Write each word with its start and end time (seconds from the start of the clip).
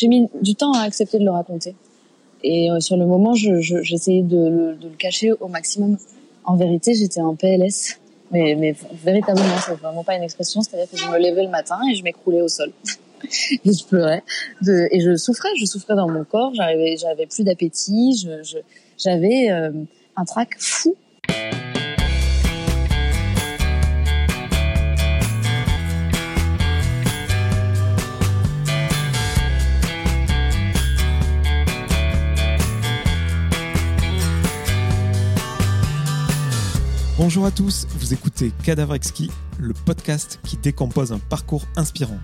j'ai 0.00 0.08
mis 0.08 0.28
du 0.40 0.54
temps 0.54 0.72
à 0.72 0.80
accepter 0.80 1.18
de 1.18 1.24
le 1.24 1.30
raconter. 1.30 1.74
Et 2.42 2.70
euh, 2.70 2.80
sur 2.80 2.96
le 2.96 3.04
moment, 3.04 3.34
j'essayais 3.34 4.22
de, 4.22 4.48
le, 4.48 4.74
de 4.74 4.88
le 4.88 4.94
cacher 4.96 5.32
au 5.32 5.48
maximum. 5.48 5.98
En 6.44 6.56
vérité, 6.56 6.94
j'étais 6.94 7.20
en 7.20 7.34
PLS. 7.34 7.98
Mais, 8.30 8.54
mais 8.54 8.74
véritablement, 9.04 9.56
c'est 9.66 9.74
vraiment 9.74 10.04
pas 10.04 10.16
une 10.16 10.22
expression. 10.22 10.62
C'est-à-dire 10.62 10.90
que 10.90 10.96
je 10.96 11.06
me 11.06 11.18
levais 11.18 11.44
le 11.44 11.50
matin 11.50 11.78
et 11.90 11.94
je 11.94 12.02
m'écroulais 12.02 12.40
au 12.40 12.48
sol. 12.48 12.72
et 13.64 13.72
je 13.72 13.84
pleurais. 13.84 14.22
De, 14.62 14.88
et 14.90 15.00
je 15.00 15.16
souffrais. 15.16 15.50
Je 15.58 15.66
souffrais 15.66 15.96
dans 15.96 16.08
mon 16.08 16.24
corps. 16.24 16.54
J'avais 16.54 17.26
plus 17.26 17.44
d'appétit. 17.44 18.16
Je, 18.16 18.58
j'avais 18.96 19.50
euh, 19.50 19.70
un 20.16 20.24
trac 20.24 20.54
fou. 20.58 20.94
Bonjour 37.22 37.44
à 37.44 37.50
tous, 37.50 37.86
vous 37.98 38.14
écoutez 38.14 38.50
Cadavre 38.62 38.94
Exquis, 38.94 39.30
le 39.58 39.74
podcast 39.74 40.40
qui 40.42 40.56
décompose 40.56 41.12
un 41.12 41.18
parcours 41.18 41.66
inspirant. 41.76 42.18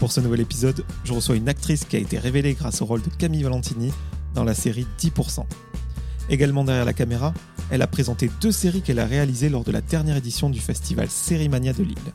Pour 0.00 0.10
ce 0.10 0.20
nouvel 0.20 0.40
épisode, 0.40 0.84
je 1.04 1.12
reçois 1.12 1.36
une 1.36 1.48
actrice 1.48 1.84
qui 1.84 1.94
a 1.94 2.00
été 2.00 2.18
révélée 2.18 2.54
grâce 2.54 2.82
au 2.82 2.86
rôle 2.86 3.02
de 3.02 3.08
Camille 3.08 3.44
Valentini 3.44 3.92
dans 4.34 4.42
la 4.42 4.54
série 4.54 4.84
10%. 4.98 5.44
Également 6.28 6.64
derrière 6.64 6.84
la 6.84 6.92
caméra, 6.92 7.32
elle 7.70 7.82
a 7.82 7.86
présenté 7.86 8.32
deux 8.40 8.50
séries 8.50 8.82
qu'elle 8.82 8.98
a 8.98 9.06
réalisées 9.06 9.48
lors 9.48 9.62
de 9.62 9.70
la 9.70 9.80
dernière 9.80 10.16
édition 10.16 10.50
du 10.50 10.58
festival 10.58 11.08
Sérimania 11.08 11.72
de 11.72 11.84
Lille. 11.84 12.12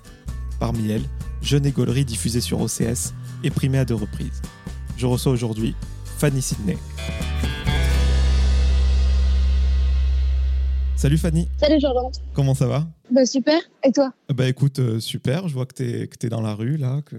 Parmi 0.60 0.92
elles, 0.92 1.08
Jeune 1.42 1.66
et 1.66 1.72
Gaulerie 1.72 2.04
diffusée 2.04 2.42
sur 2.42 2.60
OCS 2.60 3.14
et 3.46 3.52
primée 3.52 3.80
à 3.80 3.86
deux 3.86 3.96
reprises. 3.96 4.42
Je 4.98 5.06
reçois 5.06 5.32
aujourd'hui 5.32 5.76
Fanny 6.18 6.42
Sidney. 6.42 6.78
Salut 10.98 11.20
Fanny. 11.20 11.48
Salut 11.60 11.80
Jordan. 11.80 12.12
Comment 12.34 12.56
ça 12.56 12.66
va? 12.66 12.88
Bah, 13.12 13.24
Super. 13.24 13.60
Et 13.84 13.92
toi? 13.92 14.12
Bah 14.34 14.50
écoute, 14.50 14.80
euh, 14.80 15.00
super. 15.00 15.48
Je 15.48 15.54
vois 15.54 15.68
que 15.68 15.76
tu 15.76 16.26
es, 16.26 16.30
dans 16.30 16.42
la 16.42 16.56
rue 16.56 16.76
là. 16.76 17.04
Que, 17.06 17.16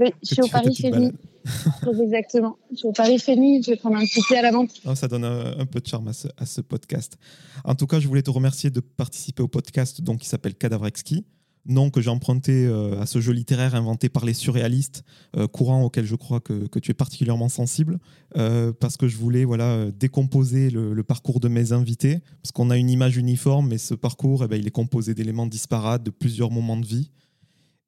oui, 0.00 0.12
je 0.20 0.34
suis 0.34 0.42
au 0.42 0.48
Paris 0.48 0.74
Fémi. 0.74 1.12
Exactement. 2.02 2.56
Je 2.72 2.78
suis 2.78 2.88
au 2.88 2.92
Paris 2.92 3.20
Fémi. 3.20 3.62
Je 3.62 3.70
vais 3.70 3.76
prendre 3.76 3.98
un 3.98 4.04
petit 4.04 4.20
thé 4.28 4.36
à 4.36 4.42
la 4.42 4.50
vente. 4.50 4.70
ça 4.96 5.06
donne 5.06 5.24
un, 5.24 5.64
peu 5.64 5.78
de 5.78 5.86
charme 5.86 6.08
à 6.08 6.12
ce, 6.12 6.26
à 6.36 6.44
ce, 6.44 6.60
podcast. 6.60 7.18
En 7.64 7.76
tout 7.76 7.86
cas, 7.86 8.00
je 8.00 8.08
voulais 8.08 8.22
te 8.22 8.30
remercier 8.30 8.68
de 8.68 8.80
participer 8.80 9.44
au 9.44 9.48
podcast 9.48 10.00
donc, 10.00 10.18
qui 10.18 10.28
s'appelle 10.28 10.56
Cadavre 10.56 10.88
Exquis 10.88 11.24
nom 11.70 11.90
que 11.90 12.00
j'ai 12.00 12.10
emprunté 12.10 12.66
euh, 12.66 13.00
à 13.00 13.06
ce 13.06 13.20
jeu 13.20 13.32
littéraire 13.32 13.74
inventé 13.74 14.08
par 14.08 14.24
les 14.24 14.34
surréalistes, 14.34 15.04
euh, 15.36 15.46
courant 15.46 15.84
auquel 15.84 16.04
je 16.04 16.14
crois 16.14 16.40
que, 16.40 16.66
tu 16.78 16.90
es 16.90 16.94
particulièrement 16.94 17.48
sensible, 17.48 17.98
euh, 18.36 18.72
parce 18.78 18.96
que 18.96 19.08
je 19.08 19.16
voulais 19.16 19.44
voilà, 19.44 19.90
décomposer 19.90 20.70
le, 20.70 21.02
parcours 21.02 21.40
de 21.40 21.48
mes 21.48 21.72
invités, 21.72 22.20
parce 22.42 22.52
qu'on 22.52 22.70
a 22.70 22.76
une 22.76 22.90
image 22.90 23.16
uniforme, 23.16 23.68
mais 23.68 23.78
ce 23.78 23.94
parcours, 23.94 24.44
eh 24.44 24.48
ben, 24.48 24.56
il 24.56 24.66
est 24.66 24.72
composé 24.72 25.14
d'éléments 25.14 25.46
disparates, 25.46 26.02
de 26.02 26.10
plusieurs 26.10 26.50
moments 26.50 26.76
de 26.76 26.86
vie. 26.86 27.10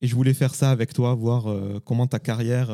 Et 0.00 0.08
je 0.08 0.16
voulais 0.16 0.34
faire 0.34 0.56
ça 0.56 0.72
avec 0.72 0.92
toi, 0.92 1.14
voir 1.14 1.46
comment 1.84 2.08
ta 2.08 2.18
carrière, 2.18 2.68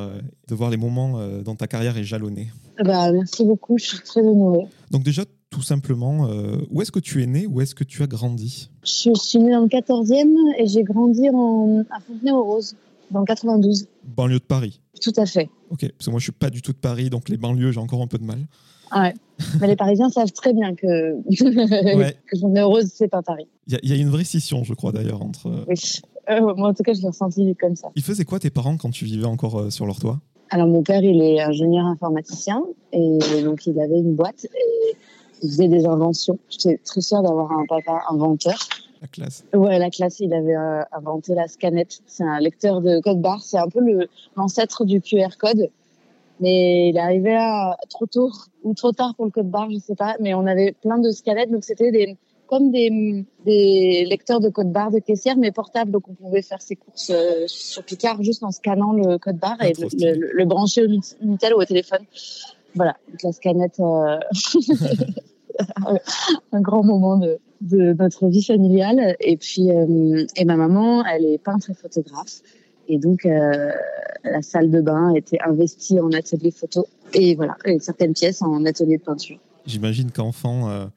de 0.49 0.55
voir 0.55 0.71
les 0.71 0.79
moments 0.79 1.21
dont 1.43 1.57
ta 1.57 1.67
carrière 1.67 1.99
est 1.99 2.05
jalonnée. 2.05 2.51
Bah, 2.83 3.13
merci 3.13 3.45
beaucoup, 3.45 3.77
je 3.77 3.85
suis 3.85 3.99
très 3.99 4.23
honorée. 4.23 4.65
Donc 4.91 5.03
déjà, 5.03 5.25
tout 5.59 5.65
simplement, 5.65 6.29
euh, 6.29 6.59
où 6.71 6.83
est-ce 6.83 6.93
que 6.93 7.01
tu 7.01 7.21
es 7.21 7.27
né 7.27 7.49
Où 7.49 7.61
est-ce 7.61 7.75
que 7.75 7.83
tu 7.83 8.01
as 8.05 8.07
grandi? 8.07 8.71
Je 8.85 9.11
suis 9.15 9.41
née 9.41 9.51
dans 9.51 9.63
le 9.63 9.67
14e 9.67 10.55
et 10.57 10.69
j'ai 10.69 10.85
grandi 10.85 11.29
en, 11.31 11.83
à 11.91 11.99
Fontenay-aux-Roses, 11.99 12.77
dans 13.11 13.19
le 13.19 13.27
92. 13.27 13.89
Banlieue 14.05 14.39
de 14.39 14.45
Paris 14.45 14.81
Tout 15.03 15.13
à 15.17 15.27
fait. 15.27 15.51
Ok, 15.71 15.81
parce 15.81 16.07
que 16.07 16.11
moi 16.11 16.21
je 16.21 16.27
suis 16.27 16.33
pas 16.33 16.51
du 16.51 16.63
tout 16.63 16.73
de 16.73 16.79
Paris, 16.79 17.11
donc 17.11 17.29
les 17.29 17.37
banlieues, 17.37 17.73
j'ai 17.73 17.81
encore 17.81 18.03
un 18.03 18.07
peu 18.07 18.19
de 18.19 18.25
mal. 18.25 18.47
Ah 18.93 19.03
ouais. 19.03 19.15
Mais 19.61 19.67
les 19.67 19.75
Parisiens 19.75 20.11
savent 20.11 20.31
très 20.31 20.53
bien 20.53 20.77
que, 20.77 21.15
ouais. 21.97 22.17
que 22.31 22.39
Fontenay-aux-Roses, 22.39 22.93
c'est 22.95 23.09
pas 23.09 23.23
Paris. 23.23 23.49
Il 23.67 23.91
y, 23.91 23.93
a 23.93 23.97
une 23.97 24.11
vraie 24.11 24.23
scission, 24.23 24.63
je 24.63 24.75
crois, 24.75 24.93
d'ailleurs, 24.93 25.23
entre. 25.23 25.65
Oui. 25.67 25.75
Euh, 26.31 26.55
moi, 26.55 26.69
en 26.69 26.75
tout 26.75 26.85
cas, 26.85 26.93
je 26.93 27.01
l'ai 27.01 27.09
ressenti 27.09 27.57
comme 27.57 27.75
ça. 27.75 27.89
Ils 27.97 28.05
faisaient 28.05 28.25
quoi 28.25 28.39
tes 28.39 28.51
parents 28.51 28.77
quand 28.77 28.91
tu 28.91 29.05
vivais 29.05 29.27
encore 29.27 29.59
euh, 29.59 29.71
sur 29.71 29.87
leur 29.87 29.99
toit? 29.99 30.21
Alors, 30.51 30.69
mon 30.69 30.85
père, 30.85 31.03
il 31.03 31.21
est 31.21 31.41
ingénieur 31.41 31.85
informaticien 31.85 32.63
et 32.93 33.19
donc 33.43 33.67
il 33.67 33.79
avait 33.81 33.99
une 33.99 34.15
boîte. 34.15 34.47
Et 34.47 34.97
il 35.43 35.51
faisait 35.51 35.69
des 35.69 35.87
inventions. 35.87 36.39
J'étais 36.49 36.79
très 36.85 37.01
fière 37.01 37.23
d'avoir 37.23 37.53
un 37.53 37.65
papa 37.67 38.03
inventeur. 38.11 38.59
La 39.01 39.09
classe. 39.09 39.45
Ouais, 39.55 39.79
la 39.79 39.91
classe. 39.91 40.21
Il 40.21 40.35
avait 40.35 40.57
euh, 40.57 40.83
inventé 40.93 41.35
la 41.35 41.49
scanette. 41.49 42.01
C'est 42.07 42.25
un 42.25 42.41
lecteur 42.41 42.81
de 42.81 43.01
code 43.01 43.21
barre. 43.21 43.43
C'est 43.43 43.59
un 43.59 43.69
peu 43.69 43.81
l'ancêtre 44.37 44.85
du 44.85 45.01
QR 45.01 45.37
code. 45.39 45.71
Mais 46.41 46.91
il 46.91 46.99
arrivait 46.99 47.37
à, 47.37 47.77
trop 47.89 48.07
tôt 48.07 48.31
ou 48.63 48.75
trop 48.75 48.93
tard 48.93 49.15
pour 49.17 49.25
le 49.25 49.31
code 49.31 49.51
barre, 49.51 49.71
je 49.71 49.79
sais 49.79 49.97
pas. 49.97 50.17
Mais 50.21 50.35
on 50.35 50.47
avait 50.47 50.73
plein 50.73 50.99
de 50.99 51.11
scanettes. 51.11 51.51
Donc 51.51 51.65
c'était 51.65 51.91
des, 51.91 52.17
comme 52.47 52.71
des, 52.71 53.25
des 53.45 54.05
lecteurs 54.05 54.41
de 54.41 54.49
code 54.49 54.73
barre 54.73 54.91
de 54.91 54.99
caissière, 54.99 55.37
mais 55.37 55.53
portables. 55.53 55.91
Donc 55.91 56.09
on 56.09 56.15
pouvait 56.15 56.43
faire 56.43 56.63
ses 56.63 56.77
courses 56.77 57.11
euh, 57.11 57.45
sur 57.47 57.85
Picard 57.85 58.23
juste 58.23 58.43
en 58.43 58.51
scannant 58.51 58.93
le 58.93 59.19
code 59.19 59.39
barre 59.39 59.63
et 59.63 59.73
le, 59.75 60.33
le, 60.33 60.45
brancher 60.45 60.85
au 60.85 60.89
Minitel 60.89 61.55
ou 61.55 61.61
au 61.61 61.65
téléphone. 61.65 62.05
Voilà, 62.75 62.97
donc 63.09 63.23
la 63.23 63.33
scanette, 63.33 63.81
euh, 63.81 64.19
un 66.53 66.61
grand 66.61 66.85
moment 66.85 67.17
de, 67.17 67.39
notre 67.99 68.29
vie 68.29 68.45
familiale. 68.45 69.17
Et 69.21 69.37
puis, 69.37 69.71
euh, 69.71 70.25
et 70.37 70.45
ma 70.45 70.57
maman, 70.57 71.05
elle 71.05 71.25
est 71.25 71.39
peintre 71.39 71.71
et 71.71 71.75
photographe. 71.75 72.41
Et 72.89 72.99
donc, 72.99 73.27
euh, 73.27 73.71
la 74.25 74.43
salle 74.43 74.71
de 74.71 74.81
bain 74.81 75.15
était 75.15 75.39
investie 75.45 76.01
en 76.01 76.13
atelier 76.13 76.51
photo. 76.51 76.87
Et 77.15 77.35
voilà, 77.35 77.57
et 77.65 77.79
certaines 77.81 78.13
pièces 78.13 78.43
en 78.43 78.65
atelier 78.65 78.99
de 78.99 79.03
peinture. 79.03 79.39
J'imagine 79.67 80.11
qu'enfant, 80.11 80.89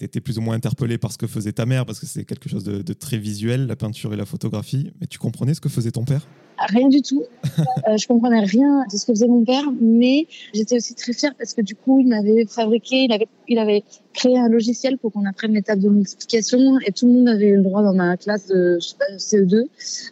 tu 0.00 0.06
étais 0.06 0.20
plus 0.20 0.38
ou 0.38 0.40
moins 0.40 0.54
interpellé 0.54 0.96
par 0.96 1.12
ce 1.12 1.18
que 1.18 1.26
faisait 1.26 1.52
ta 1.52 1.66
mère, 1.66 1.84
parce 1.84 2.00
que 2.00 2.06
c'est 2.06 2.24
quelque 2.24 2.48
chose 2.48 2.64
de, 2.64 2.80
de, 2.80 2.92
très 2.94 3.18
visuel, 3.18 3.66
la 3.66 3.76
peinture 3.76 4.12
et 4.14 4.16
la 4.16 4.24
photographie. 4.24 4.92
Mais 5.00 5.06
tu 5.06 5.18
comprenais 5.18 5.52
ce 5.54 5.60
que 5.60 5.68
faisait 5.68 5.90
ton 5.90 6.04
père? 6.04 6.26
Rien 6.58 6.88
du 6.88 7.02
tout. 7.02 7.24
euh, 7.88 7.96
je 7.96 8.06
comprenais 8.06 8.40
rien 8.40 8.84
de 8.90 8.96
ce 8.96 9.04
que 9.04 9.12
faisait 9.12 9.28
mon 9.28 9.44
père, 9.44 9.64
mais 9.80 10.26
j'étais 10.54 10.76
aussi 10.76 10.94
très 10.94 11.12
fière 11.12 11.34
parce 11.36 11.52
que 11.52 11.60
du 11.60 11.74
coup, 11.74 12.00
il 12.00 12.08
m'avait 12.08 12.46
fabriqué, 12.46 13.04
il 13.04 13.12
avait, 13.12 13.28
il 13.48 13.58
avait 13.58 13.84
créé 14.14 14.38
un 14.38 14.48
logiciel 14.48 14.96
pour 14.96 15.12
qu'on 15.12 15.26
apprenne 15.26 15.52
les 15.52 15.62
tables 15.62 15.82
de 15.82 15.88
multiplication 15.90 16.78
et 16.86 16.92
tout 16.92 17.06
le 17.06 17.12
monde 17.12 17.28
avait 17.28 17.48
eu 17.48 17.56
le 17.56 17.62
droit 17.62 17.82
dans 17.82 17.94
ma 17.94 18.16
classe 18.16 18.46
de 18.46 18.78
je 18.80 18.88
sais 18.88 18.96
pas, 18.96 19.16
CE2 19.16 19.64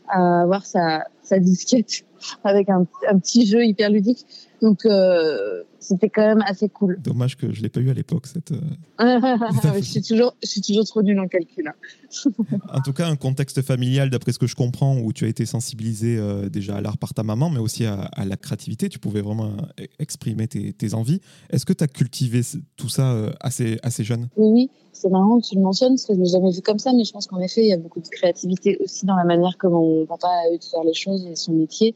à 0.09 0.43
avoir 0.43 0.67
sa, 0.67 1.05
sa 1.23 1.39
disquette 1.39 2.05
avec 2.45 2.69
un, 2.69 2.87
un 3.09 3.19
petit 3.19 3.47
jeu 3.47 3.65
hyper 3.65 3.91
ludique. 3.91 4.27
Donc, 4.61 4.85
euh, 4.85 5.63
c'était 5.79 6.09
quand 6.09 6.27
même 6.27 6.43
assez 6.47 6.69
cool. 6.69 6.99
Dommage 7.01 7.37
que 7.37 7.53
je 7.53 7.63
l'ai 7.63 7.69
pas 7.69 7.81
eu 7.81 7.91
à 7.91 7.95
l'époque. 7.95 8.27
Cette, 8.27 8.53
euh, 8.53 8.61
je, 9.77 9.81
suis 9.83 10.03
toujours, 10.03 10.35
je 10.43 10.49
suis 10.49 10.61
toujours 10.61 10.85
trop 10.85 11.03
nulle 11.03 11.21
en 11.21 11.29
calcul. 11.29 11.69
Hein. 11.69 12.31
en 12.73 12.81
tout 12.81 12.93
cas, 12.93 13.09
un 13.09 13.17
contexte 13.17 13.63
familial, 13.63 14.11
d'après 14.11 14.33
ce 14.33 14.39
que 14.39 14.47
je 14.47 14.57
comprends, 14.57 14.99
où 14.99 15.13
tu 15.13 15.25
as 15.25 15.29
été 15.29 15.47
sensibilisé 15.47 16.19
euh, 16.19 16.49
déjà 16.49 16.77
à 16.77 16.81
l'art 16.81 16.99
par 16.99 17.15
ta 17.15 17.23
maman, 17.23 17.51
mais 17.51 17.61
aussi 17.61 17.85
à, 17.87 18.11
la 18.25 18.37
créativité. 18.37 18.89
Tu 18.89 18.99
pouvais 18.99 19.23
vraiment 19.23 19.53
exprimer 19.99 20.49
tes, 20.49 20.73
tes 20.73 20.95
envies. 20.95 21.21
Est-ce 21.51 21.65
que 21.65 21.73
tu 21.73 21.85
as 21.85 21.89
cultivé 21.89 22.41
tout 22.77 22.89
ça 22.89 23.15
assez, 23.41 23.79
assez 23.83 24.05
jeune? 24.05 24.29
Oui. 24.37 24.71
C'est 24.93 25.11
marrant 25.11 25.39
que 25.39 25.47
tu 25.47 25.55
le 25.55 25.61
mentionnes, 25.61 25.93
parce 25.93 26.07
que 26.07 26.15
je 26.15 26.19
ne 26.19 26.25
l'ai 26.25 26.31
jamais 26.31 26.51
vu 26.51 26.61
comme 26.61 26.81
ça, 26.81 26.93
mais 26.93 27.05
je 27.05 27.13
pense 27.13 27.29
qu'en 27.29 27.39
effet, 27.39 27.61
il 27.61 27.69
y 27.69 27.73
a 27.73 27.77
beaucoup 27.77 28.01
de 28.01 28.09
créativité 28.09 28.79
aussi 28.81 29.07
dans 29.07 29.15
la 29.15 29.23
manière 29.23 29.57
que 29.57 29.69
mon 29.69 30.07
papa 30.07 30.27
a 30.27 30.53
eu 30.53 30.59
de 30.59 30.65
faire 30.65 30.83
les 30.83 30.95
choses 30.95 31.25
et 31.25 31.37
son 31.37 31.53
métier. 31.53 31.95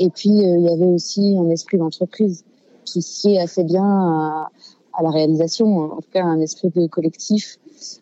Et 0.00 0.08
puis, 0.08 0.30
euh, 0.30 0.58
il 0.58 0.64
y 0.64 0.68
avait 0.68 0.86
aussi 0.86 1.36
un 1.38 1.48
esprit 1.50 1.76
d'entreprise 1.76 2.44
qui 2.86 3.02
sied 3.02 3.38
assez 3.38 3.62
bien 3.64 3.84
à, 3.84 5.02
la 5.02 5.10
réalisation, 5.10 5.92
en 5.92 6.00
tout 6.00 6.10
cas 6.12 6.24
un 6.24 6.40
esprit 6.40 6.70
de 6.74 6.86
collectif, 6.86 7.58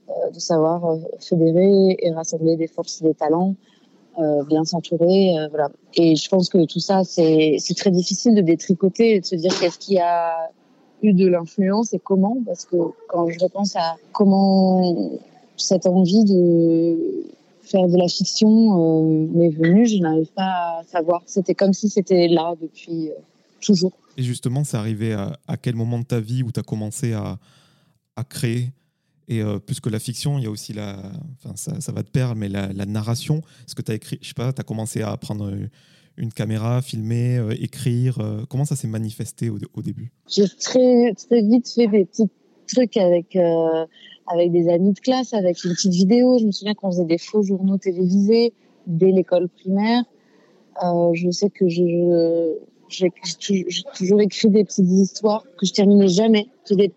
euh, 0.08 0.30
de 0.30 0.38
savoir 0.38 0.84
euh, 0.86 0.98
fédérer 1.18 1.96
et 2.00 2.10
rassembler 2.12 2.56
des 2.56 2.68
forces 2.68 3.02
et 3.02 3.04
des 3.04 3.14
talents, 3.14 3.54
bien 4.48 4.64
s'entourer. 4.64 5.36
Voilà. 5.50 5.68
Et 5.94 6.16
je 6.16 6.28
pense 6.28 6.48
que 6.48 6.64
tout 6.64 6.80
ça, 6.80 7.04
c'est 7.04 7.60
très 7.76 7.92
difficile 7.92 8.34
de 8.34 8.40
détricoter 8.40 9.14
et 9.14 9.20
de 9.20 9.24
se 9.24 9.36
dire 9.36 9.56
qu'est-ce 9.60 9.78
qui 9.78 9.96
a 10.00 10.50
eu 11.02 11.12
de 11.12 11.28
l'influence 11.28 11.94
et 11.94 12.00
comment, 12.00 12.36
parce 12.44 12.64
que 12.64 12.76
quand 13.08 13.28
je 13.28 13.38
repense 13.38 13.76
à 13.76 13.94
comment 14.12 15.12
cette 15.56 15.86
envie 15.86 16.24
de 16.24 17.28
faire 17.68 17.86
de 17.86 17.96
la 17.96 18.08
fiction 18.08 18.48
euh, 18.48 19.28
m'est 19.32 19.50
venue, 19.50 19.86
je 19.86 19.98
n'arrive 19.98 20.32
pas 20.32 20.80
à 20.80 20.82
savoir. 20.84 21.22
C'était 21.26 21.54
comme 21.54 21.72
si 21.72 21.88
c'était 21.88 22.28
là 22.28 22.54
depuis 22.60 23.10
euh, 23.10 23.14
toujours. 23.60 23.92
Et 24.16 24.22
justement, 24.22 24.64
c'est 24.64 24.76
arrivé 24.76 25.12
à, 25.12 25.56
quel 25.56 25.76
moment 25.76 25.98
de 25.98 26.04
ta 26.04 26.20
vie 26.20 26.42
où 26.42 26.50
tu 26.50 26.58
as 26.58 26.62
commencé 26.62 27.12
à, 27.12 27.38
à 28.16 28.24
créer? 28.24 28.72
Et 29.28 29.42
euh, 29.42 29.58
plus 29.58 29.78
que 29.80 29.90
la 29.90 29.98
fiction, 29.98 30.38
il 30.38 30.44
y 30.44 30.46
a 30.46 30.50
aussi 30.50 30.72
la. 30.72 30.96
Enfin, 31.36 31.54
ça, 31.54 31.80
ça 31.80 31.92
va 31.92 32.02
de 32.02 32.08
pair, 32.08 32.34
mais 32.34 32.48
la, 32.48 32.72
narration. 32.86 33.42
Est-ce 33.66 33.74
que 33.74 33.82
tu 33.82 33.92
as 33.92 33.94
écrit, 33.94 34.18
je 34.22 34.28
sais 34.28 34.34
pas, 34.34 34.52
tu 34.52 34.60
as 34.60 34.64
commencé 34.64 35.02
à 35.02 35.16
prendre 35.16 35.52
une 36.16 36.32
caméra, 36.32 36.82
filmer, 36.82 37.46
écrire 37.60 38.18
Comment 38.48 38.64
ça 38.64 38.74
s'est 38.74 38.88
manifesté 38.88 39.50
au, 39.50 39.58
au 39.74 39.82
début? 39.82 40.10
J'ai 40.28 40.48
très, 40.48 41.14
très 41.14 41.42
vite 41.42 41.70
fait 41.72 41.86
des 41.86 42.06
petits 42.06 42.30
trucs 42.66 42.96
avec 42.96 43.36
avec 44.30 44.52
des 44.52 44.68
amis 44.68 44.92
de 44.92 45.00
classe, 45.00 45.34
avec 45.34 45.64
une 45.64 45.72
petite 45.72 45.92
vidéo. 45.92 46.38
Je 46.38 46.46
me 46.46 46.52
souviens 46.52 46.74
qu'on 46.74 46.90
faisait 46.90 47.04
des 47.04 47.18
faux 47.18 47.42
journaux 47.42 47.78
télévisés 47.78 48.52
dès 48.86 49.10
l'école 49.10 49.48
primaire. 49.48 50.04
Euh, 50.82 51.10
je 51.14 51.30
sais 51.30 51.50
que 51.50 51.68
j'ai 51.68 53.10
toujours 53.96 54.20
écrit 54.20 54.50
des 54.50 54.64
petites 54.64 54.88
histoires 54.88 55.44
que 55.58 55.66
je 55.66 55.72
terminais 55.72 56.08
jamais. 56.08 56.48
J'ai 56.68 56.92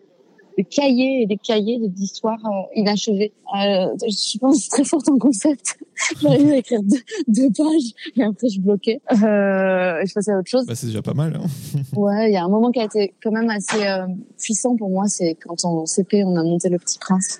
des, 0.57 0.63
cahiers 0.63 1.23
et 1.23 1.25
des 1.25 1.37
cahiers 1.37 1.79
d'histoires 1.79 2.45
euh, 2.45 2.79
inachevées. 2.79 3.33
Euh, 3.53 3.87
je 4.07 4.37
pense 4.37 4.69
très 4.69 4.83
forte 4.83 5.09
en 5.09 5.17
concept. 5.17 5.77
J'arrivais 6.21 6.53
à 6.53 6.57
écrire 6.57 6.81
deux, 7.27 7.49
pages 7.49 7.93
et 8.15 8.23
après 8.23 8.49
je 8.49 8.59
bloquais. 8.59 9.01
Euh, 9.11 10.01
je 10.05 10.13
passais 10.13 10.31
à 10.31 10.37
autre 10.37 10.49
chose. 10.49 10.65
Bah, 10.65 10.75
c'est 10.75 10.87
déjà 10.87 11.01
pas 11.01 11.13
mal. 11.13 11.35
Hein 11.35 11.79
ouais, 11.95 12.29
il 12.29 12.33
y 12.33 12.37
a 12.37 12.43
un 12.43 12.49
moment 12.49 12.71
qui 12.71 12.79
a 12.79 12.85
été 12.85 13.13
quand 13.21 13.31
même 13.31 13.49
assez 13.49 13.85
euh, 13.87 14.07
puissant 14.39 14.75
pour 14.75 14.89
moi, 14.89 15.07
c'est 15.07 15.35
quand 15.35 15.65
en 15.65 15.85
CP 15.85 16.23
on 16.23 16.35
a 16.35 16.43
monté 16.43 16.69
le 16.69 16.77
Petit 16.77 16.99
Prince 16.99 17.39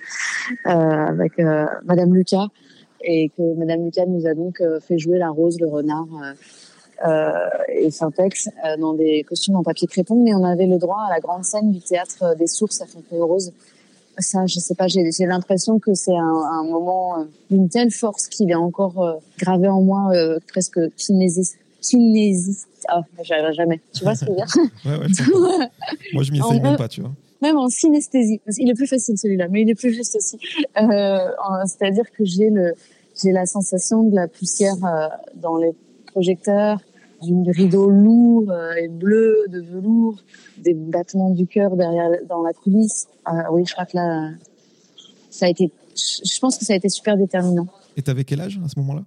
euh, 0.66 0.70
avec 0.70 1.34
Madame 1.86 2.14
Lucas 2.14 2.48
et 3.04 3.30
que 3.30 3.56
Madame 3.58 3.86
Lucas 3.86 4.06
nous 4.06 4.28
a 4.28 4.34
donc 4.34 4.62
fait 4.88 5.00
jouer 5.00 5.18
la 5.18 5.30
rose, 5.30 5.60
le 5.60 5.68
renard 5.68 6.08
et 7.70 7.92
Syntex 7.92 8.48
euh, 8.48 8.78
dans 8.78 8.94
des 8.94 9.24
costumes 9.28 9.56
en 9.56 9.64
papier 9.64 9.88
crépon, 9.88 10.22
mais 10.24 10.34
on 10.34 10.44
avait 10.44 10.68
le 10.68 10.78
droit 10.78 11.06
à 11.08 11.14
la 11.14 11.20
grande 11.20 11.44
scène 11.44 11.72
du 11.72 11.80
théâtre 11.80 12.24
euh, 12.24 12.36
des 12.36 12.48
Sources 12.48 12.82
à 12.82 12.86
Fontenay-aux-Roses. 12.86 13.54
Ça, 14.20 14.46
je 14.46 14.60
sais 14.60 14.76
pas, 14.76 14.88
j'ai 14.88 15.26
l'impression 15.26 15.80
que 15.80 15.94
c'est 15.94 16.16
un, 16.16 16.20
un, 16.20 16.64
moment 16.64 17.26
d'une 17.50 17.70
telle 17.70 17.92
force 17.92 18.28
qu'il 18.28 18.52
est 18.52 18.56
encore 18.56 19.20
gravé 19.40 19.68
en 19.70 19.82
moi, 19.82 20.12
presque 20.50 20.80
kinésiste. 20.98 21.58
kinésiste. 21.82 22.68
Ah, 22.90 23.02
j'y 23.24 23.34
arriverai 23.34 23.54
jamais. 23.54 23.82
Tu 23.94 24.04
vois 24.04 24.14
ce 24.14 24.26
que 24.26 24.32
je 24.32 24.32
veux 24.32 24.38
dire? 24.38 24.72
Ouais, 24.86 24.98
ouais, 24.98 25.68
Moi, 26.14 26.24
je 26.24 26.32
m'y 26.34 26.40
essaye 26.40 26.60
même 26.60 26.76
pas, 26.76 26.90
tu 26.90 27.02
vois 27.02 27.12
même 27.42 27.58
en 27.58 27.70
synesthésie. 27.70 28.40
Il 28.58 28.70
est 28.70 28.74
plus 28.74 28.88
facile 28.88 29.18
celui-là, 29.18 29.48
mais 29.50 29.62
il 29.62 29.70
est 29.70 29.76
plus 29.76 29.94
juste 29.94 30.16
aussi. 30.16 30.38
Euh, 30.78 31.18
C'est-à-dire 31.66 32.06
que 32.12 32.24
j'ai 32.24 32.50
le, 32.50 32.74
j'ai 33.22 33.32
la 33.32 33.46
sensation 33.46 34.04
de 34.04 34.16
la 34.16 34.28
poussière 34.28 34.76
euh, 34.86 35.08
dans 35.36 35.58
les 35.58 35.72
projecteurs, 36.08 36.80
rideau 37.22 37.90
lourd 37.90 38.52
euh, 38.52 38.74
et 38.74 38.88
bleu 38.88 39.46
de 39.50 39.62
velours, 39.62 40.22
des 40.58 40.74
battements 40.74 41.32
du 41.32 41.48
cœur 41.48 41.76
derrière 41.76 42.10
dans 42.28 42.42
la 42.42 42.54
coulisse. 42.54 43.08
Euh, 43.28 43.32
oui, 43.52 43.64
je 43.66 43.74
crois 43.74 43.86
que 43.86 43.96
là, 43.96 44.32
ça 45.30 45.46
a 45.46 45.50
été. 45.50 45.72
Je 45.96 46.40
pense 46.40 46.58
que 46.58 46.66
ça 46.66 46.74
a 46.74 46.76
été 46.76 46.90
super 46.90 47.18
déterminant. 47.18 47.68
Et 47.98 48.02
t'avais 48.02 48.24
quel 48.24 48.42
âge 48.42 48.60
à 48.64 48.68
ce 48.68 48.80
moment-là? 48.80 49.04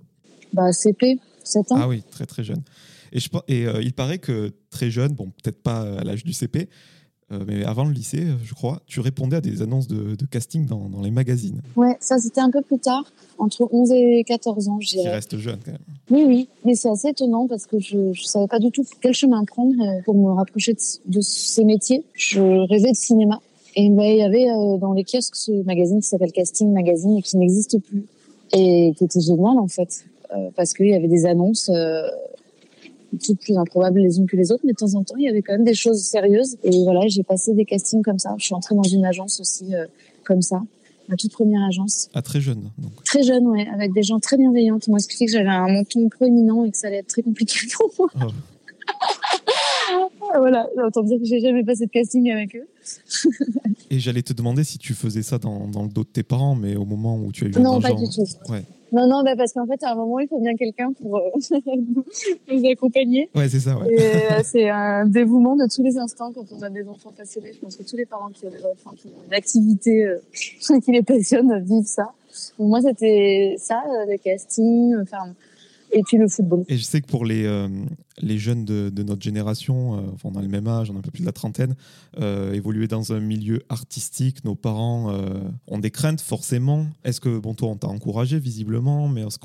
Bah 0.53 0.73
CP, 0.73 1.19
7 1.43 1.73
ans. 1.73 1.77
Ah 1.79 1.89
oui, 1.89 2.03
très 2.11 2.27
très 2.27 2.45
jeune. 2.45 2.63
Et, 3.13 3.21
je, 3.21 3.29
et 3.49 3.67
euh, 3.67 3.81
il 3.83 3.93
paraît 3.93 4.19
que 4.19 4.53
très 4.71 4.91
jeune, 4.91 5.13
bon 5.13 5.33
peut-être 5.43 5.63
pas 5.63 5.99
à 5.99 6.05
l'âge 6.05 6.25
du 6.25 6.33
CP, 6.33 6.69
euh, 7.33 7.45
mais 7.47 7.65
avant 7.65 7.85
le 7.85 7.93
lycée, 7.93 8.21
euh, 8.21 8.35
je 8.45 8.55
crois, 8.55 8.81
tu 8.87 9.01
répondais 9.01 9.37
à 9.37 9.41
des 9.41 9.63
annonces 9.63 9.89
de, 9.89 10.17
casting 10.27 10.67
dans, 10.67 10.91
les 11.03 11.11
magazines. 11.11 11.63
Ouais, 11.77 11.97
ça 12.01 12.19
c'était 12.19 12.41
un 12.41 12.51
peu 12.51 12.61
plus 12.61 12.79
tard, 12.79 13.05
entre 13.39 13.69
11 13.73 13.93
et 13.93 14.25
14 14.27 14.69
ans. 14.69 14.79
Qui 14.79 15.07
reste 15.09 15.37
jeune 15.39 15.59
quand 15.65 15.73
même. 15.73 15.81
Oui, 16.11 16.25
oui, 16.27 16.49
mais 16.65 16.75
c'est 16.75 16.91
assez 16.91 17.09
étonnant 17.09 17.47
parce 17.49 17.67
que 17.67 17.79
je 17.79 17.97
ne 17.97 18.15
savais 18.15 18.47
pas 18.47 18.59
du 18.59 18.71
tout 18.71 18.85
quel 19.01 19.15
chemin 19.15 19.45
prendre 19.45 19.75
euh, 19.81 20.03
pour 20.05 20.15
me 20.15 20.33
rapprocher 20.33 20.75
de, 21.07 21.21
ces 21.21 21.65
métiers. 21.65 22.05
Je 22.13 22.41
rêvais 22.41 22.91
de 22.91 22.97
cinéma. 22.97 23.41
Et 23.77 23.87
il 23.87 24.17
y 24.17 24.23
avait 24.23 24.47
dans 24.79 24.93
les 24.93 25.03
kiosques 25.03 25.35
ce 25.35 25.51
magazine 25.65 26.01
qui 26.01 26.07
s'appelle 26.07 26.31
Casting 26.31 26.73
Magazine 26.73 27.17
et 27.17 27.23
qui 27.23 27.37
n'existe 27.37 27.81
plus. 27.81 28.05
Et 28.53 28.93
qui 28.97 29.05
était 29.05 29.21
génial 29.21 29.59
en 29.59 29.67
fait, 29.67 30.05
parce 30.55 30.75
qu'il 30.75 30.87
y 30.87 30.95
avait 30.95 31.09
des 31.09 31.27
annonces 31.27 31.69
toutes 33.19 33.41
plus 33.41 33.57
improbables 33.57 34.01
les 34.01 34.19
unes 34.19 34.27
que 34.27 34.37
les 34.37 34.53
autres, 34.53 34.63
mais 34.65 34.73
de 34.73 34.77
temps 34.77 34.95
en 34.95 35.05
temps, 35.05 35.17
il 35.17 35.25
y 35.25 35.29
avait 35.29 35.43
quand 35.43 35.53
même 35.53 35.65
des 35.65 35.75
choses 35.75 36.03
sérieuses. 36.03 36.57
Et 36.63 36.85
voilà, 36.85 37.07
j'ai 37.09 37.23
passé 37.23 37.55
des 37.55 37.65
castings 37.65 38.03
comme 38.03 38.19
ça. 38.19 38.35
Je 38.39 38.45
suis 38.45 38.55
entrée 38.55 38.75
dans 38.75 38.83
une 38.83 39.05
agence 39.05 39.41
aussi 39.41 39.75
euh, 39.75 39.87
comme 40.25 40.43
ça, 40.43 40.63
ma 41.09 41.17
toute 41.17 41.33
première 41.33 41.63
agence. 41.63 42.09
Ah, 42.15 42.23
très 42.23 42.41
jeune, 42.41 42.71
donc. 42.79 43.05
Très 43.05 43.23
jeune, 43.23 43.47
ouais, 43.47 43.67
avec 43.73 43.93
des 43.93 44.03
gens 44.03 44.19
très 44.21 44.37
bienveillants 44.37 44.79
qui 44.79 44.91
m'ont 44.91 44.97
expliqué 44.97 45.27
que 45.27 45.33
j'avais 45.33 45.49
un 45.49 45.69
menton 45.69 46.09
proéminent 46.09 46.65
et 46.65 46.71
que 46.71 46.77
ça 46.77 46.89
allait 46.89 46.99
être 46.99 47.09
très 47.09 47.23
compliqué 47.23 47.59
pour 47.77 47.91
moi. 47.99 48.33
Oh. 49.93 50.39
voilà, 50.39 50.67
autant 50.87 51.03
dire 51.03 51.19
que 51.19 51.25
j'ai 51.25 51.41
jamais 51.41 51.65
passé 51.65 51.87
de 51.87 51.91
casting 51.91 52.31
avec 52.31 52.57
eux. 52.57 52.67
et 53.91 53.99
j'allais 53.99 54.23
te 54.23 54.33
demander 54.33 54.65
si 54.65 54.79
tu 54.79 54.95
faisais 54.95 55.23
ça 55.23 55.39
dans, 55.39 55.69
dans 55.69 55.83
le 55.83 55.89
dos 55.89 56.05
de 56.05 56.09
tes 56.09 56.23
parents, 56.23 56.55
mais 56.55 56.77
au 56.77 56.85
moment 56.85 57.17
où 57.17 57.33
tu 57.33 57.45
as 57.45 57.49
eu 57.49 57.51
Non, 57.61 57.81
pas 57.81 57.93
du 57.93 58.09
tout. 58.09 58.27
Ouais. 58.49 58.65
Non, 58.95 59.09
non, 59.09 59.25
bah 59.25 59.35
parce 59.37 59.53
qu'en 59.53 59.67
fait, 59.67 59.83
à 59.83 59.91
un 59.91 59.95
moment, 59.97 60.21
il 60.21 60.29
faut 60.29 60.41
bien 60.41 60.55
quelqu'un 60.55 60.93
pour 60.93 61.17
euh, 61.17 61.31
nous 62.49 62.71
accompagner. 62.71 63.29
Ouais, 63.35 63.49
c'est 63.49 63.59
ça. 63.59 63.77
Ouais. 63.77 63.89
Euh, 63.91 64.41
c'est 64.45 64.69
un 64.69 65.05
dévouement 65.05 65.57
de 65.57 65.67
tous 65.67 65.83
les 65.83 65.99
instants 65.99 66.31
quand 66.33 66.45
on 66.53 66.63
a 66.63 66.71
des 66.71 66.87
enfants 66.87 67.11
passionnés. 67.11 67.53
Je 67.53 67.59
pense 67.59 67.75
que 67.75 67.83
tous 67.83 67.97
les 67.97 68.07
parents 68.07 68.29
qui 68.29 68.47
ont, 68.47 68.51
des 68.51 68.65
enfants, 68.65 68.93
qui 68.97 69.09
ont 69.09 69.25
une 69.27 69.35
activité 69.35 70.05
euh, 70.05 70.19
qui 70.85 70.93
les 70.93 71.03
passionne 71.03 71.61
vivent 71.65 71.87
ça. 71.87 72.13
Donc, 72.57 72.69
moi, 72.69 72.81
c'était 72.83 73.57
ça, 73.59 73.83
les 74.07 74.19
castings, 74.19 74.95
enfin 75.03 75.35
et 75.95 76.17
le 76.17 76.29
football. 76.29 76.65
Et 76.69 76.77
je 76.77 76.83
sais 76.83 77.01
que 77.01 77.07
pour 77.07 77.25
les, 77.25 77.45
euh, 77.45 77.69
les 78.19 78.39
jeunes 78.39 78.65
de, 78.65 79.03
notre 79.03 79.23
génération, 79.23 79.97
euh, 79.97 80.01
enfin, 80.15 80.31
on 80.33 80.39
a 80.39 80.43
le 80.43 80.49
même 80.49 80.67
âge, 80.67 80.91
on 80.91 80.97
a 80.97 80.99
un 80.99 81.03
peu 81.03 81.11
plus 81.11 81.23
de 81.23 81.27
la 81.27 81.33
trentaine, 81.33 81.75
euh, 82.21 82.53
évoluer 82.53 82.89
dans 82.89 83.13
un 83.13 83.21
milieu 83.21 83.63
artistique, 83.69 84.45
nos 84.45 84.55
parents 84.55 85.15
ont 85.69 85.79
des 85.79 85.91
craintes 85.91 86.21
forcément. 86.21 86.87
Est-ce 87.05 87.21
que, 87.21 87.39
bon, 87.39 87.55
toi, 87.55 87.69
on 87.69 87.77
t'a 87.77 87.89
encouragé 87.89 88.39
visiblement, 88.39 89.09
mais 89.09 89.23
est-ce 89.23 89.39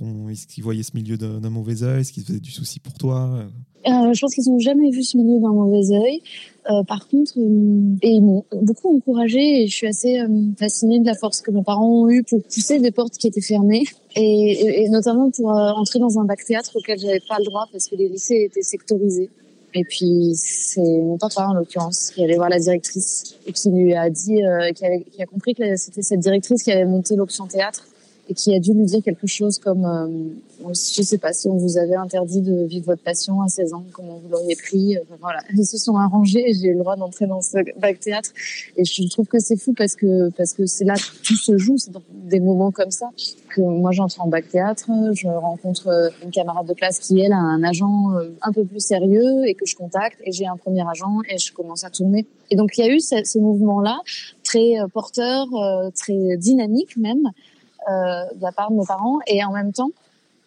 qu'ils 0.46 0.64
voyaient 0.64 0.84
ce 0.84 0.96
milieu 0.96 1.18
d'un 1.18 1.50
mauvais 1.50 1.84
œil? 1.84 2.02
Est-ce 2.02 2.14
qu'ils 2.14 2.24
faisaient 2.24 2.40
du 2.40 2.52
souci 2.52 2.80
pour 2.80 2.94
toi? 2.94 3.46
Euh, 3.88 4.14
je 4.14 4.20
pense 4.20 4.34
qu'ils 4.34 4.52
n'ont 4.52 4.60
jamais 4.60 4.90
vu 4.90 5.04
ce 5.04 5.18
milieu 5.18 5.40
d'un 5.40 5.54
mauvais 5.54 5.92
œil. 5.92 6.22
Euh, 6.70 6.84
par 6.84 7.08
contre, 7.08 7.34
euh, 7.38 7.96
et 8.02 8.10
ils 8.10 8.22
m'ont 8.22 8.44
beaucoup 8.62 8.96
encouragé 8.96 9.64
et 9.64 9.68
je 9.68 9.76
suis 9.76 9.88
assez 9.88 10.20
euh, 10.20 10.28
fascinée 10.58 11.00
de 11.00 11.06
la 11.06 11.16
force 11.16 11.42
que 11.42 11.50
mes 11.52 11.64
parents 11.64 12.04
ont 12.04 12.10
eue 12.10 12.22
pour 12.24 12.44
pousser 12.44 12.80
des 12.80 12.92
portes 12.92 13.14
qui 13.14 13.28
étaient 13.28 13.42
fermées 13.42 13.86
et, 14.16 14.84
et, 14.84 14.90
notamment 14.90 15.32
pour 15.32 15.50
euh, 15.52 15.72
entrer 15.72 16.00
dans 16.00 16.20
un 16.20 16.26
bac 16.26 16.44
théâtre 16.46 16.72
auquel 16.76 17.00
j'avais 17.00 17.22
pas 17.28 17.38
le 17.40 17.46
droit 17.46 17.68
parce 17.72 17.88
que 17.88 17.96
les 17.96 18.10
lycées 18.10 18.44
étaient 18.44 18.62
sectorisés. 18.62 19.30
Et 19.74 19.84
puis 19.84 20.34
c'est 20.36 20.82
mon 20.82 21.18
papa 21.18 21.48
en 21.48 21.54
l'occurrence 21.54 22.12
qui 22.12 22.24
allait 22.24 22.36
voir 22.36 22.50
la 22.50 22.60
directrice 22.60 23.36
et 23.48 23.54
qui 23.54 23.70
lui 23.72 23.94
a 23.96 24.10
dit, 24.10 24.40
qui, 24.76 24.86
avait, 24.86 25.06
qui 25.12 25.22
a 25.22 25.28
compris 25.28 25.54
que 25.54 25.76
c'était 25.76 26.02
cette 26.02 26.20
directrice 26.20 26.64
qui 26.64 26.72
avait 26.72 26.86
monté 26.86 27.16
l'option 27.16 27.46
théâtre 27.46 27.86
et 28.30 28.34
qui 28.36 28.56
a 28.56 28.60
dû 28.60 28.74
lui 28.74 28.86
dire 28.86 29.02
quelque 29.04 29.28
chose 29.28 29.58
comme 29.58 29.86
euh, 29.86 30.72
je 30.72 31.02
sais 31.02 31.18
pas 31.18 31.34
si 31.34 31.48
on 31.48 31.58
vous 31.58 31.78
avait 31.78 31.96
interdit 31.96 32.42
de 32.42 32.64
vivre 32.64 32.86
votre 32.86 33.02
passion 33.02 33.42
à 33.42 33.48
16 33.48 33.74
ans 33.74 33.84
comment 33.92 34.20
vous 34.24 34.30
l'auriez 34.30 34.56
pris 34.56 34.98
enfin, 35.02 35.16
voilà. 35.20 35.40
Ils 35.58 35.66
se 35.66 35.78
sont 35.78 35.96
arrangés 35.96 36.54
j'ai 36.54 36.68
eu 36.68 36.74
le 36.74 36.80
droit 36.80 36.96
d'entrer 36.96 37.26
dans 37.26 37.42
ce 37.42 37.58
bac 37.80 38.00
théâtre. 38.00 38.30
Et 38.78 38.86
je 38.86 39.10
trouve 39.10 39.26
que 39.28 39.40
c'est 39.40 39.58
fou 39.58 39.74
parce 39.74 39.96
que 39.96 40.30
parce 40.30 40.54
que 40.54 40.66
c'est 40.68 40.86
là 40.86 40.94
que 40.94 41.24
tout 41.24 41.36
se 41.36 41.58
joue 41.58 41.78
c'est 41.78 41.92
dans 41.92 42.04
des 42.12 42.40
moments 42.40 42.72
comme 42.72 42.92
ça 42.92 43.10
que 43.50 43.62
moi 43.62 43.92
j'entre 43.92 44.22
en 44.22 44.28
bac 44.28 44.48
théâtre 44.48 44.90
je 45.14 45.28
rencontre 45.28 45.88
euh, 45.88 46.10
une 46.24 46.32
camarade 46.32 46.68
de 46.68 46.74
classe 46.74 47.00
qui 47.00 47.20
elle 47.20 47.34
a 47.34 47.38
un 47.38 47.64
agent 47.64 48.14
euh, 48.14 48.30
un 48.44 48.52
peu 48.52 48.64
plus 48.64 48.80
sérieux 48.80 49.48
et 49.48 49.56
que 49.56 49.66
je 49.66 49.76
contacte 49.76 50.20
et 50.24 50.32
j'ai 50.32 50.46
un 50.46 50.58
premier 50.58 50.88
agent 50.88 51.18
et 51.30 51.40
je 51.40 51.52
commence 51.52 51.84
à 51.84 51.90
tourner. 51.90 52.28
Et 52.52 52.56
donc 52.56 52.78
il 52.78 52.86
y 52.86 52.88
a 52.88 52.94
eu 52.94 53.00
ce, 53.00 53.16
ce 53.24 53.40
mouvement 53.40 53.82
là 53.82 54.00
très 54.44 54.76
porteur 54.94 55.48
très 55.96 56.38
dynamique 56.38 56.96
même. 56.98 57.24
euh, 57.28 57.59
de 57.88 58.42
la 58.42 58.52
part 58.52 58.72
de 58.72 58.78
mes 58.78 58.86
parents. 58.86 59.20
Et 59.28 59.44
en 59.44 59.52
même 59.52 59.74
temps, 59.74 59.92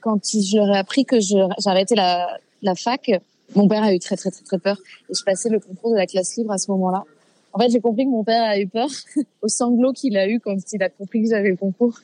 quand 0.01 0.19
je 0.25 0.57
leur 0.57 0.69
ai 0.69 0.79
appris 0.79 1.05
que 1.05 1.17
j'arrêtais 1.59 1.95
la, 1.95 2.39
la 2.63 2.75
fac, 2.75 3.11
mon 3.55 3.69
père 3.69 3.83
a 3.83 3.95
eu 3.95 3.99
très 3.99 4.17
très 4.17 4.31
très 4.31 4.45
très 4.45 4.59
peur. 4.59 4.79
Et 5.11 5.15
je 5.15 5.23
passais 5.25 5.49
le 5.49 5.61
concours 5.61 5.91
de 5.91 5.97
la 5.97 6.07
classe 6.07 6.37
libre 6.37 6.53
à 6.53 6.59
ce 6.59 6.71
moment-là. 6.71 7.05
En 7.53 7.59
fait, 7.59 7.71
j'ai 7.71 7.81
compris 7.81 8.05
que 8.05 8.11
mon 8.11 8.25
père 8.25 8.43
a 8.43 8.59
eu 8.59 8.67
peur 8.67 8.89
au 9.43 9.49
sanglot 9.49 9.93
qu'il 9.93 10.17
a 10.17 10.29
eu 10.29 10.41
quand 10.41 10.57
il 10.73 10.83
a 10.83 10.89
compris 10.89 11.23
que 11.23 11.29
j'avais 11.29 11.51
le 11.51 11.57
concours. 11.57 12.01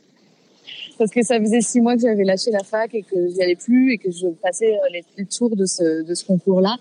Parce 0.98 1.10
que 1.10 1.22
ça 1.22 1.38
faisait 1.38 1.60
six 1.60 1.80
mois 1.80 1.94
que 1.94 2.02
j'avais 2.02 2.24
lâché 2.24 2.50
la 2.50 2.64
fac 2.64 2.94
et 2.94 3.02
que 3.02 3.28
j'y 3.28 3.42
allais 3.42 3.56
plus 3.56 3.92
et 3.92 3.98
que 3.98 4.10
je 4.10 4.26
passais 4.28 4.74
euh, 4.74 5.00
les, 5.16 5.24
tours 5.24 5.54
de 5.56 5.64
ce, 5.64 6.02
de 6.02 6.14
ce 6.14 6.24
concours-là. 6.24 6.76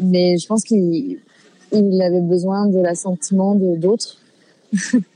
Mais 0.00 0.36
je 0.38 0.46
pense 0.46 0.64
qu'il 0.64 1.20
il 1.72 2.02
avait 2.02 2.20
besoin 2.20 2.66
de 2.66 2.78
l'assentiment 2.78 3.54
de 3.54 3.76
d'autres 3.76 4.18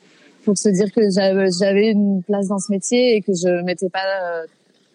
pour 0.48 0.56
se 0.56 0.70
dire 0.70 0.90
que 0.90 1.02
j'avais 1.10 1.90
une 1.90 2.22
place 2.22 2.48
dans 2.48 2.58
ce 2.58 2.72
métier 2.72 3.16
et 3.16 3.20
que 3.20 3.34
je 3.34 3.62
mettais 3.64 3.90
pas, 3.90 4.00
euh, 4.22 4.46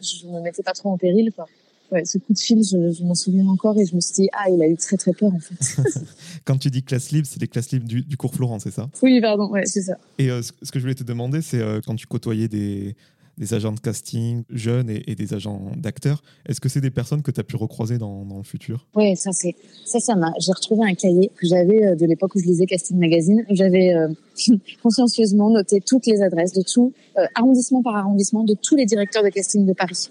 je 0.02 0.26
me 0.26 0.42
mettais 0.42 0.64
pas 0.64 0.72
trop 0.72 0.90
en 0.90 0.98
péril. 0.98 1.32
Quoi. 1.32 1.46
Ouais, 1.92 2.04
ce 2.06 2.18
coup 2.18 2.34
de 2.34 2.40
fil, 2.40 2.64
je, 2.64 3.04
m'en 3.04 3.14
souviens 3.14 3.46
encore 3.46 3.78
et 3.80 3.86
je 3.86 3.94
me 3.94 4.02
suis 4.02 4.14
dit, 4.14 4.30
ah, 4.34 4.50
il 4.50 4.60
a 4.64 4.68
eu 4.68 4.76
très 4.76 4.98
très 4.98 5.14
peur 5.14 5.32
en 5.32 5.40
fait. 5.40 5.84
Quand 6.46 6.58
tu 6.58 6.72
dis 6.72 6.82
classe 6.82 7.12
libre, 7.12 7.28
c'est 7.30 7.40
les 7.40 7.48
classes 7.48 7.70
libres 7.70 7.88
du, 7.88 8.02
du 8.02 8.18
cours 8.18 8.34
Florent, 8.34 8.58
c'est 8.58 8.72
ça? 8.72 8.90
Oui, 9.04 9.22
pardon, 9.22 9.48
ouais, 9.52 9.68
c'est 9.68 9.84
ça. 9.84 10.00
Et 10.18 10.32
euh, 10.32 10.42
ce, 10.42 10.72
que 10.72 10.80
je 10.80 10.86
voulais 10.86 10.96
te 10.96 11.04
demander, 11.04 11.44
c'est 11.44 11.62
euh, 11.62 11.82
quand 11.86 11.94
tu 11.94 12.08
côtoyais 12.08 12.48
des, 12.48 12.96
des 13.38 13.54
agents 13.54 13.72
de 13.72 13.80
casting 13.80 14.44
jeunes 14.50 14.90
et, 14.90 15.16
des 15.16 15.34
agents 15.34 15.72
d'acteurs. 15.76 16.22
Est-ce 16.48 16.62
que 16.62 16.70
c'est 16.70 16.82
des 16.82 16.92
personnes 16.92 17.22
que 17.22 17.32
tu 17.32 17.40
as 17.40 17.44
pu 17.44 17.56
recroiser 17.56 17.98
dans, 17.98 18.26
dans 18.26 18.38
le 18.38 18.44
futur? 18.44 18.88
Oui, 18.96 19.16
ça 19.16 19.32
c'est 19.32 19.56
ça, 19.86 20.00
ça 20.00 20.16
m'a. 20.16 20.32
J'ai 20.40 20.52
retrouvé 20.52 20.90
un 20.90 20.94
cahier 20.94 21.32
que 21.36 21.48
j'avais 21.48 21.86
euh, 21.86 21.96
de 21.96 22.06
l'époque 22.06 22.36
où 22.36 22.40
je 22.40 22.46
lisais 22.46 22.66
Casting 22.66 22.98
Magazine. 22.98 23.44
J'avais 23.50 23.94
euh, 23.94 24.10
consciencieusement 24.84 25.50
noté 25.50 25.82
toutes 25.82 26.06
les 26.06 26.22
adresses 26.22 26.54
de 26.54 26.62
tout 26.62 26.94
euh, 27.18 27.26
arrondissement 27.36 27.82
par 27.82 27.96
arrondissement 27.96 28.44
de 28.44 28.56
tous 28.56 28.76
les 28.76 28.86
directeurs 28.86 29.24
de 29.24 29.30
casting 29.30 29.66
de 29.66 29.74
Paris, 29.74 30.10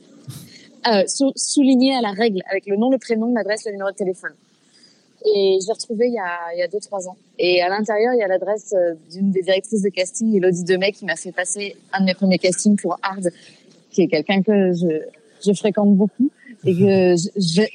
souligné 1.36 1.94
à 1.94 2.00
la 2.00 2.10
règle 2.10 2.42
avec 2.50 2.66
le 2.66 2.76
nom, 2.76 2.90
le 2.90 2.98
prénom, 2.98 3.32
l'adresse, 3.32 3.64
le 3.66 3.72
numéro 3.72 3.90
de 3.90 3.96
téléphone. 3.96 4.32
Et 5.24 5.58
je 5.60 5.66
l'ai 5.66 5.72
retrouvé 5.72 6.06
il 6.08 6.14
y 6.14 6.18
a, 6.18 6.54
il 6.54 6.58
y 6.58 6.62
a 6.62 6.68
deux, 6.68 6.80
trois 6.80 7.08
ans. 7.08 7.16
Et 7.38 7.62
à 7.62 7.68
l'intérieur, 7.68 8.12
il 8.14 8.18
y 8.18 8.22
a 8.22 8.28
l'adresse 8.28 8.74
euh, 8.76 8.94
d'une 9.10 9.30
des 9.30 9.42
directrices 9.42 9.82
de 9.82 9.88
casting, 9.88 10.36
Elodie 10.36 10.64
Demey, 10.64 10.92
qui 10.92 11.04
m'a 11.04 11.16
fait 11.16 11.32
passer 11.32 11.76
un 11.92 12.00
de 12.00 12.06
mes 12.06 12.14
premiers 12.14 12.38
castings 12.38 12.76
pour 12.80 12.98
Hard, 13.02 13.30
qui 13.90 14.02
est 14.02 14.08
quelqu'un 14.08 14.42
que 14.42 14.72
je, 14.72 15.02
je 15.44 15.52
fréquente 15.52 15.94
beaucoup. 15.96 16.30
et 16.64 16.74
que 16.74 17.14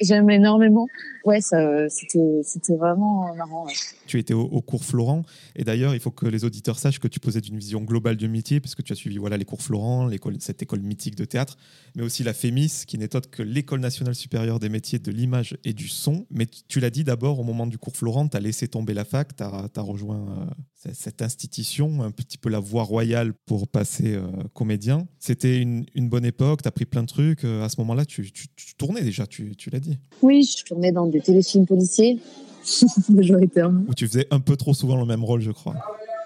j'aime 0.00 0.30
énormément. 0.30 0.86
Ouais, 1.28 1.40
c'était, 1.42 2.74
vraiment 2.74 3.34
marrant. 3.34 3.66
Tu 4.06 4.18
étais 4.18 4.32
au, 4.32 4.62
cours 4.62 4.82
Florent, 4.82 5.24
et 5.56 5.62
d'ailleurs, 5.62 5.92
il 5.92 6.00
faut 6.00 6.10
que 6.10 6.24
les 6.24 6.46
auditeurs 6.46 6.78
sachent 6.78 7.00
que 7.00 7.08
tu 7.08 7.20
posais 7.20 7.40
une 7.40 7.58
vision 7.58 7.82
globale 7.82 8.16
du 8.16 8.28
métier, 8.28 8.60
puisque 8.60 8.82
tu 8.82 8.94
as 8.94 8.96
suivi 8.96 9.18
voilà 9.18 9.36
les 9.36 9.44
cours 9.44 9.60
Florent, 9.60 10.08
cette 10.38 10.62
école 10.62 10.80
mythique 10.80 11.16
de 11.16 11.26
théâtre, 11.26 11.58
mais 11.94 12.02
aussi 12.02 12.24
la 12.24 12.32
FEMIS, 12.32 12.84
qui 12.86 12.96
n'est 12.96 13.14
autre 13.14 13.28
que 13.28 13.42
l'école 13.42 13.80
nationale 13.80 14.14
supérieure 14.14 14.58
des 14.58 14.70
métiers 14.70 14.98
de 14.98 15.10
l'image 15.10 15.58
et 15.64 15.74
du 15.74 15.88
son. 15.88 16.26
Mais 16.30 16.46
tu, 16.46 16.80
l'as 16.80 16.88
dit 16.88 17.04
d'abord 17.04 17.38
au 17.40 17.44
moment 17.44 17.66
du 17.66 17.76
cours 17.76 17.94
Florent, 17.94 18.26
tu 18.28 18.36
as 18.38 18.40
laissé 18.40 18.66
tomber 18.66 18.94
la 18.94 19.04
fac, 19.04 19.36
tu 19.36 19.42
as, 19.42 19.68
as, 19.74 19.80
rejoint 19.82 20.48
euh, 20.86 20.90
cette 20.94 21.20
institution, 21.20 22.02
un 22.02 22.10
petit 22.10 22.38
peu 22.38 22.48
la 22.48 22.60
voie 22.60 22.84
royale 22.84 23.34
pour 23.34 23.68
passer 23.68 24.14
euh, 24.14 24.26
comédien. 24.54 25.06
C'était 25.18 25.58
une, 25.58 25.84
une, 25.94 26.08
bonne 26.08 26.24
époque, 26.24 26.62
tu 26.62 26.68
as 26.68 26.72
pris 26.72 26.86
plein 26.86 27.02
de 27.02 27.08
trucs. 27.08 27.44
Euh, 27.44 27.64
à 27.64 27.68
ce 27.68 27.78
moment-là, 27.80 28.06
tu, 28.06 28.32
tu, 28.32 28.48
tournais 28.78 29.02
déjà, 29.02 29.26
tu, 29.26 29.56
tu 29.56 29.70
l'as 29.70 29.80
dit. 29.80 29.98
Oui, 30.22 30.44
je 30.44 30.64
tournais 30.64 30.92
dans 30.92 31.06
des 31.06 31.17
téléfilms 31.20 31.66
policiers, 31.66 32.18
majoritairement. 33.08 33.82
Où 33.88 33.94
tu 33.94 34.06
faisais 34.06 34.26
un 34.30 34.40
peu 34.40 34.56
trop 34.56 34.74
souvent 34.74 34.96
le 34.96 35.06
même 35.06 35.24
rôle, 35.24 35.40
je 35.40 35.52
crois. 35.52 35.74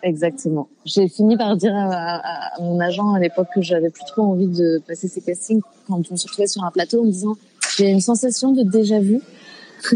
Exactement. 0.03 0.69
J'ai 0.85 1.09
fini 1.09 1.37
par 1.37 1.57
dire 1.57 1.75
à, 1.75 2.61
mon 2.61 2.81
agent 2.81 3.15
à 3.15 3.21
l'époque 3.21 3.49
que 3.55 3.63
j'avais 3.63 3.91
plus 3.91 4.05
trop 4.05 4.23
envie 4.23 4.49
de 4.49 4.83
passer 4.87 5.07
ces 5.07 5.21
castings 5.21 5.61
quand 5.87 6.03
on 6.11 6.17
se 6.17 6.27
retrouvait 6.27 6.49
sur 6.49 6.65
un 6.65 6.71
plateau 6.71 7.03
en 7.03 7.05
me 7.05 7.11
disant 7.11 7.37
j'ai 7.77 7.89
une 7.89 8.01
sensation 8.01 8.53
de 8.53 8.63
déjà 8.63 8.99
vu 8.99 9.21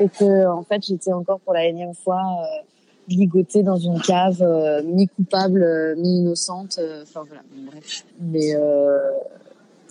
et 0.00 0.08
que 0.08 0.46
en 0.48 0.64
fait 0.64 0.82
j'étais 0.84 1.12
encore 1.12 1.38
pour 1.40 1.54
la 1.54 1.66
énième 1.66 1.94
fois 1.94 2.20
euh, 2.20 2.62
ligotée 3.08 3.62
dans 3.62 3.76
une 3.76 4.00
cave, 4.00 4.42
euh, 4.42 4.82
mi-coupable, 4.82 5.62
euh, 5.62 5.94
mi-innocente. 5.96 6.80
Enfin 7.02 7.22
voilà, 7.26 7.42
bref. 7.70 8.04
Mais 8.20 8.54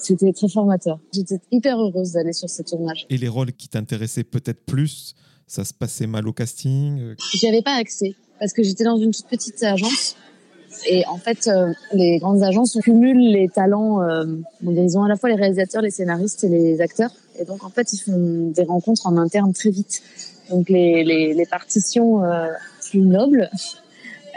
c'était 0.03 0.33
très 0.33 0.49
formateur. 0.49 0.99
J'étais 1.13 1.39
hyper 1.51 1.79
heureuse 1.79 2.13
d'aller 2.13 2.33
sur 2.33 2.49
ce 2.49 2.61
tournage. 2.61 3.05
Et 3.09 3.17
les 3.17 3.27
rôles 3.27 3.53
qui 3.53 3.67
t'intéressaient 3.69 4.23
peut-être 4.23 4.65
plus, 4.65 5.15
ça 5.47 5.63
se 5.63 5.73
passait 5.73 6.07
mal 6.07 6.27
au 6.27 6.33
casting 6.33 7.15
J'y 7.33 7.47
avais 7.47 7.61
pas 7.61 7.75
accès 7.75 8.15
parce 8.39 8.53
que 8.53 8.63
j'étais 8.63 8.83
dans 8.83 8.97
une 8.97 9.11
toute 9.11 9.27
petite 9.27 9.61
agence. 9.63 10.15
Et 10.89 11.05
en 11.07 11.17
fait, 11.17 11.47
euh, 11.47 11.71
les 11.93 12.17
grandes 12.17 12.43
agences 12.43 12.77
cumulent 12.83 13.31
les 13.31 13.47
talents. 13.47 14.01
Euh, 14.01 14.25
ils 14.61 14.97
ont 14.97 15.03
à 15.03 15.07
la 15.07 15.15
fois 15.15 15.29
les 15.29 15.35
réalisateurs, 15.35 15.81
les 15.81 15.91
scénaristes 15.91 16.43
et 16.43 16.49
les 16.49 16.81
acteurs. 16.81 17.11
Et 17.39 17.45
donc, 17.45 17.63
en 17.63 17.69
fait, 17.69 17.93
ils 17.93 17.99
font 17.99 18.49
des 18.49 18.63
rencontres 18.63 19.05
en 19.07 19.17
interne 19.17 19.53
très 19.53 19.69
vite. 19.69 20.01
Donc, 20.49 20.69
les, 20.69 21.03
les, 21.03 21.33
les 21.33 21.45
partitions 21.45 22.23
euh, 22.23 22.47
plus 22.89 23.01
nobles, 23.01 23.49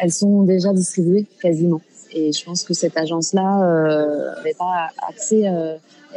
elles 0.00 0.12
sont 0.12 0.42
déjà 0.42 0.72
distribuées 0.72 1.26
quasiment. 1.40 1.80
Et 2.12 2.32
je 2.32 2.44
pense 2.44 2.62
que 2.62 2.74
cette 2.74 2.96
agence-là 2.96 4.34
n'avait 4.36 4.54
pas 4.54 4.88
accès. 5.08 5.44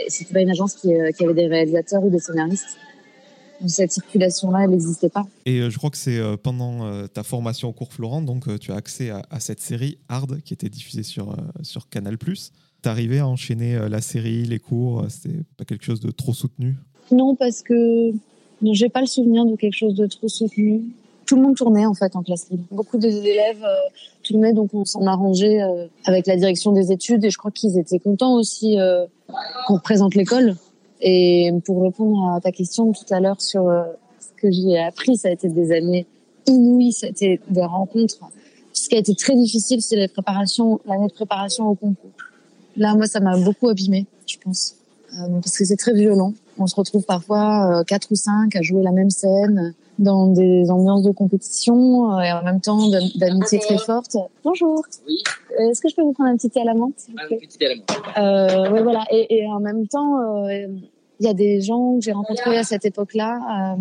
C'était 0.08 0.34
pas 0.34 0.42
une 0.42 0.52
agence 0.52 0.76
qui, 0.76 0.90
qui 1.18 1.24
avait 1.24 1.34
des 1.34 1.48
réalisateurs 1.48 2.04
ou 2.04 2.10
des 2.10 2.20
scénaristes 2.20 2.78
cette 3.68 3.92
circulation-là, 3.92 4.64
elle 4.64 4.72
n'existait 4.72 5.10
pas. 5.10 5.28
Et 5.46 5.60
euh, 5.60 5.70
je 5.70 5.78
crois 5.78 5.90
que 5.90 5.98
c'est 5.98 6.18
euh, 6.18 6.38
pendant 6.38 6.86
euh, 6.86 7.08
ta 7.08 7.24
formation 7.24 7.70
au 7.70 7.74
cours 7.74 7.92
Florent, 7.92 8.22
donc 8.22 8.60
tu 8.60 8.72
as 8.72 8.76
accès 8.76 9.10
à, 9.10 9.40
cette 9.40 9.60
série 9.60 9.98
Hard 10.08 10.42
qui 10.42 10.54
était 10.54 10.70
diffusée 10.70 11.04
sur, 11.04 11.36
sur 11.62 11.90
Canal+. 11.90 12.18
T'arrivais 12.82 13.20
à 13.20 13.28
enchaîner 13.28 13.78
la 13.90 14.00
série, 14.00 14.46
les 14.46 14.60
cours, 14.60 15.06
c'était 15.10 15.40
pas 15.58 15.66
quelque 15.66 15.84
chose 15.84 16.00
de 16.00 16.12
trop 16.12 16.34
soutenu? 16.34 16.78
Non, 17.12 17.36
parce 17.36 17.62
que 17.62 18.12
je 18.62 18.74
j'ai 18.74 18.90
pas 18.90 19.02
le 19.02 19.08
souvenir 19.08 19.46
de 19.46 19.56
quelque 19.56 19.76
chose 19.76 19.96
de 19.96 20.06
trop 20.06 20.30
soutenu. 20.30 20.84
Tout 21.30 21.36
le 21.36 21.44
monde 21.44 21.56
tournait 21.56 21.86
en 21.86 21.94
fait 21.94 22.16
en 22.16 22.24
classe 22.24 22.50
libre. 22.50 22.64
Beaucoup 22.72 22.98
d'élèves 22.98 23.64
tournaient, 24.24 24.54
donc 24.54 24.74
on 24.74 24.84
s'en 24.84 25.06
arrangeait 25.06 25.62
avec 26.06 26.26
la 26.26 26.36
direction 26.36 26.72
des 26.72 26.92
études 26.92 27.24
et 27.24 27.30
je 27.30 27.38
crois 27.38 27.52
qu'ils 27.52 27.78
étaient 27.78 28.00
contents 28.00 28.34
aussi 28.34 28.78
qu'on 29.68 29.76
représente 29.76 30.16
l'école. 30.16 30.56
Et 31.02 31.52
pour 31.66 31.82
répondre 31.84 32.34
à 32.36 32.42
ta 32.42 32.52
question 32.52 32.92
tout 32.92 33.14
à 33.14 33.20
l'heure 33.20 33.42
sur 33.42 33.68
euh, 33.68 33.84
ce 34.20 34.42
que 34.42 34.52
j'ai 34.52 34.78
appris, 34.78 35.18
ça 35.18 35.30
a 35.30 35.32
été 35.32 35.48
des 35.48 35.72
années 35.72 36.06
inouïes, 36.46 36.92
ça 36.92 37.08
a 37.08 37.10
été 37.10 37.40
des 37.50 37.64
rencontres. 37.64 38.20
Ce 38.74 38.90
qui 38.90 38.96
a 38.96 39.00
été 39.00 39.16
très 39.16 39.36
difficile, 39.36 39.82
c'est 39.82 39.96
les 39.96 40.08
préparations, 40.08 40.80
l'année 40.86 41.08
de 41.08 41.14
préparation 41.14 41.68
au 41.68 41.76
concours. 41.76 42.12
Là, 42.76 42.96
moi, 42.96 43.08
ça 43.08 43.20
m'a 43.20 43.38
beaucoup 43.38 43.70
abîmé, 43.70 44.06
je 44.26 44.38
pense, 44.44 44.76
euh, 45.14 45.40
parce 45.42 45.58
que 45.58 45.66
c'est 45.66 45.76
très 45.76 45.94
violent. 45.94 46.34
On 46.58 46.68
se 46.68 46.76
retrouve 46.76 47.04
parfois 47.04 47.80
euh, 47.80 47.84
quatre 47.84 48.12
ou 48.12 48.16
cinq 48.16 48.56
à 48.56 48.62
jouer 48.62 48.84
la 48.84 48.92
même 48.92 49.10
scène 49.10 49.74
dans 50.00 50.28
des 50.28 50.72
ambiances 50.72 51.04
de 51.04 51.12
compétition 51.12 52.14
euh, 52.14 52.22
et 52.22 52.32
en 52.32 52.44
même 52.44 52.62
temps 52.62 52.90
d'amitié 53.16 53.60
très 53.60 53.78
forte. 53.78 54.16
Bonjour. 54.44 54.84
Oui. 55.08 55.22
Euh, 55.60 55.70
est-ce 55.70 55.82
que 55.82 55.90
je 55.90 55.96
peux 55.96 56.02
vous 56.02 56.14
prendre 56.14 56.32
un 56.32 56.38
petit 56.38 56.50
thé 56.50 56.62
à 56.62 56.64
la 56.64 56.74
menthe 56.74 56.96
Un 57.18 57.28
petit 57.36 57.58
thé 57.58 57.66
à 57.66 57.70
la 57.70 57.76
menthe. 57.76 58.18
Euh, 58.18 58.72
ouais, 58.72 58.82
voilà. 58.82 59.04
Et, 59.12 59.40
et, 59.40 59.48
en 59.48 59.60
même 59.60 59.88
temps, 59.88 60.48
il 60.48 60.80
y 61.20 61.28
a 61.28 61.34
des 61.34 61.62
gens 61.62 61.96
que 61.98 62.06
j'ai 62.06 62.14
rencontrés 62.14 62.58
à 62.58 62.64
cette 62.64 62.86
époque-là. 62.86 63.76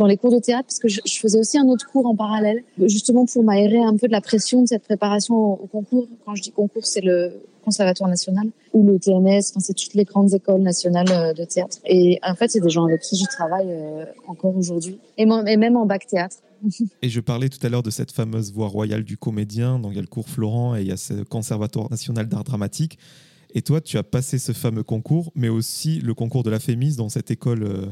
Dans 0.00 0.06
les 0.06 0.16
cours 0.16 0.32
de 0.32 0.38
théâtre 0.38 0.64
parce 0.64 0.78
que 0.78 0.88
je, 0.88 1.00
faisais 1.20 1.38
aussi 1.38 1.58
un 1.58 1.66
autre 1.66 1.86
cours 1.86 2.06
en 2.06 2.16
parallèle, 2.16 2.64
justement 2.78 3.26
pour 3.26 3.44
m'aérer 3.44 3.82
un 3.82 3.94
peu 3.98 4.06
de 4.06 4.12
la 4.12 4.22
pression 4.22 4.62
de 4.62 4.66
cette 4.66 4.82
préparation 4.82 5.34
au, 5.34 5.66
concours. 5.66 6.08
Quand 6.24 6.34
je 6.34 6.40
dis 6.40 6.52
concours, 6.52 6.86
c'est 6.86 7.02
le 7.02 7.42
Conservatoire 7.62 8.08
national 8.08 8.48
ou 8.72 8.82
le 8.86 8.98
TNS, 8.98 9.50
enfin, 9.50 9.60
c'est 9.60 9.74
toutes 9.74 9.92
les 9.92 10.04
grandes 10.04 10.32
écoles 10.32 10.62
nationales 10.62 11.10
euh, 11.10 11.34
de 11.34 11.44
théâtre. 11.44 11.76
Et 11.84 12.18
en 12.22 12.34
fait, 12.34 12.50
c'est 12.50 12.60
des 12.60 12.70
gens 12.70 12.86
avec 12.86 13.02
qui 13.02 13.18
je 13.18 13.26
travaille 13.26 13.68
euh, 13.68 14.06
encore 14.26 14.56
aujourd'hui, 14.56 14.98
et, 15.18 15.26
même 15.26 15.76
en 15.76 15.84
bac 15.84 16.06
théâtre. 16.06 16.36
et 17.02 17.10
je 17.10 17.20
parlais 17.20 17.50
tout 17.50 17.64
à 17.64 17.68
l'heure 17.68 17.82
de 17.82 17.90
cette 17.90 18.12
fameuse 18.12 18.54
voie 18.54 18.68
royale 18.68 19.04
du 19.04 19.18
comédien. 19.18 19.78
Donc 19.78 19.92
il 19.92 19.96
y 19.96 19.98
a 19.98 20.02
le 20.02 20.08
cours 20.08 20.30
Florent 20.30 20.76
et 20.76 20.80
il 20.80 20.88
y 20.88 20.92
a 20.92 20.96
ce 20.96 21.22
Conservatoire 21.24 21.90
national 21.90 22.26
d'art 22.26 22.44
dramatique. 22.44 22.98
Et 23.52 23.60
toi, 23.60 23.82
tu 23.82 23.98
as 23.98 24.02
passé 24.02 24.38
ce 24.38 24.52
fameux 24.52 24.82
concours, 24.82 25.30
mais 25.34 25.50
aussi 25.50 26.00
le 26.00 26.14
concours 26.14 26.42
de 26.42 26.48
la 26.48 26.58
FEMIS 26.58 26.96
dans 26.96 27.10
cette 27.10 27.30
école 27.30 27.64
euh, 27.64 27.86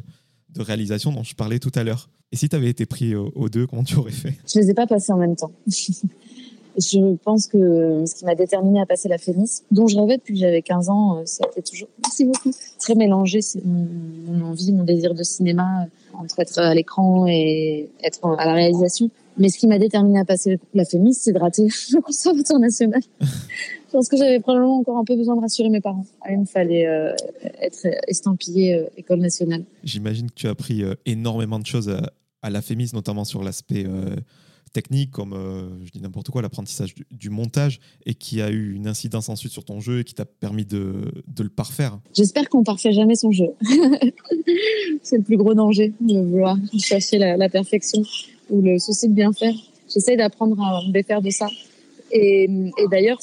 de 0.54 0.62
réalisation 0.62 1.12
dont 1.12 1.22
je 1.22 1.34
parlais 1.34 1.58
tout 1.58 1.72
à 1.74 1.84
l'heure. 1.84 2.08
Et 2.32 2.36
si 2.36 2.48
tu 2.48 2.56
avais 2.56 2.68
été 2.68 2.84
pris 2.84 3.14
aux 3.14 3.48
deux, 3.48 3.66
comment 3.66 3.84
tu 3.84 3.96
aurais 3.96 4.12
fait? 4.12 4.34
Je 4.46 4.60
les 4.60 4.70
ai 4.70 4.74
pas 4.74 4.86
passés 4.86 5.12
en 5.12 5.16
même 5.16 5.36
temps. 5.36 5.52
je 6.78 7.16
pense 7.16 7.46
que 7.46 8.04
ce 8.06 8.14
qui 8.14 8.24
m'a 8.24 8.34
déterminé 8.34 8.80
à 8.80 8.86
passer 8.86 9.08
la 9.08 9.18
FEMIS, 9.18 9.62
dont 9.70 9.86
je 9.86 9.98
rêvais 9.98 10.18
depuis 10.18 10.34
que 10.34 10.40
j'avais 10.40 10.62
15 10.62 10.90
ans, 10.90 11.22
c'était 11.24 11.60
euh, 11.60 11.62
toujours, 11.62 11.88
merci 12.02 12.24
beaucoup, 12.24 12.52
très 12.78 12.94
mélangé, 12.94 13.40
c'est 13.40 13.64
mon, 13.64 14.42
envie, 14.42 14.72
mon 14.72 14.84
désir 14.84 15.14
de 15.14 15.22
cinéma, 15.22 15.82
euh, 15.82 16.18
entre 16.18 16.38
être 16.40 16.58
à 16.58 16.74
l'écran 16.74 17.26
et 17.26 17.88
être 18.02 18.24
à 18.24 18.44
la 18.44 18.54
réalisation. 18.54 19.10
Mais 19.38 19.48
ce 19.50 19.58
qui 19.58 19.66
m'a 19.66 19.78
déterminé 19.78 20.18
à 20.18 20.24
passer 20.24 20.58
la 20.74 20.84
FEMIS, 20.84 21.14
c'est 21.14 21.32
de 21.32 21.38
rater 21.38 21.66
le 21.92 22.00
conservatoire 22.00 22.60
national. 22.60 23.02
je 23.88 23.92
pense 23.92 24.08
que 24.08 24.18
j'avais 24.18 24.38
probablement 24.38 24.78
encore 24.78 24.98
un 24.98 25.04
peu 25.04 25.16
besoin 25.16 25.34
de 25.34 25.40
rassurer 25.40 25.70
mes 25.70 25.80
parents. 25.80 26.04
Ah, 26.20 26.32
il 26.32 26.40
me 26.40 26.44
fallait 26.44 26.86
euh, 26.86 27.14
être 27.62 27.86
estampillé 28.06 28.74
euh, 28.74 28.86
école 28.98 29.20
nationale. 29.20 29.64
J'imagine 29.82 30.28
que 30.28 30.34
tu 30.34 30.46
as 30.46 30.50
appris 30.50 30.82
euh, 30.82 30.94
énormément 31.06 31.58
de 31.58 31.64
choses 31.64 31.88
à, 32.42 32.50
la 32.50 32.60
FEMIS, 32.60 32.90
notamment 32.92 33.24
sur 33.24 33.42
l'aspect 33.42 33.84
technique, 34.72 35.10
comme 35.10 35.34
je 35.84 35.90
dis 35.90 36.00
n'importe 36.00 36.30
quoi, 36.30 36.40
l'apprentissage 36.40 36.94
du, 37.10 37.30
montage, 37.30 37.80
et 38.06 38.14
qui 38.14 38.40
a 38.40 38.50
eu 38.50 38.74
une 38.74 38.86
incidence 38.86 39.28
ensuite 39.28 39.52
sur 39.52 39.64
ton 39.64 39.80
jeu 39.80 40.00
et 40.00 40.04
qui 40.04 40.14
t'a 40.14 40.24
permis 40.24 40.64
de, 40.64 41.12
de, 41.26 41.42
le 41.42 41.48
parfaire. 41.48 41.98
J'espère 42.14 42.48
qu'on 42.48 42.62
parfait 42.62 42.92
jamais 42.92 43.16
son 43.16 43.32
jeu. 43.32 43.48
c'est 45.02 45.18
le 45.18 45.24
plus 45.24 45.36
gros 45.36 45.52
danger 45.52 45.92
de 46.00 46.20
vouloir 46.20 46.56
chercher 46.78 47.18
la, 47.18 47.36
la 47.36 47.48
perfection 47.48 48.02
ou 48.48 48.62
le 48.62 48.78
souci 48.78 49.08
de 49.08 49.14
bien 49.14 49.32
faire. 49.32 49.54
J'essaie 49.92 50.16
d'apprendre 50.16 50.58
à 50.62 50.86
me 50.86 50.92
défaire 50.92 51.20
de 51.20 51.30
ça. 51.30 51.48
Et, 52.12 52.44
et 52.44 52.88
d'ailleurs, 52.90 53.18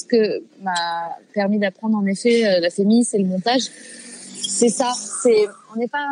ce 0.00 0.04
que 0.04 0.42
m'a 0.62 1.16
permis 1.34 1.58
d'apprendre 1.58 1.96
en 1.96 2.06
effet 2.06 2.46
euh, 2.46 2.60
la 2.60 2.70
fémis, 2.70 3.04
c'est 3.04 3.18
le 3.18 3.26
montage. 3.26 3.62
C'est 4.36 4.68
ça. 4.68 4.92
C'est 5.22 5.46
on 5.74 5.78
n'est 5.78 5.88
pas 5.88 6.06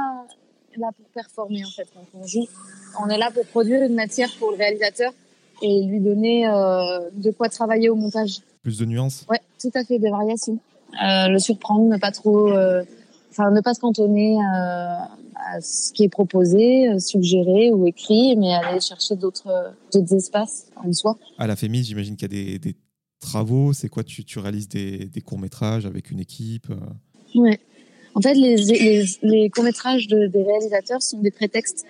là 0.76 0.90
pour 0.96 1.06
performer 1.14 1.64
en 1.64 1.70
fait 1.70 1.86
quand 1.94 2.06
on 2.14 2.26
joue. 2.26 2.46
On 3.00 3.08
est 3.08 3.18
là 3.18 3.30
pour 3.32 3.44
produire 3.46 3.82
une 3.82 3.94
matière 3.94 4.30
pour 4.38 4.50
le 4.50 4.56
réalisateur 4.56 5.12
et 5.62 5.84
lui 5.84 6.00
donner 6.00 6.46
euh, 6.46 7.10
de 7.12 7.30
quoi 7.30 7.48
travailler 7.48 7.88
au 7.88 7.94
montage. 7.94 8.40
Plus 8.62 8.78
de 8.78 8.84
nuances. 8.84 9.24
Ouais, 9.30 9.40
tout 9.60 9.70
à 9.74 9.84
fait, 9.84 9.98
des 9.98 10.10
variations. 10.10 10.58
Euh, 11.02 11.28
le 11.28 11.38
surprendre, 11.38 11.88
ne 11.88 11.98
pas 11.98 12.10
trop, 12.10 12.50
euh, 12.50 12.82
enfin 13.30 13.50
ne 13.50 13.60
pas 13.60 13.74
se 13.74 13.80
cantonner 13.80 14.38
à 14.42 15.60
ce 15.60 15.92
qui 15.92 16.04
est 16.04 16.08
proposé, 16.08 16.98
suggéré 16.98 17.70
ou 17.70 17.86
écrit, 17.86 18.36
mais 18.36 18.54
aller 18.54 18.80
chercher 18.80 19.16
d'autres 19.16 19.74
d'autres 19.92 20.14
espaces 20.14 20.66
en 20.76 20.92
soi. 20.92 21.16
À 21.38 21.46
la 21.46 21.56
Fémis, 21.56 21.84
j'imagine 21.84 22.16
qu'il 22.16 22.32
y 22.32 22.38
a 22.40 22.42
des, 22.42 22.58
des 22.58 22.76
travaux 23.20 23.72
C'est 23.72 23.88
quoi 23.88 24.04
tu, 24.04 24.24
tu 24.24 24.38
réalises 24.38 24.68
des, 24.68 25.06
des 25.06 25.20
courts-métrages 25.20 25.86
avec 25.86 26.10
une 26.10 26.20
équipe 26.20 26.70
euh? 26.70 27.40
Ouais. 27.40 27.58
En 28.14 28.20
fait, 28.20 28.34
les, 28.34 28.56
les, 28.56 29.04
les 29.22 29.50
courts-métrages 29.50 30.08
de, 30.08 30.26
des 30.26 30.42
réalisateurs 30.42 31.02
sont 31.02 31.18
des 31.18 31.30
prétextes 31.30 31.84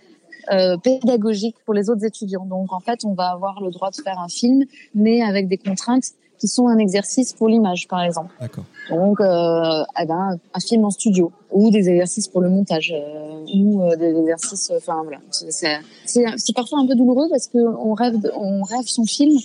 euh, 0.52 0.76
pédagogiques 0.76 1.56
pour 1.64 1.74
les 1.74 1.88
autres 1.88 2.04
étudiants. 2.04 2.46
Donc, 2.46 2.72
en 2.72 2.80
fait, 2.80 3.04
on 3.04 3.14
va 3.14 3.30
avoir 3.30 3.60
le 3.60 3.70
droit 3.70 3.90
de 3.90 3.96
faire 3.96 4.18
un 4.18 4.28
film, 4.28 4.64
mais 4.94 5.22
avec 5.22 5.48
des 5.48 5.58
contraintes 5.58 6.12
qui 6.38 6.48
sont 6.48 6.68
un 6.68 6.78
exercice 6.78 7.32
pour 7.32 7.48
l'image, 7.48 7.88
par 7.88 8.02
exemple. 8.02 8.34
D'accord. 8.40 8.64
Donc, 8.90 9.20
euh, 9.20 9.84
eh 10.00 10.06
ben, 10.06 10.38
un 10.52 10.60
film 10.60 10.84
en 10.84 10.90
studio 10.90 11.32
ou 11.50 11.70
des 11.70 11.88
exercices 11.88 12.28
pour 12.28 12.40
le 12.40 12.50
montage 12.50 12.92
euh, 12.94 13.44
ou 13.54 13.82
euh, 13.82 13.96
des 13.96 14.14
exercices. 14.18 14.70
Enfin 14.76 15.02
voilà, 15.02 15.18
c'est 15.30 16.54
parfois 16.54 16.80
un 16.80 16.86
peu 16.86 16.94
douloureux 16.94 17.28
parce 17.30 17.46
que 17.46 17.58
on 17.58 17.94
rêve, 17.94 18.16
on 18.34 18.62
rêve 18.62 18.84
son 18.86 19.04
film 19.04 19.38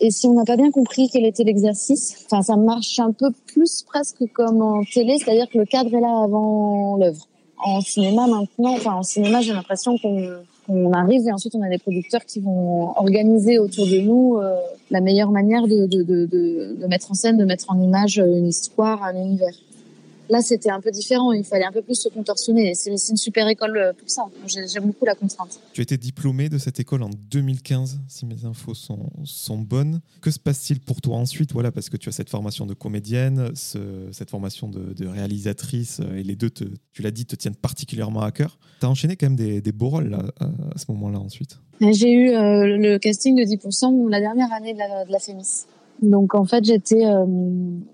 et 0.00 0.10
si 0.10 0.26
on 0.26 0.34
n'a 0.34 0.44
pas 0.44 0.56
bien 0.56 0.70
compris 0.70 1.08
quel 1.12 1.24
était 1.24 1.44
l'exercice, 1.44 2.24
enfin, 2.26 2.42
ça 2.42 2.56
marche 2.56 2.98
un 2.98 3.12
peu 3.12 3.30
plus 3.46 3.82
presque 3.82 4.24
comme 4.32 4.62
en 4.62 4.82
télé, 4.84 5.16
c'est-à-dire 5.18 5.48
que 5.48 5.58
le 5.58 5.64
cadre 5.64 5.94
est 5.94 6.00
là 6.00 6.22
avant 6.24 6.96
l'œuvre. 6.96 7.26
En 7.64 7.80
cinéma 7.80 8.26
maintenant, 8.26 8.74
enfin 8.74 8.94
en 8.94 9.02
cinéma, 9.02 9.40
j'ai 9.40 9.52
l'impression 9.52 9.98
qu'on 9.98 10.92
arrive 10.92 11.26
et 11.26 11.32
ensuite 11.32 11.54
on 11.56 11.62
a 11.62 11.68
des 11.68 11.78
producteurs 11.78 12.24
qui 12.24 12.40
vont 12.40 12.96
organiser 12.96 13.58
autour 13.58 13.86
de 13.86 13.98
nous 13.98 14.36
euh, 14.36 14.54
la 14.90 15.00
meilleure 15.00 15.32
manière 15.32 15.66
de, 15.66 15.86
de, 15.86 16.02
de, 16.02 16.26
de, 16.26 16.86
mettre 16.86 17.10
en 17.10 17.14
scène, 17.14 17.36
de 17.36 17.44
mettre 17.44 17.66
en 17.68 17.80
image 17.80 18.18
une 18.18 18.46
histoire, 18.46 19.02
un 19.02 19.16
univers. 19.16 19.54
Là, 20.28 20.42
c'était 20.42 20.70
un 20.70 20.80
peu 20.80 20.90
différent. 20.90 21.32
Il 21.32 21.44
fallait 21.44 21.64
un 21.64 21.72
peu 21.72 21.82
plus 21.82 21.94
se 21.94 22.08
contorsionner. 22.08 22.74
C'est 22.74 22.90
une 22.90 23.16
super 23.16 23.48
école 23.48 23.76
euh, 23.76 23.92
pour 23.92 24.08
ça. 24.10 24.22
J'aime 24.46 24.86
beaucoup 24.86 25.04
la 25.04 25.14
contrainte. 25.14 25.58
Tu 25.72 25.80
as 25.80 25.82
été 25.82 25.96
diplômée 25.96 26.48
de 26.48 26.58
cette 26.58 26.80
école 26.80 27.02
en 27.02 27.10
2015, 27.10 28.00
si 28.08 28.26
mes 28.26 28.44
infos 28.44 28.74
sont, 28.74 29.10
sont 29.24 29.58
bonnes. 29.58 30.00
Que 30.20 30.30
se 30.30 30.38
passe-t-il 30.38 30.80
pour 30.80 31.00
toi 31.00 31.16
ensuite? 31.16 31.52
Voilà, 31.52 31.72
parce 31.72 31.88
que 31.88 31.96
tu 31.96 32.08
as 32.08 32.12
cette 32.12 32.30
formation 32.30 32.66
de 32.66 32.74
comédienne, 32.74 33.52
cette 33.54 34.30
formation 34.30 34.68
de, 34.68 35.06
réalisatrice, 35.06 36.00
euh, 36.00 36.18
et 36.18 36.22
les 36.22 36.36
deux, 36.36 36.50
tu 36.50 37.02
l'as 37.02 37.10
dit, 37.10 37.24
te 37.24 37.36
tiennent 37.36 37.56
particulièrement 37.56 38.20
à 38.20 38.30
cœur. 38.30 38.58
Tu 38.80 38.86
as 38.86 38.90
enchaîné 38.90 39.16
quand 39.16 39.26
même 39.26 39.36
des, 39.36 39.72
beaux 39.72 39.88
rôles 39.88 40.14
à, 40.40 40.78
ce 40.78 40.84
moment-là 40.92 41.18
ensuite. 41.18 41.58
J'ai 41.80 42.12
eu 42.12 42.30
euh, 42.30 42.76
le 42.76 42.98
casting 42.98 43.36
de 43.36 43.42
10% 43.42 44.08
la 44.10 44.20
dernière 44.20 44.52
année 44.52 44.74
de 44.74 44.78
la, 44.78 45.04
de 45.04 45.12
la 45.12 45.18
FEMIS. 45.18 45.66
Donc 46.02 46.34
en 46.34 46.44
fait, 46.44 46.64
j'étais 46.64 47.04
euh, 47.06 47.24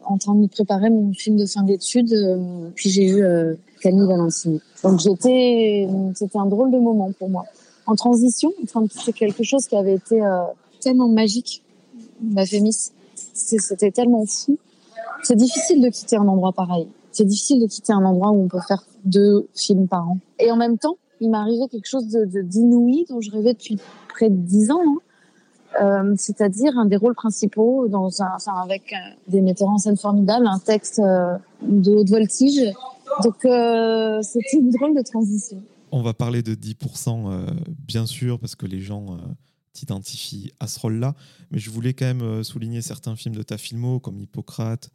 en 0.05 0.19
train 0.19 0.35
de 0.35 0.47
préparer 0.47 0.91
mon 0.91 1.13
film 1.13 1.37
de 1.37 1.47
fin 1.47 1.63
d'études, 1.63 2.13
euh, 2.13 2.69
puis 2.75 2.91
j'ai 2.91 3.07
eu 3.07 3.23
euh, 3.23 3.55
Camille 3.81 4.07
Valentini. 4.07 4.61
Donc 4.83 5.01
j'étais, 5.01 5.89
c'était 6.15 6.39
un 6.39 6.47
drôle 6.47 6.71
de 6.71 6.79
moment 6.79 7.11
pour 7.19 7.31
moi. 7.31 7.45
En 7.87 7.95
transition, 7.97 8.53
en 8.63 8.67
train 8.67 8.83
de 8.83 8.89
quitter 8.89 9.13
quelque 9.13 9.43
chose 9.43 9.67
qui 9.67 9.77
avait 9.77 9.95
été 9.95 10.21
tellement 10.81 11.09
magique, 11.09 11.63
ma 12.23 12.47
Fémis. 12.47 12.93
C'était 13.35 13.91
tellement 13.91 14.25
fou. 14.27 14.59
C'est 15.23 15.37
difficile 15.37 15.83
de 15.83 15.89
quitter 15.89 16.17
un 16.17 16.27
endroit 16.29 16.53
pareil. 16.53 16.89
C'est 17.13 17.25
difficile 17.25 17.61
de 17.61 17.67
quitter 17.67 17.93
un 17.93 18.05
endroit 18.05 18.31
où 18.31 18.43
on 18.43 18.49
peut 18.49 18.61
faire 18.67 18.85
deux 19.05 19.47
films 19.55 19.87
par 19.87 20.09
an. 20.09 20.19
Et 20.39 20.51
en 20.51 20.57
même 20.57 20.79
temps, 20.79 20.97
il 21.21 21.31
m'arrivait 21.31 21.69
quelque 21.69 21.89
chose 21.89 22.09
de 22.09 22.43
d'inouï 22.43 23.07
dont 23.09 23.21
je 23.21 23.31
rêvais 23.31 23.53
depuis 23.53 23.79
près 24.09 24.31
de 24.31 24.37
dix 24.37 24.71
ans. 24.71 24.81
Hein 24.83 24.99
euh, 25.81 26.15
c'est-à-dire 26.17 26.77
un 26.79 26.87
des 26.87 26.97
rôles 26.97 27.15
principaux 27.15 27.89
dans 27.89 28.23
un, 28.23 28.37
avec 28.63 28.93
euh, 28.93 28.97
des 29.29 29.41
metteurs 29.41 29.69
en 29.69 29.79
scène 29.79 29.97
formidables, 29.97 30.47
un 30.47 30.59
texte 30.59 31.01
euh, 31.01 31.37
de 31.63 31.93
haute 31.93 32.11
voltige. 32.11 32.61
Donc 33.23 33.45
euh, 33.45 34.21
c'était 34.23 34.59
une 34.59 34.71
drôle 34.71 34.97
de 34.97 35.03
transition. 35.03 35.63
On 35.93 36.03
va 36.03 36.13
parler 36.13 36.43
de 36.43 36.55
10%, 36.55 37.47
bien 37.87 38.05
sûr, 38.05 38.41
parce 38.41 38.57
que 38.57 38.67
les 38.67 38.81
gens 38.81 39.17
t'identifient 39.73 40.53
à 40.59 40.67
ce 40.67 40.81
rôle-là. 40.81 41.15
Mais 41.53 41.59
je 41.59 41.71
voulais 41.71 41.95
quand 41.95 42.07
même 42.07 42.43
souligner 42.43 42.83
certains 42.83 43.15
films 43.15 43.37
de 43.37 43.45
ta 43.45 43.59
filmo, 43.59 44.01
comme 44.01 44.19
Hippocrate, 44.19 44.91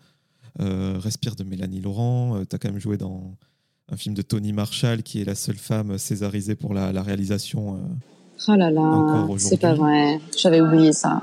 Respire 0.58 1.36
de 1.38 1.46
Mélanie 1.46 1.80
Laurent. 1.80 2.44
tu 2.44 2.54
as 2.54 2.60
quand 2.60 2.70
même 2.70 2.82
joué 2.82 2.98
dans 2.98 3.34
un 3.90 3.96
film 3.96 4.14
de 4.14 4.22
Tony 4.22 4.52
Marshall, 4.52 5.02
qui 5.02 5.22
est 5.22 5.26
la 5.26 5.36
seule 5.36 5.56
femme 5.56 5.98
césarisée 5.98 6.56
pour 6.56 6.74
la 6.74 7.02
réalisation 7.02 7.80
Oh 8.48 8.56
là 8.56 8.72
là, 8.72 9.28
c'est 9.38 9.60
pas 9.60 9.74
vrai. 9.74 10.20
J'avais 10.38 10.62
oublié 10.62 10.94
ça. 10.94 11.22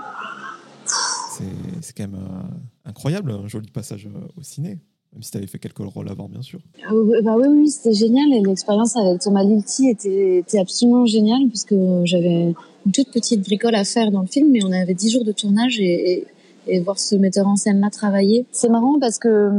C'est 1.81 1.97
quand 1.97 2.05
même 2.09 2.21
euh, 2.21 2.89
incroyable, 2.89 3.31
un 3.31 3.47
joli 3.47 3.69
passage 3.71 4.07
euh, 4.07 4.27
au 4.39 4.43
ciné. 4.43 4.79
Même 5.13 5.23
si 5.23 5.31
tu 5.31 5.39
avais 5.39 5.47
fait 5.47 5.59
quelques 5.59 5.79
rôles 5.79 6.11
avant, 6.11 6.29
bien 6.29 6.43
sûr. 6.43 6.61
Ah 6.87 6.93
bah 7.23 7.37
oui, 7.39 7.49
oui, 7.49 7.71
c'était 7.71 7.95
génial. 7.95 8.33
Et 8.33 8.43
l'expérience 8.43 8.97
avec 8.97 9.21
Thomas 9.21 9.45
Lilti 9.45 9.89
était, 9.89 10.39
était 10.39 10.59
absolument 10.59 11.07
géniale, 11.07 11.49
puisque 11.49 11.75
j'avais 12.05 12.55
une 12.85 12.93
toute 12.93 13.11
petite 13.13 13.43
bricole 13.43 13.75
à 13.75 13.85
faire 13.85 14.11
dans 14.11 14.21
le 14.21 14.27
film, 14.27 14.51
mais 14.51 14.61
on 14.63 14.73
avait 14.73 14.95
dix 14.95 15.11
jours 15.11 15.25
de 15.25 15.33
tournage 15.33 15.81
et, 15.81 16.13
et, 16.13 16.27
et 16.67 16.81
voir 16.81 16.99
ce 16.99 17.17
metteur 17.17 17.47
en 17.47 17.57
scène-là 17.57 17.89
travailler. 17.91 18.45
C'est 18.53 18.69
marrant 18.69 18.99
parce 18.99 19.19
que 19.19 19.53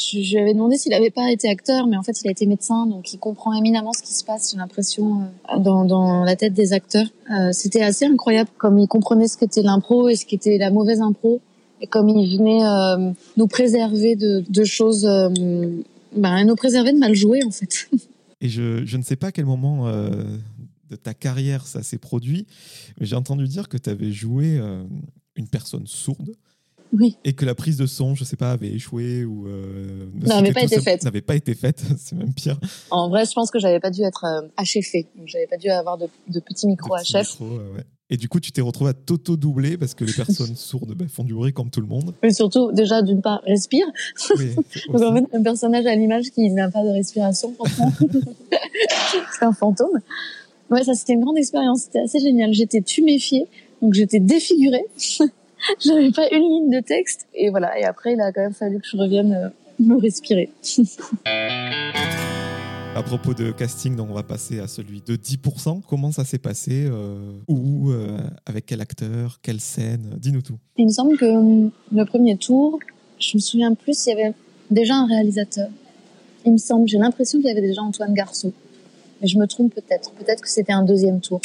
je, 0.00 0.18
lui 0.18 0.38
avais 0.38 0.54
demandé 0.54 0.76
s'il 0.76 0.92
n'avait 0.92 1.10
pas 1.10 1.30
été 1.30 1.48
acteur, 1.48 1.86
mais 1.86 1.96
en 1.96 2.02
fait, 2.02 2.20
il 2.22 2.28
a 2.28 2.30
été 2.30 2.46
médecin, 2.46 2.86
donc 2.86 3.12
il 3.12 3.18
comprend 3.18 3.52
éminemment 3.52 3.92
ce 3.92 4.02
qui 4.02 4.14
se 4.14 4.24
passe, 4.24 4.52
j'ai 4.52 4.56
l'impression, 4.56 5.22
euh, 5.54 5.58
dans, 5.58 6.24
la 6.24 6.36
tête 6.36 6.54
des 6.54 6.72
acteurs. 6.72 7.06
Euh, 7.30 7.50
C'était 7.52 7.82
assez 7.82 8.06
incroyable, 8.06 8.50
comme 8.58 8.78
il 8.78 8.88
comprenait 8.88 9.28
ce 9.28 9.36
qu'était 9.36 9.62
l'impro 9.62 10.08
et 10.08 10.16
ce 10.16 10.24
qu'était 10.24 10.58
la 10.58 10.70
mauvaise 10.70 11.00
impro, 11.00 11.40
et 11.80 11.86
comme 11.86 12.08
il 12.08 12.38
venait 12.38 12.64
euh, 12.64 13.12
nous 13.36 13.46
préserver 13.46 14.16
de, 14.16 14.64
choses, 14.64 15.06
euh, 15.06 15.28
ben, 16.16 16.44
nous 16.44 16.56
préserver 16.56 16.92
de 16.92 16.98
mal 16.98 17.14
jouer, 17.14 17.40
en 17.44 17.50
fait. 17.50 17.88
Et 18.42 18.48
je, 18.48 18.86
je 18.86 18.96
ne 18.96 19.02
sais 19.02 19.16
pas 19.16 19.26
à 19.26 19.32
quel 19.32 19.44
moment 19.44 19.86
de 19.90 20.96
ta 20.96 21.12
carrière 21.12 21.66
ça 21.66 21.82
s'est 21.82 21.98
produit, 21.98 22.46
mais 22.98 23.04
j'ai 23.04 23.14
entendu 23.14 23.46
dire 23.46 23.68
que 23.68 23.76
tu 23.76 23.90
avais 23.90 24.12
joué 24.12 24.58
une 25.36 25.46
personne 25.46 25.86
sourde. 25.86 26.32
Oui. 26.92 27.16
Et 27.24 27.32
que 27.34 27.44
la 27.44 27.54
prise 27.54 27.76
de 27.76 27.86
son, 27.86 28.14
je 28.14 28.24
sais 28.24 28.36
pas, 28.36 28.52
avait 28.52 28.68
échoué 28.70 29.24
ou 29.24 29.46
euh, 29.46 30.06
n'avait 30.14 30.52
pas 30.52 30.62
été 30.62 30.80
faite. 30.80 31.04
N'avait 31.04 31.20
pas 31.20 31.36
été 31.36 31.54
faite, 31.54 31.82
c'est 31.98 32.16
même 32.16 32.34
pire. 32.34 32.58
En 32.90 33.08
vrai, 33.08 33.24
je 33.24 33.32
pense 33.32 33.50
que 33.50 33.58
j'avais 33.58 33.80
pas 33.80 33.90
dû 33.90 34.02
être 34.02 34.24
euh, 34.24 34.48
HFé. 34.62 35.06
J'avais 35.26 35.46
pas 35.46 35.56
dû 35.56 35.68
avoir 35.68 35.98
de, 35.98 36.08
de 36.28 36.40
petits 36.40 36.66
micros 36.66 36.96
HF. 36.96 37.40
ouais. 37.40 37.84
Et 38.12 38.16
du 38.16 38.28
coup, 38.28 38.40
tu 38.40 38.50
t'es 38.50 38.60
retrouvé 38.60 38.90
à 38.90 38.92
toto-doubler 38.92 39.78
parce 39.78 39.94
que 39.94 40.04
les 40.04 40.12
personnes 40.12 40.54
sourdes 40.56 40.94
bah, 40.94 41.04
font 41.08 41.22
du 41.22 41.32
bruit 41.32 41.52
comme 41.52 41.70
tout 41.70 41.80
le 41.80 41.86
monde. 41.86 42.12
Et 42.24 42.32
surtout, 42.32 42.72
déjà, 42.72 43.02
d'une 43.02 43.22
part, 43.22 43.40
respire. 43.46 43.86
Oui, 44.36 44.56
Donc 44.92 45.02
en 45.02 45.14
fait, 45.14 45.24
un 45.32 45.42
personnage 45.42 45.86
à 45.86 45.94
l'image 45.94 46.30
qui 46.30 46.50
n'a 46.50 46.68
pas 46.68 46.82
de 46.82 46.90
respiration, 46.90 47.54
franchement, 47.54 47.92
c'est 49.38 49.44
un 49.44 49.52
fantôme. 49.52 50.00
Ouais, 50.70 50.82
ça 50.82 50.94
c'était 50.94 51.12
une 51.12 51.20
grande 51.20 51.38
expérience. 51.38 51.82
C'était 51.82 52.00
assez 52.00 52.18
génial. 52.18 52.52
J'étais 52.52 52.80
tuméfiée, 52.80 53.46
donc 53.80 53.94
j'étais 53.94 54.20
défigurée. 54.20 54.84
j'avais 55.80 56.10
pas 56.10 56.28
une 56.30 56.42
ligne 56.42 56.70
de 56.70 56.80
texte. 56.80 57.26
Et 57.34 57.50
voilà. 57.50 57.78
Et 57.78 57.84
après, 57.84 58.14
il 58.14 58.20
a 58.20 58.32
quand 58.32 58.42
même 58.42 58.54
fallu 58.54 58.80
que 58.80 58.86
je 58.86 58.96
revienne 58.96 59.32
euh, 59.32 59.48
me 59.78 59.96
respirer. 59.96 60.50
À 62.92 63.04
propos 63.04 63.34
de 63.34 63.52
casting, 63.52 63.94
donc 63.94 64.08
on 64.10 64.14
va 64.14 64.24
passer 64.24 64.58
à 64.58 64.66
celui 64.66 65.00
de 65.00 65.14
10%. 65.14 65.82
Comment 65.88 66.10
ça 66.10 66.24
s'est 66.24 66.38
passé 66.38 66.86
euh, 66.90 67.32
Où 67.46 67.92
euh, 67.92 68.18
Avec 68.46 68.66
quel 68.66 68.80
acteur 68.80 69.38
Quelle 69.42 69.60
scène? 69.60 70.16
Dis-nous 70.18 70.42
tout. 70.42 70.58
Il 70.76 70.86
me 70.86 70.90
semble 70.90 71.16
que 71.16 71.70
le 71.92 72.04
premier 72.04 72.36
tour, 72.36 72.80
je 73.20 73.36
me 73.36 73.40
souviens 73.40 73.74
plus, 73.74 74.06
il 74.06 74.08
y 74.10 74.12
avait 74.12 74.34
déjà 74.72 74.96
un 74.96 75.06
réalisateur. 75.06 75.68
Il 76.44 76.52
me 76.52 76.58
semble, 76.58 76.88
j'ai 76.88 76.98
l'impression 76.98 77.38
qu'il 77.38 77.46
y 77.46 77.52
avait 77.52 77.60
déjà 77.60 77.80
Antoine 77.80 78.12
Garceau. 78.12 78.52
Mais 79.22 79.28
je 79.28 79.38
me 79.38 79.46
trompe 79.46 79.72
peut-être. 79.72 80.10
Peut-être 80.12 80.42
que 80.42 80.48
c'était 80.48 80.72
un 80.72 80.84
deuxième 80.84 81.20
tour. 81.20 81.40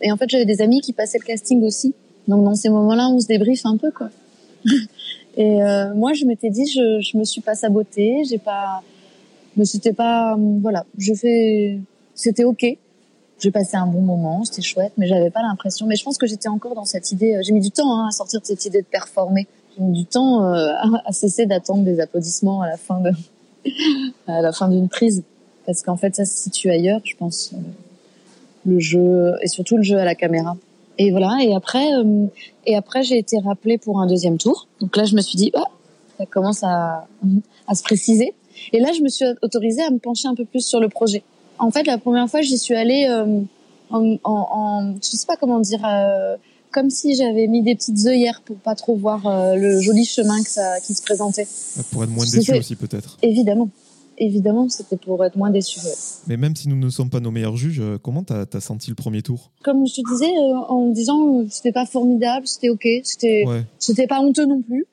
Et 0.00 0.10
en 0.10 0.16
fait, 0.16 0.28
j'avais 0.30 0.46
des 0.46 0.62
amis 0.62 0.80
qui 0.80 0.94
passaient 0.94 1.18
le 1.18 1.26
casting 1.26 1.62
aussi. 1.64 1.94
Donc 2.28 2.44
dans 2.44 2.54
ces 2.54 2.68
moments-là, 2.68 3.08
on 3.08 3.18
se 3.18 3.26
débriefe 3.26 3.66
un 3.66 3.76
peu 3.76 3.90
quoi. 3.90 4.10
Et 5.36 5.62
euh, 5.62 5.94
moi, 5.94 6.14
je 6.14 6.24
m'étais 6.24 6.50
dit, 6.50 6.66
je, 6.66 7.00
je 7.00 7.16
me 7.16 7.22
suis 7.22 7.40
pas 7.40 7.54
sabotée, 7.54 8.24
j'ai 8.28 8.38
pas, 8.38 8.82
mais 9.56 9.64
c'était 9.64 9.92
pas, 9.92 10.36
voilà, 10.60 10.84
je 10.96 11.14
fais, 11.14 11.78
c'était 12.14 12.44
ok. 12.44 12.64
J'ai 13.40 13.50
passé 13.52 13.76
un 13.76 13.86
bon 13.86 14.00
moment, 14.00 14.44
c'était 14.44 14.62
chouette, 14.62 14.92
mais 14.96 15.06
j'avais 15.06 15.30
pas 15.30 15.42
l'impression. 15.42 15.86
Mais 15.86 15.94
je 15.94 16.02
pense 16.02 16.18
que 16.18 16.26
j'étais 16.26 16.48
encore 16.48 16.74
dans 16.74 16.84
cette 16.84 17.12
idée. 17.12 17.36
Euh, 17.36 17.42
j'ai 17.44 17.52
mis 17.52 17.60
du 17.60 17.70
temps 17.70 17.96
hein, 17.96 18.08
à 18.08 18.10
sortir 18.10 18.40
de 18.40 18.46
cette 18.46 18.64
idée 18.64 18.82
de 18.82 18.86
performer. 18.86 19.46
J'ai 19.76 19.84
mis 19.84 19.98
du 20.00 20.06
temps 20.06 20.44
euh, 20.44 20.72
à, 21.04 21.12
cesser 21.12 21.46
d'attendre 21.46 21.84
des 21.84 22.00
applaudissements 22.00 22.62
à 22.62 22.68
la 22.68 22.76
fin 22.76 23.00
de, 23.00 23.12
à 24.26 24.40
la 24.40 24.52
fin 24.52 24.68
d'une 24.68 24.88
prise, 24.88 25.22
parce 25.66 25.82
qu'en 25.82 25.96
fait, 25.96 26.16
ça 26.16 26.24
se 26.24 26.36
situe 26.36 26.70
ailleurs, 26.70 27.00
je 27.04 27.14
pense. 27.16 27.52
Euh, 27.52 27.58
le 28.66 28.80
jeu 28.80 29.34
et 29.40 29.46
surtout 29.46 29.76
le 29.76 29.84
jeu 29.84 29.98
à 29.98 30.04
la 30.04 30.16
caméra. 30.16 30.56
Et 30.98 31.10
voilà. 31.10 31.38
Et 31.42 31.54
après, 31.54 31.92
euh, 31.94 32.26
et 32.66 32.76
après, 32.76 33.02
j'ai 33.02 33.18
été 33.18 33.38
rappelée 33.38 33.78
pour 33.78 34.00
un 34.00 34.06
deuxième 34.06 34.36
tour. 34.36 34.66
Donc 34.80 34.96
là, 34.96 35.04
je 35.04 35.14
me 35.14 35.20
suis 35.20 35.36
dit, 35.36 35.50
oh, 35.54 35.64
ça 36.18 36.26
commence 36.26 36.62
à, 36.62 37.06
à 37.66 37.74
se 37.74 37.82
préciser. 37.82 38.34
Et 38.72 38.80
là, 38.80 38.90
je 38.96 39.02
me 39.02 39.08
suis 39.08 39.24
autorisée 39.42 39.82
à 39.82 39.90
me 39.90 39.98
pencher 39.98 40.28
un 40.28 40.34
peu 40.34 40.44
plus 40.44 40.66
sur 40.66 40.80
le 40.80 40.88
projet. 40.88 41.22
En 41.58 41.70
fait, 41.70 41.86
la 41.86 41.98
première 41.98 42.28
fois, 42.28 42.40
j'y 42.40 42.58
suis 42.58 42.74
allée 42.74 43.06
euh, 43.08 43.40
en, 43.90 44.16
en, 44.24 44.48
en, 44.50 44.94
je 44.96 45.16
sais 45.16 45.26
pas 45.26 45.36
comment 45.36 45.60
dire, 45.60 45.84
euh, 45.84 46.36
comme 46.72 46.90
si 46.90 47.14
j'avais 47.14 47.46
mis 47.46 47.62
des 47.62 47.74
petites 47.74 48.04
œillères 48.06 48.42
pour 48.44 48.56
pas 48.56 48.74
trop 48.74 48.96
voir 48.96 49.26
euh, 49.26 49.54
le 49.54 49.80
joli 49.80 50.04
chemin 50.04 50.42
que 50.42 50.50
ça, 50.50 50.80
qui 50.80 50.94
se 50.94 51.02
présentait. 51.02 51.46
Pour 51.92 52.04
être 52.04 52.10
moins 52.10 52.26
déçu 52.26 52.52
aussi, 52.52 52.76
peut-être. 52.76 53.16
Évidemment 53.22 53.68
évidemment, 54.18 54.68
c'était 54.68 54.96
pour 54.96 55.24
être 55.24 55.36
moins 55.36 55.50
déçu. 55.50 55.80
Mais 56.26 56.36
même 56.36 56.54
si 56.54 56.68
nous 56.68 56.76
ne 56.76 56.90
sommes 56.90 57.10
pas 57.10 57.20
nos 57.20 57.30
meilleurs 57.30 57.56
juges, 57.56 57.80
euh, 57.80 57.98
comment 57.98 58.22
tu 58.22 58.32
as, 58.32 58.60
senti 58.60 58.90
le 58.90 58.96
premier 58.96 59.22
tour? 59.22 59.50
Comme 59.62 59.86
je 59.86 59.94
te 59.94 60.10
disais, 60.12 60.30
euh, 60.30 60.56
en 60.68 60.90
disant 60.90 61.46
c'était 61.48 61.72
pas 61.72 61.86
formidable, 61.86 62.46
c'était 62.46 62.68
ok, 62.68 62.86
c'était 63.04 63.44
c'était 63.78 64.06
pas 64.06 64.20
honteux 64.20 64.46
non 64.46 64.62
plus, 64.62 64.86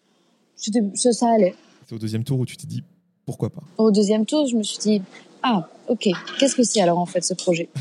ça, 0.95 1.11
ça 1.11 1.29
allait. 1.29 1.55
C'est 1.88 1.95
au 1.95 1.99
deuxième 1.99 2.23
tour 2.23 2.39
où 2.39 2.45
tu 2.45 2.57
t'es 2.57 2.67
dit 2.67 2.83
pourquoi 3.25 3.49
pas? 3.49 3.63
Au 3.77 3.91
deuxième 3.91 4.25
tour, 4.25 4.47
je 4.47 4.55
me 4.55 4.63
suis 4.63 4.77
dit 4.79 5.01
ah 5.43 5.67
ok, 5.88 6.09
qu'est-ce 6.39 6.55
que 6.55 6.63
c'est 6.63 6.81
alors 6.81 6.99
en 6.99 7.05
fait 7.05 7.23
ce 7.23 7.33
projet? 7.33 7.69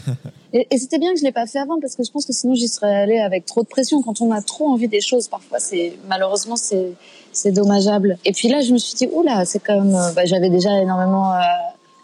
Et, 0.56 0.68
et 0.70 0.78
c'était 0.78 1.00
bien 1.00 1.12
que 1.12 1.18
je 1.18 1.24
l'ai 1.24 1.32
pas 1.32 1.46
fait 1.46 1.58
avant 1.58 1.80
parce 1.80 1.96
que 1.96 2.04
je 2.04 2.12
pense 2.12 2.26
que 2.26 2.32
sinon 2.32 2.54
j'y 2.54 2.68
serais 2.68 2.94
allée 2.94 3.18
avec 3.18 3.44
trop 3.44 3.64
de 3.64 3.66
pression. 3.66 4.00
Quand 4.02 4.20
on 4.20 4.30
a 4.30 4.40
trop 4.40 4.68
envie 4.68 4.86
des 4.86 5.00
choses, 5.00 5.26
parfois 5.26 5.58
c'est 5.58 5.94
malheureusement 6.06 6.54
c'est 6.54 6.92
c'est 7.34 7.52
dommageable. 7.52 8.18
Et 8.24 8.32
puis 8.32 8.48
là, 8.48 8.60
je 8.60 8.72
me 8.72 8.78
suis 8.78 8.94
dit, 8.94 9.08
oula, 9.12 9.44
c'est 9.44 9.62
comme, 9.62 9.94
euh, 9.94 10.12
bah, 10.12 10.24
j'avais 10.24 10.50
déjà 10.50 10.70
énormément 10.80 11.34
euh, 11.34 11.40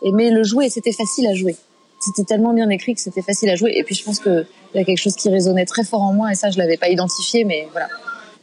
aimé 0.02 0.30
le 0.30 0.42
jouer, 0.42 0.68
c'était 0.68 0.92
facile 0.92 1.26
à 1.26 1.34
jouer. 1.34 1.56
C'était 2.00 2.24
tellement 2.24 2.52
bien 2.52 2.68
écrit 2.70 2.94
que 2.94 3.00
c'était 3.00 3.22
facile 3.22 3.50
à 3.50 3.56
jouer. 3.56 3.72
Et 3.76 3.84
puis 3.84 3.94
je 3.94 4.04
pense 4.04 4.20
que 4.20 4.46
il 4.74 4.78
y 4.78 4.80
a 4.80 4.84
quelque 4.84 4.98
chose 4.98 5.16
qui 5.16 5.28
résonnait 5.28 5.66
très 5.66 5.84
fort 5.84 6.02
en 6.02 6.12
moi 6.12 6.32
et 6.32 6.34
ça, 6.34 6.50
je 6.50 6.58
l'avais 6.58 6.76
pas 6.76 6.88
identifié, 6.88 7.44
mais 7.44 7.68
voilà. 7.72 7.88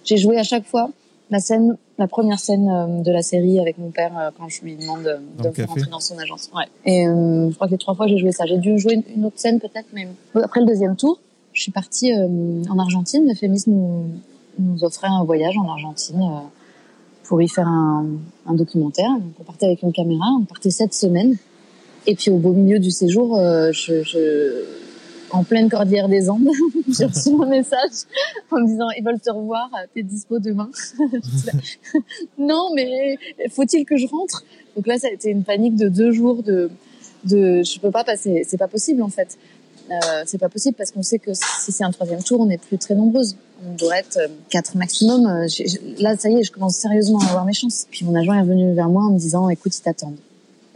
J'ai 0.03 0.17
joué 0.17 0.37
à 0.37 0.43
chaque 0.43 0.65
fois 0.65 0.89
la 1.29 1.39
scène 1.39 1.77
la 1.97 2.07
première 2.07 2.39
scène 2.39 2.69
euh, 2.69 3.01
de 3.01 3.11
la 3.11 3.21
série 3.21 3.59
avec 3.59 3.77
mon 3.77 3.89
père 3.89 4.17
euh, 4.17 4.29
quand 4.37 4.47
je 4.49 4.61
lui 4.61 4.75
demande 4.75 5.03
de, 5.03 5.43
de 5.43 5.47
me 5.47 5.53
faire 5.53 5.67
rentrer 5.67 5.89
dans 5.89 5.99
son 5.99 6.17
agence. 6.17 6.49
Ouais. 6.55 6.65
Et 6.85 7.07
euh, 7.07 7.49
je 7.49 7.55
crois 7.55 7.67
que 7.67 7.71
les 7.71 7.77
trois 7.77 7.95
fois 7.95 8.07
j'ai 8.07 8.17
joué 8.17 8.31
ça. 8.31 8.45
J'ai 8.45 8.57
dû 8.57 8.77
jouer 8.77 9.03
une, 9.15 9.25
autre 9.25 9.39
scène 9.39 9.59
peut-être, 9.59 9.87
mais 9.93 10.07
après 10.35 10.59
le 10.59 10.65
deuxième 10.65 10.95
tour, 10.95 11.19
je 11.53 11.61
suis 11.61 11.71
partie 11.71 12.13
en 12.13 12.77
Argentine. 12.77 13.27
Le 13.27 13.33
Fémis 13.33 13.63
nous, 13.65 14.05
nous 14.59 14.83
offrait 14.83 15.07
un 15.07 15.23
voyage 15.23 15.57
en 15.57 15.67
Argentine 15.69 16.21
pour 17.27 17.41
y 17.41 17.47
faire 17.47 17.67
un, 17.67 18.05
documentaire. 18.49 19.11
Donc 19.11 19.33
on 19.39 19.43
partait 19.43 19.65
avec 19.65 19.81
une 19.83 19.91
caméra, 19.91 20.25
on 20.39 20.45
partait 20.45 20.71
sept 20.71 20.93
semaines. 20.93 21.35
Et 22.05 22.15
puis 22.15 22.31
au 22.31 22.37
beau 22.37 22.53
milieu 22.53 22.79
du 22.79 22.91
séjour, 22.91 23.37
je, 23.71 24.01
je 24.03 24.63
en 25.31 25.43
pleine 25.43 25.69
cordillère 25.69 26.07
des 26.07 26.29
Andes. 26.29 26.47
J'ai 26.87 27.05
reçu 27.05 27.29
un 27.29 27.45
message 27.45 28.05
en 28.51 28.61
me 28.61 28.67
disant 28.67 28.89
ils 28.97 29.03
veulent 29.03 29.19
te 29.19 29.29
revoir, 29.29 29.69
t'es 29.93 30.03
dispo 30.03 30.39
demain. 30.39 30.69
non, 32.37 32.69
mais 32.75 33.17
faut-il 33.49 33.85
que 33.85 33.97
je 33.97 34.07
rentre? 34.07 34.43
Donc 34.75 34.87
là, 34.87 34.97
ça 34.97 35.07
a 35.07 35.11
été 35.11 35.29
une 35.29 35.43
panique 35.43 35.75
de 35.75 35.89
deux 35.89 36.11
jours 36.11 36.43
de 36.43 36.69
de 37.23 37.63
je 37.63 37.79
peux 37.79 37.91
pas 37.91 38.03
passer, 38.03 38.43
c'est 38.47 38.57
pas 38.57 38.67
possible 38.67 39.01
en 39.01 39.09
fait. 39.09 39.37
Euh, 39.89 40.23
c'est 40.25 40.37
pas 40.37 40.49
possible 40.49 40.75
parce 40.75 40.91
qu'on 40.91 41.03
sait 41.03 41.19
que 41.19 41.33
si 41.33 41.71
c'est 41.71 41.83
un 41.83 41.91
troisième 41.91 42.21
tour, 42.21 42.41
on 42.41 42.45
n'est 42.45 42.57
plus 42.57 42.77
très 42.77 42.95
nombreuses. 42.95 43.37
On 43.65 43.73
doit 43.75 43.99
être 43.99 44.17
euh, 44.17 44.27
quatre 44.49 44.75
maximum. 44.75 45.25
Euh, 45.25 45.47
là, 45.99 46.15
ça 46.17 46.29
y 46.29 46.35
est, 46.35 46.43
je 46.43 46.51
commence 46.51 46.75
sérieusement 46.75 47.19
à 47.19 47.29
avoir 47.29 47.45
mes 47.45 47.53
chances. 47.53 47.87
Puis 47.89 48.05
mon 48.05 48.15
agent 48.15 48.33
est 48.33 48.41
revenu 48.41 48.73
vers 48.73 48.89
moi 48.89 49.03
en 49.03 49.11
me 49.11 49.19
disant, 49.19 49.49
écoute, 49.49 49.75
ils 49.77 49.81
t'attendent. 49.81 50.17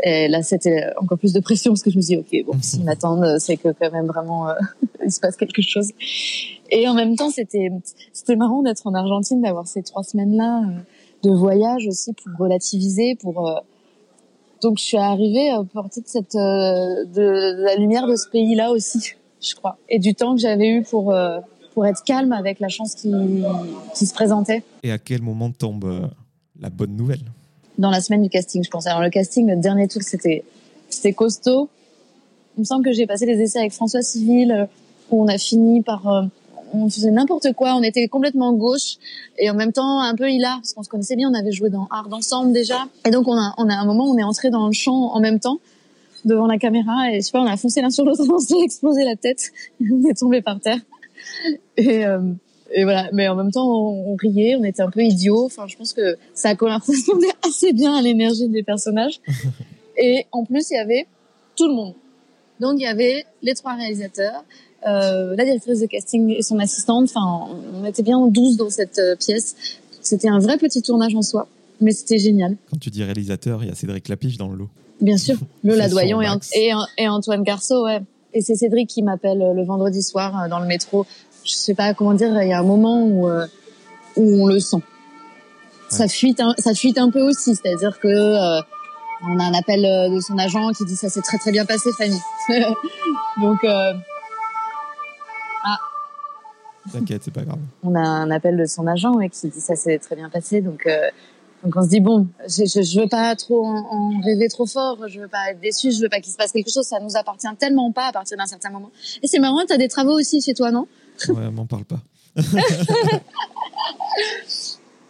Et 0.04 0.28
là, 0.28 0.42
c'était 0.42 0.88
encore 1.00 1.18
plus 1.18 1.34
de 1.34 1.40
pression 1.40 1.72
parce 1.72 1.84
que 1.84 1.92
je 1.92 1.98
me 1.98 2.02
dis, 2.02 2.18
ok, 2.18 2.46
bon, 2.46 2.58
s'ils 2.62 2.84
m'attendent, 2.84 3.38
c'est 3.40 3.58
que 3.58 3.70
quand 3.70 3.92
même 3.92 4.08
vraiment 4.08 4.50
euh, 4.50 4.54
il 5.06 5.12
se 5.12 5.20
passe 5.20 5.36
quelque 5.36 5.62
chose. 5.62 5.92
Et 6.72 6.88
en 6.88 6.94
même 6.94 7.16
temps, 7.16 7.30
c'était 7.30 7.70
c'était 8.14 8.36
marrant 8.36 8.64
d'être 8.64 8.88
en 8.88 8.94
Argentine, 8.94 9.42
d'avoir 9.42 9.68
ces 9.68 9.84
trois 9.84 10.04
semaines-là 10.04 10.64
euh, 10.64 11.30
de 11.30 11.36
voyage 11.36 11.86
aussi 11.88 12.14
pour 12.14 12.32
relativiser, 12.40 13.16
pour 13.16 13.48
euh, 13.48 13.60
donc 14.62 14.78
je 14.78 14.84
suis 14.84 14.98
arrivée 14.98 15.50
à 15.50 15.64
porter 15.64 16.02
de 16.02 16.08
cette 16.08 16.34
de, 16.34 17.06
de, 17.06 17.64
la 17.64 17.76
lumière 17.76 18.08
de 18.08 18.16
ce 18.16 18.30
pays-là 18.30 18.72
aussi, 18.72 19.14
je 19.42 19.56
crois, 19.56 19.78
et 19.90 20.00
du 20.00 20.16
temps 20.16 20.36
que 20.36 20.42
j'avais 20.42 20.70
eu 20.70 20.84
pour 20.84 21.14
pour 21.74 21.86
être 21.86 22.04
calme 22.04 22.34
avec 22.34 22.60
la 22.60 22.70
chance 22.70 22.96
qui 22.96 23.12
qui 23.96 24.06
se 24.06 24.14
présentait. 24.14 24.64
Et 24.84 24.92
à 24.92 24.98
quel 24.98 25.22
moment 25.22 25.52
tombe 25.52 26.10
la 26.60 26.70
bonne 26.70 26.96
nouvelle? 26.96 27.24
Dans 27.78 27.90
la 27.90 28.02
semaine 28.02 28.22
du 28.22 28.30
casting, 28.30 28.64
je 28.64 28.70
pense. 28.70 28.86
Alors 28.88 29.02
le 29.02 29.10
casting, 29.10 29.48
le 29.50 29.56
dernier 29.56 29.88
tour, 29.88 30.02
c'était 30.04 30.44
c'était 30.90 31.14
costaud. 31.14 31.70
Il 32.58 32.62
me 32.62 32.66
semble 32.66 32.84
que 32.84 32.92
j'ai 32.92 33.08
passé 33.08 33.26
des 33.26 33.40
essais 33.42 33.60
avec 33.60 33.72
François 33.72 34.02
Civil 34.02 34.52
euh, 34.52 34.66
où 35.10 35.24
on 35.24 35.28
a 35.28 35.38
fini 35.38 35.82
par 35.82 36.08
euh, 36.08 36.24
on 36.74 36.90
faisait 36.90 37.12
n'importe 37.12 37.54
quoi, 37.54 37.76
on 37.76 37.84
était 37.84 38.08
complètement 38.08 38.54
gauche 38.54 38.98
et 39.38 39.50
en 39.50 39.54
même 39.54 39.72
temps 39.72 40.02
un 40.02 40.16
peu 40.16 40.30
hilar 40.30 40.58
parce 40.58 40.74
qu'on 40.74 40.84
se 40.84 40.90
connaissait 40.90 41.16
bien, 41.16 41.30
on 41.30 41.34
avait 41.34 41.52
joué 41.52 41.70
dans 41.70 41.88
Art 41.90 42.08
ensemble 42.12 42.54
déjà. 42.54 42.88
Et 43.06 43.12
donc 43.12 43.28
on 43.28 43.38
a 43.38 43.54
on 43.58 43.70
a 43.70 43.76
un 43.76 43.86
moment 43.86 44.10
où 44.10 44.14
on 44.14 44.18
est 44.18 44.24
entré 44.24 44.50
dans 44.50 44.68
le 44.68 44.74
champ 44.74 45.14
en 45.14 45.20
même 45.20 45.40
temps 45.40 45.60
devant 46.26 46.48
la 46.48 46.58
caméra 46.58 47.12
et 47.12 47.22
je 47.22 47.22
sais 47.22 47.32
pas, 47.32 47.42
on 47.42 47.48
a 47.48 47.58
foncé 47.58 47.82
l'un 47.82 47.90
sur 47.90 48.06
l'autre, 48.06 48.24
on 48.30 48.40
s'est 48.40 48.60
explosé 48.64 49.04
la 49.04 49.16
tête, 49.16 49.52
on 49.82 50.04
est 50.10 50.18
tombé 50.18 50.42
par 50.42 50.60
terre. 50.60 50.80
Et 51.78 52.06
euh, 52.06 52.20
et 52.74 52.84
voilà. 52.84 53.10
Mais 53.14 53.28
en 53.28 53.36
même 53.36 53.52
temps, 53.52 53.70
on, 53.70 54.16
riait, 54.16 54.56
on 54.56 54.64
était 54.64 54.82
un 54.82 54.90
peu 54.90 55.02
idiots. 55.02 55.46
Enfin, 55.46 55.68
je 55.68 55.78
pense 55.78 55.94
que 55.94 56.18
ça 56.34 56.56
correspondait 56.56 57.28
assez 57.46 57.74
bien 57.74 57.96
à 57.96 58.02
l'énergie 58.02 58.48
des 58.48 58.64
personnages. 58.64 59.20
Et 59.98 60.26
en 60.32 60.46
plus, 60.46 60.70
il 60.72 60.76
y 60.76 60.80
avait 60.80 61.08
tout 61.56 61.68
le 61.68 61.74
monde. 61.74 61.94
Donc, 62.60 62.76
il 62.78 62.84
y 62.84 62.88
avait 62.88 63.26
les 63.42 63.56
trois 63.56 63.74
réalisateurs, 63.74 64.44
euh, 64.88 65.36
la 65.36 65.44
directrice 65.44 65.80
de 65.80 65.86
casting 65.86 66.30
et 66.30 66.42
son 66.42 66.60
assistante. 66.60 67.10
Enfin, 67.14 67.48
on 67.74 67.86
était 67.86 68.04
bien 68.04 68.26
12 68.28 68.58
dans 68.58 68.70
cette 68.70 69.00
euh, 69.00 69.16
pièce. 69.16 69.56
C'était 70.02 70.30
un 70.30 70.40
vrai 70.40 70.58
petit 70.58 70.82
tournage 70.82 71.16
en 71.16 71.22
soi, 71.22 71.48
mais 71.80 71.92
c'était 71.92 72.18
génial. 72.18 72.58
Quand 72.70 72.80
tu 72.80 72.90
dis 72.90 73.04
réalisateur, 73.04 73.64
il 73.64 73.70
y 73.70 73.72
a 73.72 73.76
Cédric 73.76 74.08
Lapiche 74.10 74.38
dans 74.38 74.50
le 74.50 74.58
lot. 74.58 74.70
Bien 75.00 75.18
sûr, 75.18 75.36
Lola 75.64 75.90
Doyon 75.90 76.22
et, 76.22 76.72
et, 76.98 77.08
Antoine 77.08 77.44
Garceau, 77.44 77.86
ouais. 77.86 78.02
Et 78.34 78.42
c'est 78.42 78.56
Cédric 78.56 78.90
qui 78.90 79.04
m'appelle 79.04 79.42
euh, 79.42 79.54
le 79.54 79.64
vendredi 79.64 80.02
soir 80.02 80.48
dans 80.50 80.60
le 80.60 80.68
métro 80.68 81.06
je 81.44 81.52
sais 81.52 81.74
pas 81.74 81.94
comment 81.94 82.14
dire, 82.14 82.42
il 82.42 82.50
y 82.50 82.54
a 82.54 82.60
un 82.60 82.64
moment 82.64 83.04
où, 83.04 83.28
euh, 83.28 83.46
où 84.16 84.44
on 84.44 84.48
le 84.48 84.60
sent. 84.60 84.82
Ça 85.90 86.08
fuite, 86.08 86.40
un, 86.40 86.54
ça 86.58 86.74
fuite 86.74 86.98
un 86.98 87.10
peu 87.10 87.22
aussi, 87.22 87.56
c'est-à-dire 87.56 88.00
que 88.00 88.08
euh, 88.08 88.62
on 89.28 89.40
a 89.40 89.44
un 89.44 89.54
appel 89.54 89.86
euh, 89.86 90.10
de 90.10 90.20
son 90.20 90.38
agent 90.38 90.72
qui 90.72 90.86
dit 90.86 90.96
ça 90.96 91.10
s'est 91.10 91.22
très 91.22 91.38
très 91.38 91.52
bien 91.52 91.66
passé, 91.66 91.90
Fanny. 91.98 92.18
Donc 93.42 93.64
euh... 93.64 93.94
T'inquiète, 96.92 97.24
c'est 97.24 97.34
pas 97.34 97.44
grave. 97.44 97.60
On 97.84 97.96
a 97.96 98.00
un 98.00 98.32
appel 98.32 98.58
de 98.58 98.66
son 98.66 98.88
agent 98.88 99.18
qui 99.30 99.50
dit 99.50 99.60
ça 99.60 99.76
s'est 99.76 100.00
très 100.00 100.16
bien 100.16 100.30
passé, 100.30 100.62
donc. 100.62 100.88
Donc 101.64 101.76
on 101.76 101.84
se 101.84 101.90
dit 101.90 102.00
bon, 102.00 102.28
je, 102.48 102.66
je, 102.66 102.82
je 102.82 103.02
veux 103.02 103.08
pas 103.08 103.36
trop 103.36 103.64
en, 103.64 103.78
en, 103.78 104.20
rêver 104.22 104.48
trop 104.48 104.66
fort, 104.66 104.98
je 105.08 105.20
veux 105.20 105.28
pas 105.28 105.52
être 105.52 105.60
déçu, 105.60 105.92
je 105.92 106.02
veux 106.02 106.10
pas 106.10 106.20
qu'il 106.20 106.32
se 106.32 106.38
passe 106.38 106.52
quelque 106.52 106.72
chose, 106.72 106.86
ça 106.86 107.00
nous 107.00 107.16
appartient 107.16 107.48
tellement 107.60 107.92
pas 107.92 108.08
à 108.08 108.12
partir 108.12 108.36
d'un 108.36 108.48
certain 108.48 108.72
moment. 108.72 108.90
Et 109.22 109.28
c'est 109.28 109.38
marrant, 109.38 109.64
tu 109.68 109.74
as 109.74 109.78
des 109.78 109.88
travaux 109.88 110.18
aussi 110.18 110.42
chez 110.42 110.56
toi, 110.56 110.72
non? 110.72 110.88
Ouais, 111.30 111.52
m'en 111.52 111.68
parle 111.68 111.86
pas. 111.86 112.00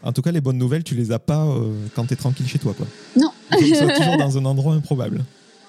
en 0.03 0.11
tout 0.11 0.21
cas, 0.21 0.31
les 0.31 0.41
bonnes 0.41 0.57
nouvelles, 0.57 0.83
tu 0.83 0.95
les 0.95 1.11
as 1.11 1.19
pas 1.19 1.45
euh, 1.45 1.71
quand 1.95 2.05
tu 2.07 2.13
es 2.13 2.17
tranquille 2.17 2.47
chez 2.47 2.59
toi, 2.59 2.73
quoi. 2.73 2.87
Non. 3.15 3.31
Toujours 3.51 4.17
dans 4.17 4.37
un 4.37 4.45
endroit 4.45 4.73
improbable. 4.73 5.23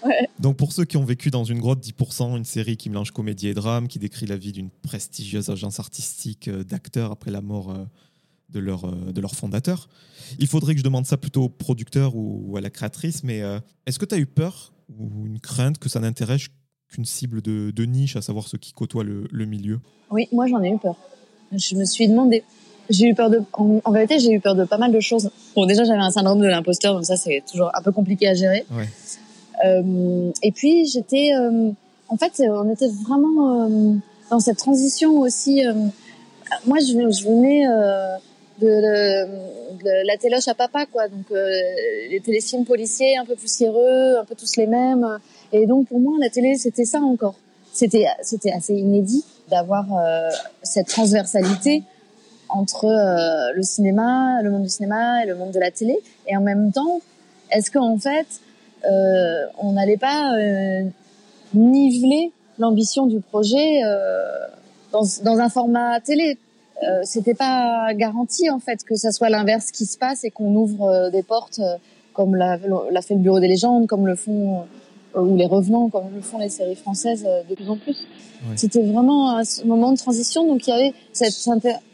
Ouais. 0.04 0.28
Donc 0.38 0.56
pour 0.56 0.72
ceux 0.72 0.84
qui 0.84 0.96
ont 0.96 1.04
vécu 1.04 1.30
dans 1.30 1.44
une 1.44 1.60
grotte 1.60 1.84
10%, 1.84 2.36
une 2.36 2.44
série 2.44 2.76
qui 2.76 2.90
mélange 2.90 3.10
comédie 3.12 3.48
et 3.48 3.54
drame, 3.54 3.88
qui 3.88 3.98
décrit 3.98 4.26
la 4.26 4.36
vie 4.36 4.52
d'une 4.52 4.70
prestigieuse 4.70 5.48
agence 5.50 5.78
artistique 5.80 6.48
euh, 6.48 6.64
d'acteurs 6.64 7.12
après 7.12 7.30
la 7.30 7.40
mort 7.40 7.70
euh, 7.70 7.84
de 8.50 8.60
leur, 8.60 8.92
de 8.92 9.20
leur 9.20 9.34
fondateur, 9.34 9.88
il 10.38 10.46
faudrait 10.46 10.74
que 10.74 10.78
je 10.78 10.84
demande 10.84 11.06
ça 11.06 11.16
plutôt 11.16 11.44
au 11.44 11.48
producteur 11.48 12.14
ou, 12.14 12.54
à 12.58 12.60
la 12.60 12.68
créatrice, 12.68 13.24
mais 13.24 13.40
est-ce 13.86 13.98
que 13.98 14.04
tu 14.04 14.14
as 14.14 14.18
eu 14.18 14.26
peur 14.26 14.74
ou 14.98 15.26
une 15.26 15.40
crainte 15.40 15.78
que 15.78 15.88
ça 15.88 16.00
n'intéresse 16.00 16.48
qu'une 16.88 17.04
cible 17.04 17.40
de, 17.40 17.84
niche, 17.84 18.16
à 18.16 18.22
savoir 18.22 18.46
ceux 18.48 18.58
qui 18.58 18.72
côtoient 18.72 19.04
le, 19.04 19.46
milieu? 19.46 19.80
Oui, 20.10 20.28
moi 20.32 20.46
j'en 20.46 20.62
ai 20.62 20.70
eu 20.70 20.78
peur. 20.78 20.96
Je 21.52 21.74
me 21.76 21.84
suis 21.84 22.08
demandé. 22.08 22.44
J'ai 22.90 23.08
eu 23.08 23.14
peur 23.14 23.30
de. 23.30 23.40
En, 23.52 23.90
vérité, 23.90 24.18
j'ai 24.18 24.32
eu 24.32 24.40
peur 24.40 24.54
de 24.54 24.64
pas 24.64 24.78
mal 24.78 24.92
de 24.92 25.00
choses. 25.00 25.30
Bon, 25.54 25.66
déjà 25.66 25.84
j'avais 25.84 26.00
un 26.00 26.10
syndrome 26.10 26.40
de 26.40 26.46
l'imposteur, 26.46 26.94
donc 26.94 27.04
ça 27.04 27.16
c'est 27.16 27.42
toujours 27.50 27.70
un 27.74 27.82
peu 27.82 27.92
compliqué 27.92 28.28
à 28.28 28.34
gérer. 28.34 28.64
Ouais. 28.70 28.88
Euh, 29.64 30.30
et 30.42 30.52
puis 30.52 30.86
j'étais. 30.86 31.30
Euh, 31.34 31.70
en 32.08 32.16
fait, 32.16 32.42
on 32.46 32.70
était 32.70 32.88
vraiment 33.04 33.64
euh, 33.64 33.94
dans 34.30 34.40
cette 34.40 34.58
transition 34.58 35.20
aussi. 35.20 35.62
moi, 36.66 36.78
je, 36.80 36.92
je 36.92 37.28
venais 37.28 37.64
de, 38.60 38.66
de, 39.82 40.06
la 40.06 40.16
téloche 40.18 40.48
à 40.48 40.54
papa, 40.54 40.86
quoi. 40.86 41.08
Donc 41.08 41.30
les 41.30 42.20
téléfilms 42.24 42.64
policiers 42.64 43.16
un 43.16 43.24
peu 43.24 43.36
poussiéreux, 43.36 44.16
un 44.18 44.24
peu 44.24 44.34
tous 44.34 44.56
les 44.56 44.66
mêmes. 44.66 45.18
Et 45.52 45.66
donc 45.66 45.88
pour 45.88 46.00
moi, 46.00 46.14
la 46.20 46.28
télé, 46.28 46.56
c'était 46.56 46.84
ça 46.84 47.00
encore. 47.00 47.34
C'était 47.72 48.06
c'était 48.22 48.52
assez 48.52 48.74
inédit 48.74 49.24
d'avoir 49.52 49.84
euh, 49.92 50.30
cette 50.62 50.88
transversalité 50.88 51.82
entre 52.48 52.86
euh, 52.86 53.52
le 53.54 53.62
cinéma, 53.62 54.42
le 54.42 54.50
monde 54.50 54.62
du 54.62 54.68
cinéma 54.68 55.22
et 55.22 55.26
le 55.26 55.34
monde 55.34 55.52
de 55.52 55.60
la 55.60 55.70
télé. 55.70 55.98
Et 56.26 56.36
en 56.36 56.40
même 56.40 56.72
temps, 56.72 57.00
est-ce 57.50 57.70
qu'en 57.70 57.98
fait, 57.98 58.26
on 58.84 59.72
n'allait 59.72 59.96
pas 59.96 60.34
euh, 60.34 60.82
niveler 61.54 62.32
l'ambition 62.58 63.06
du 63.06 63.20
projet 63.20 63.82
euh, 63.84 64.22
dans, 64.92 65.04
dans, 65.24 65.38
un 65.38 65.48
format 65.48 66.00
télé 66.00 66.38
C'était 67.04 67.34
pas 67.34 67.94
garanti 67.94 68.50
en 68.50 68.58
fait 68.58 68.84
que 68.84 68.96
ça 68.96 69.12
soit 69.12 69.30
l'inverse 69.30 69.70
qui 69.70 69.86
se 69.86 69.96
passe 69.96 70.24
et 70.24 70.30
qu'on 70.30 70.54
ouvre 70.54 71.10
des 71.10 71.22
portes 71.22 71.60
comme 72.12 72.34
l'a, 72.34 72.58
l'a 72.90 73.02
fait 73.02 73.14
le 73.14 73.20
Bureau 73.20 73.40
des 73.40 73.48
légendes, 73.48 73.86
comme 73.86 74.06
le 74.06 74.16
font 74.16 74.66
ou 75.20 75.36
les 75.36 75.46
revenants 75.46 75.88
comme 75.88 76.14
le 76.14 76.20
font 76.20 76.38
les 76.38 76.48
séries 76.48 76.76
françaises 76.76 77.24
euh, 77.26 77.42
de 77.48 77.54
plus 77.54 77.68
en 77.68 77.76
plus. 77.76 77.96
C'était 78.56 78.82
vraiment 78.82 79.38
un 79.38 79.42
moment 79.64 79.92
de 79.92 79.96
transition, 79.96 80.44
donc 80.48 80.66
il 80.66 80.70
y 80.70 80.72
avait 80.72 80.94
cette 81.12 81.48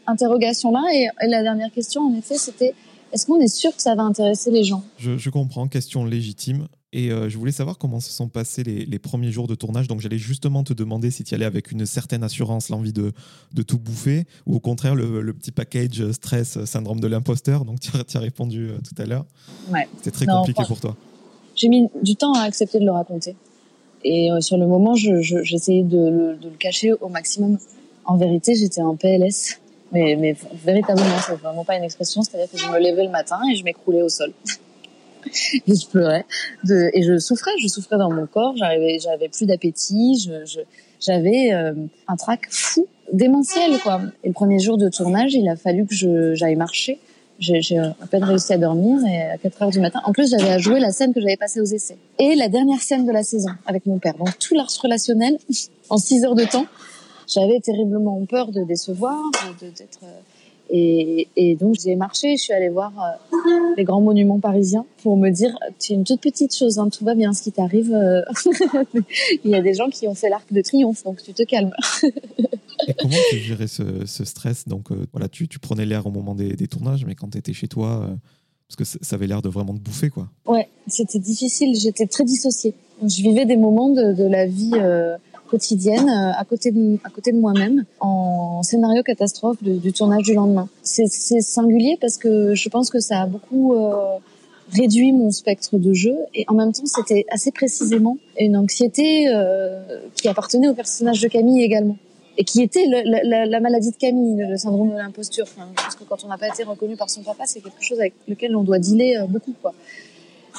interrogation-là. 0.07 0.81
Et, 0.95 1.07
la 1.27 1.43
dernière 1.43 1.71
question, 1.71 2.01
en 2.01 2.15
effet, 2.15 2.39
c'était 2.39 2.73
est-ce 3.13 3.27
qu'on 3.27 3.39
est 3.39 3.47
sûr 3.47 3.75
que 3.75 3.81
ça 3.81 3.93
va 3.93 4.01
intéresser 4.01 4.49
les 4.49 4.63
gens? 4.63 4.83
Je, 4.97 5.15
je, 5.17 5.29
comprends, 5.29 5.67
question 5.67 6.05
légitime. 6.05 6.67
Et 6.91 7.11
euh, 7.11 7.29
je 7.29 7.37
voulais 7.37 7.51
savoir 7.51 7.77
comment 7.77 7.99
se 7.99 8.11
sont 8.11 8.29
passés 8.29 8.63
les, 8.63 8.85
les 8.85 8.99
premiers 8.99 9.31
jours 9.31 9.47
de 9.47 9.53
tournage. 9.53 9.87
Donc 9.87 10.01
j'allais 10.01 10.17
justement 10.17 10.63
te 10.63 10.73
demander 10.73 11.11
si 11.11 11.23
tu 11.23 11.33
y 11.33 11.35
allais 11.35 11.45
avec 11.45 11.71
une 11.71 11.85
certaine 11.85 12.23
assurance, 12.23 12.69
l'envie 12.69 12.93
de, 12.93 13.11
de, 13.53 13.61
tout 13.61 13.77
bouffer, 13.77 14.25
ou 14.47 14.55
au 14.55 14.59
contraire 14.59 14.95
le, 14.95 15.21
le 15.21 15.33
petit 15.33 15.51
package 15.51 16.11
stress, 16.11 16.63
syndrome 16.65 16.99
de 16.99 17.07
l'imposteur. 17.07 17.63
Donc 17.63 17.79
tu 17.79 17.91
as, 17.95 18.19
répondu 18.19 18.69
euh, 18.69 18.77
tout 18.79 18.99
à 18.99 19.05
l'heure. 19.05 19.25
Ouais. 19.71 19.87
C'était 19.97 20.11
très 20.11 20.25
compliqué 20.25 20.63
pour 20.67 20.79
toi 20.79 20.95
j'ai 21.59 21.67
mis 21.67 21.89
du 22.01 22.15
temps 22.15 22.33
à 22.33 22.43
accepter 22.43 22.79
de 22.79 22.85
le 22.85 22.91
raconter. 22.91 23.35
Et 24.03 24.31
euh, 24.31 24.39
sur 24.39 24.57
le 24.57 24.65
moment, 24.65 24.95
j'essayais 24.95 25.83
de, 25.83 25.97
le, 25.97 26.35
de 26.37 26.49
le 26.49 26.55
cacher 26.57 26.93
au 26.93 27.09
maximum. 27.09 27.57
En 28.05 28.15
vérité, 28.15 28.55
j'étais 28.55 28.81
en 28.81 28.95
PLS. 28.95 29.59
Mais, 29.91 30.15
mais 30.15 30.35
véritablement, 30.63 31.17
c'est 31.25 31.35
vraiment 31.35 31.65
pas 31.65 31.75
une 31.75 31.83
expression. 31.83 32.21
C'est-à-dire 32.21 32.49
que 32.49 32.57
je 32.57 32.67
me 32.67 32.77
levais 32.79 33.03
le 33.03 33.09
matin 33.09 33.39
et 33.51 33.55
je 33.55 33.63
m'écroulais 33.63 34.01
au 34.01 34.09
sol. 34.09 34.31
et 35.25 35.75
je 35.75 35.87
pleurais. 35.87 36.25
De, 36.63 36.89
et 36.93 37.03
je 37.03 37.17
souffrais. 37.17 37.51
Je 37.61 37.67
souffrais 37.67 37.97
dans 37.97 38.11
mon 38.11 38.25
corps. 38.25 38.55
J'avais, 38.57 38.99
j'avais 38.99 39.29
plus 39.29 39.45
d'appétit. 39.45 40.19
Je, 40.19 40.61
j'avais 40.99 41.53
euh, 41.53 41.73
un 42.07 42.15
trac 42.15 42.47
fou, 42.49 42.87
démentiel, 43.13 43.79
quoi. 43.79 44.01
Et 44.23 44.27
le 44.27 44.33
premier 44.33 44.59
jour 44.59 44.77
de 44.77 44.89
tournage, 44.89 45.33
il 45.33 45.47
a 45.47 45.55
fallu 45.55 45.85
que 45.85 45.95
je, 45.95 46.33
j'aille 46.35 46.55
marcher 46.55 46.99
J'ai 47.39 47.77
à 47.77 48.07
peine 48.09 48.23
réussi 48.23 48.53
à 48.53 48.57
dormir 48.57 48.99
et 49.05 49.21
à 49.21 49.37
4 49.37 49.61
heures 49.61 49.69
du 49.69 49.79
matin. 49.79 50.01
En 50.03 50.11
plus, 50.11 50.31
j'avais 50.31 50.51
à 50.51 50.57
jouer 50.57 50.79
la 50.79 50.91
scène 50.91 51.13
que 51.13 51.21
j'avais 51.21 51.37
passée 51.37 51.61
aux 51.61 51.65
essais. 51.65 51.97
Et 52.17 52.35
la 52.35 52.49
dernière 52.49 52.81
scène 52.81 53.05
de 53.05 53.11
la 53.11 53.23
saison 53.23 53.51
avec 53.65 53.85
mon 53.85 53.99
père. 53.99 54.15
Donc 54.15 54.37
tout 54.39 54.55
l'arche 54.55 54.77
relationnel 54.77 55.37
en 55.89 55.97
6 55.97 56.25
heures 56.25 56.35
de 56.35 56.45
temps. 56.45 56.65
J'avais 57.27 57.59
terriblement 57.59 58.25
peur 58.25 58.51
de 58.51 58.63
décevoir, 58.63 59.19
d'être... 59.61 59.99
Et, 60.71 61.27
et, 61.35 61.55
donc 61.55 61.75
j'ai 61.83 61.95
marché, 61.95 62.37
je 62.37 62.43
suis 62.43 62.53
allée 62.53 62.69
voir 62.69 62.93
euh, 62.97 63.73
les 63.75 63.83
grands 63.83 64.01
monuments 64.01 64.39
parisiens 64.39 64.85
pour 65.01 65.17
me 65.17 65.29
dire 65.31 65.57
tu 65.79 65.93
es 65.93 65.95
une 65.95 66.03
toute 66.03 66.21
petite 66.21 66.55
chose, 66.55 66.77
hein, 66.77 66.89
tout 66.89 67.03
va 67.03 67.15
bien, 67.15 67.33
ce 67.33 67.41
qui 67.41 67.51
t'arrive. 67.51 67.91
Euh, 67.91 68.21
il 69.43 69.49
y 69.49 69.55
a 69.55 69.61
des 69.61 69.73
gens 69.73 69.89
qui 69.89 70.07
ont 70.07 70.13
fait 70.13 70.29
l'arc 70.29 70.51
de 70.53 70.61
triomphe, 70.61 71.03
donc 71.03 71.23
tu 71.23 71.33
te 71.33 71.43
calmes. 71.43 71.73
et 72.87 72.93
comment 72.93 73.17
tu 73.31 73.37
gérais 73.37 73.67
ce, 73.67 74.05
ce 74.05 74.23
stress? 74.23 74.67
Donc 74.67 74.91
euh, 74.91 75.07
voilà, 75.11 75.27
tu, 75.27 75.47
tu 75.47 75.57
prenais 75.57 75.85
l'air 75.85 76.05
au 76.05 76.11
moment 76.11 76.35
des, 76.35 76.55
des, 76.55 76.67
tournages, 76.67 77.03
mais 77.03 77.15
quand 77.15 77.29
tu 77.31 77.39
étais 77.39 77.53
chez 77.53 77.67
toi, 77.67 78.07
parce 78.67 78.75
que 78.75 78.83
ça 79.03 79.15
avait 79.15 79.25
l'air 79.25 79.41
de 79.41 79.49
vraiment 79.49 79.73
te 79.73 79.79
bouffer, 79.79 80.11
quoi. 80.11 80.29
Ouais, 80.45 80.69
c'était 80.85 81.19
difficile. 81.19 81.75
J'étais 81.75 82.05
très 82.05 82.25
dissociée. 82.25 82.75
Je 83.01 83.23
vivais 83.23 83.45
des 83.45 83.57
moments 83.57 83.89
de, 83.89 84.13
de 84.13 84.25
la 84.25 84.45
vie 84.45 84.73
quotidienne 85.49 86.09
euh, 86.09 86.31
à 86.39 86.45
côté 86.45 86.71
de, 86.71 86.97
à 87.03 87.09
côté 87.09 87.31
de 87.31 87.37
moi-même 87.37 87.85
en 87.99 88.61
scénario 88.63 89.03
catastrophe 89.03 89.61
du 89.61 89.93
tournage 89.93 90.23
du 90.23 90.33
lendemain. 90.33 90.69
C'est 90.83 91.07
singulier 91.41 91.97
parce 91.99 92.17
que 92.17 92.55
je 92.55 92.69
pense 92.69 92.89
que 92.89 92.99
ça 92.99 93.21
a 93.21 93.25
beaucoup 93.25 93.73
euh, 93.73 94.17
réduit 94.71 95.11
mon 95.11 95.31
spectre 95.31 95.77
de 95.77 95.93
jeu 95.93 96.15
et 96.33 96.45
en 96.47 96.53
même 96.53 96.71
temps 96.71 96.85
c'était 96.85 97.25
assez 97.29 97.51
précisément 97.51 98.17
une 98.39 98.55
anxiété 98.55 99.27
euh, 99.27 99.81
qui 100.15 100.27
appartenait 100.27 100.69
au 100.69 100.73
personnage 100.73 101.21
de 101.21 101.27
Camille 101.27 101.63
également 101.63 101.97
et 102.39 102.45
qui 102.45 102.61
était 102.61 102.85
la, 102.85 103.45
la, 103.45 103.59
maladie 103.59 103.91
de 103.91 103.97
Camille, 103.97 104.45
le 104.49 104.55
syndrome 104.55 104.91
de 104.91 104.95
l'imposture. 104.95 105.43
Enfin, 105.43 105.67
je 105.91 105.97
que 105.97 106.05
quand 106.05 106.23
on 106.23 106.29
n'a 106.29 106.37
pas 106.37 106.47
été 106.47 106.63
reconnu 106.63 106.95
par 106.95 107.09
son 107.09 107.21
papa, 107.21 107.43
c'est 107.45 107.59
quelque 107.59 107.83
chose 107.83 107.99
avec 107.99 108.13
lequel 108.29 108.55
on 108.55 108.63
doit 108.63 108.79
dealer 108.79 109.17
euh, 109.17 109.25
beaucoup. 109.25 109.53
Quoi. 109.61 109.73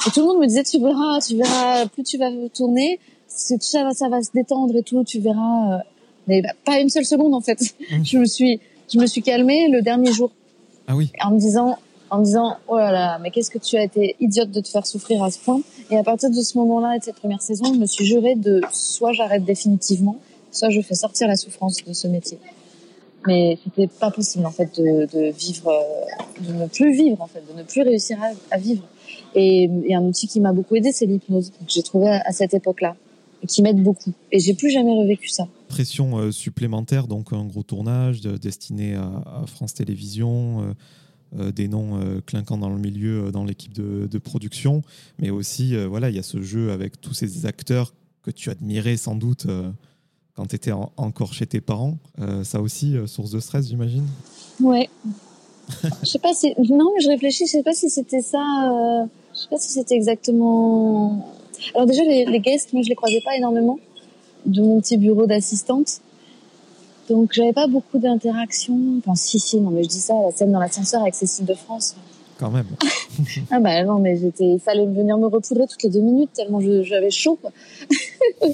Et 0.07 0.11
tout 0.11 0.21
le 0.21 0.27
monde 0.27 0.41
me 0.41 0.47
disait, 0.47 0.63
tu 0.63 0.79
verras, 0.79 1.21
tu 1.27 1.37
verras, 1.37 1.87
plus 1.87 2.03
tu 2.03 2.19
vas 2.19 2.31
tourner, 2.53 3.01
ça 3.31 3.85
va, 3.85 3.93
ça 3.93 4.09
va 4.09 4.23
se 4.23 4.31
détendre 4.35 4.77
et 4.77 4.83
tout, 4.83 5.03
tu 5.05 5.21
verras. 5.21 5.75
Euh, 5.75 5.79
mais 6.27 6.43
bah, 6.43 6.51
pas 6.65 6.79
une 6.81 6.91
seule 6.91 7.05
seconde 7.05 7.35
en 7.35 7.41
fait. 7.41 7.61
Mmh. 7.91 8.05
Je 8.05 8.19
me 8.19 8.25
suis, 8.25 8.61
je 8.93 8.99
me 8.99 9.07
suis 9.07 9.23
calmée 9.23 9.69
le 9.69 9.83
dernier 9.83 10.13
jour. 10.13 10.31
Ah 10.87 10.97
oui. 10.97 11.11
En 11.23 11.31
me 11.31 11.39
disant, 11.39 11.79
en 12.11 12.19
me 12.19 12.25
disant, 12.25 12.57
oh 12.69 12.77
là 12.77 12.93
là, 12.93 13.19
mais 13.21 13.31
qu'est-ce 13.31 13.51
que 13.51 13.59
tu 13.59 13.77
as 13.77 13.85
été 13.85 14.17
idiote 14.21 14.51
de 14.51 14.61
te 14.61 14.69
faire 14.69 14.87
souffrir 14.87 15.23
à 15.23 15.31
ce 15.31 15.39
point? 15.39 15.61
Et 15.91 15.97
à 15.97 16.03
partir 16.03 16.31
de 16.31 16.41
ce 16.41 16.59
moment-là 16.59 16.97
et 16.97 16.99
de 16.99 17.05
cette 17.05 17.17
première 17.17 17.43
saison, 17.43 17.73
je 17.73 17.79
me 17.79 17.87
suis 17.87 18.05
juré 18.05 18.35
de 18.35 18.61
soit 18.73 19.13
j'arrête 19.13 19.45
définitivement, 19.45 20.17
soit 20.51 20.71
je 20.71 20.81
fais 20.81 20.95
sortir 20.95 21.29
la 21.29 21.37
souffrance 21.37 21.85
de 21.85 21.93
ce 21.93 22.09
métier. 22.09 22.39
Mais 23.27 23.59
c'était 23.63 23.87
pas 23.87 24.11
possible 24.11 24.47
en 24.47 24.51
fait 24.51 24.81
de, 24.81 25.07
de 25.13 25.31
vivre, 25.31 25.69
euh, 25.69 26.43
de 26.49 26.53
ne 26.55 26.67
plus 26.67 26.93
vivre 26.93 27.21
en 27.21 27.27
fait, 27.27 27.43
de 27.53 27.57
ne 27.57 27.63
plus 27.63 27.83
réussir 27.83 28.19
à, 28.51 28.59
vivre. 28.59 28.83
Et, 29.35 29.69
et, 29.85 29.95
un 29.95 30.03
outil 30.03 30.27
qui 30.27 30.41
m'a 30.41 30.53
beaucoup 30.53 30.75
aidé, 30.77 30.91
c'est 30.91 31.07
l'hypnose 31.07 31.51
que 31.51 31.57
j'ai 31.69 31.83
trouvé 31.83 32.09
à 32.09 32.33
cette 32.33 32.55
époque-là 32.55 32.97
qui 33.47 33.63
m'aide 33.63 33.83
beaucoup. 33.83 34.13
Et 34.33 34.39
j'ai 34.39 34.55
plus 34.55 34.71
jamais 34.71 34.97
revécu 34.97 35.29
ça. 35.29 35.49
Pression 35.69 36.19
euh, 36.19 36.31
supplémentaire, 36.31 37.07
donc 37.07 37.33
un 37.33 37.45
gros 37.45 37.63
tournage 37.63 38.21
destiné 38.21 38.95
à, 38.95 39.45
France 39.47 39.75
Télévisions, 39.75 40.63
euh, 40.63 40.73
euh, 41.39 41.53
des 41.53 41.69
noms 41.69 42.01
clinquants 42.27 42.59
dans 42.59 42.71
le 42.71 42.79
milieu, 42.79 43.31
dans 43.33 43.45
l'équipe 43.45 43.73
de, 43.73 44.19
production, 44.19 44.83
mais 45.19 45.31
aussi, 45.31 45.77
voilà, 45.87 46.11
il 46.11 46.17
y 46.17 46.19
a 46.19 46.23
ce 46.23 46.43
jeu 46.43 46.73
avec 46.73 47.01
tous 47.01 47.15
ces 47.15 47.47
acteurs 47.47 47.95
que 48.23 48.31
tu 48.31 48.51
admirais 48.51 48.97
sans 48.97 49.15
doute 49.15 49.47
quand 50.35 50.47
tu 50.47 50.57
étais 50.57 50.73
encore 50.73 51.33
chez 51.33 51.47
tes 51.47 51.61
parents. 51.61 51.99
ça 52.45 52.61
aussi, 52.61 52.97
source 53.07 53.31
de 53.31 53.41
stress, 53.41 53.69
j'imagine 53.69 54.07
Ouais. 54.61 54.91
je 56.03 56.07
sais 56.07 56.19
pas 56.19 56.35
si. 56.35 56.53
Non, 56.69 56.91
mais 56.95 57.03
je 57.03 57.09
réfléchis, 57.09 57.47
je 57.47 57.53
sais 57.53 57.63
pas 57.63 57.73
si 57.73 57.89
c'était 57.89 58.21
ça. 58.21 58.43
je 59.33 59.39
sais 59.39 59.49
pas 59.49 59.59
si 59.59 59.71
c'était 59.71 59.95
exactement 59.95 61.40
alors 61.75 61.87
déjà, 61.87 62.03
les, 62.05 62.25
les 62.25 62.41
guests, 62.41 62.73
moi, 62.73 62.83
je 62.83 62.89
les 62.89 62.95
croisais 62.95 63.21
pas 63.25 63.37
énormément 63.37 63.79
de 64.47 64.63
mon 64.63 64.81
petit 64.81 64.97
bureau 64.97 65.27
d'assistante. 65.27 66.01
Donc, 67.09 67.33
j'avais 67.33 67.53
pas 67.53 67.67
beaucoup 67.67 67.99
d'interactions. 67.99 68.79
Enfin, 68.99 69.15
si, 69.15 69.41
si, 69.41 69.61
non, 69.61 69.71
mais 69.71 69.83
je 69.83 69.89
dis 69.89 70.01
ça, 70.01 70.15
la 70.15 70.31
scène 70.31 70.53
dans 70.53 70.61
l'ascenseur 70.61 71.03
avec 71.03 71.15
Cécile 71.15 71.45
de 71.45 71.55
France. 71.55 71.97
Quand 72.39 72.51
même. 72.51 72.69
ah 73.51 73.61
bah 73.61 73.85
non, 73.85 73.99
mais 73.99 74.17
j'étais, 74.17 74.53
il 74.55 74.61
fallait 74.61 74.87
venir 74.87 75.19
me 75.19 75.27
repoudrer 75.27 75.67
toutes 75.67 75.83
les 75.83 75.91
deux 75.91 76.01
minutes 76.01 76.31
tellement 76.33 76.59
j'avais 76.61 77.11
chaud. 77.11 77.39
Quoi. 77.39 77.51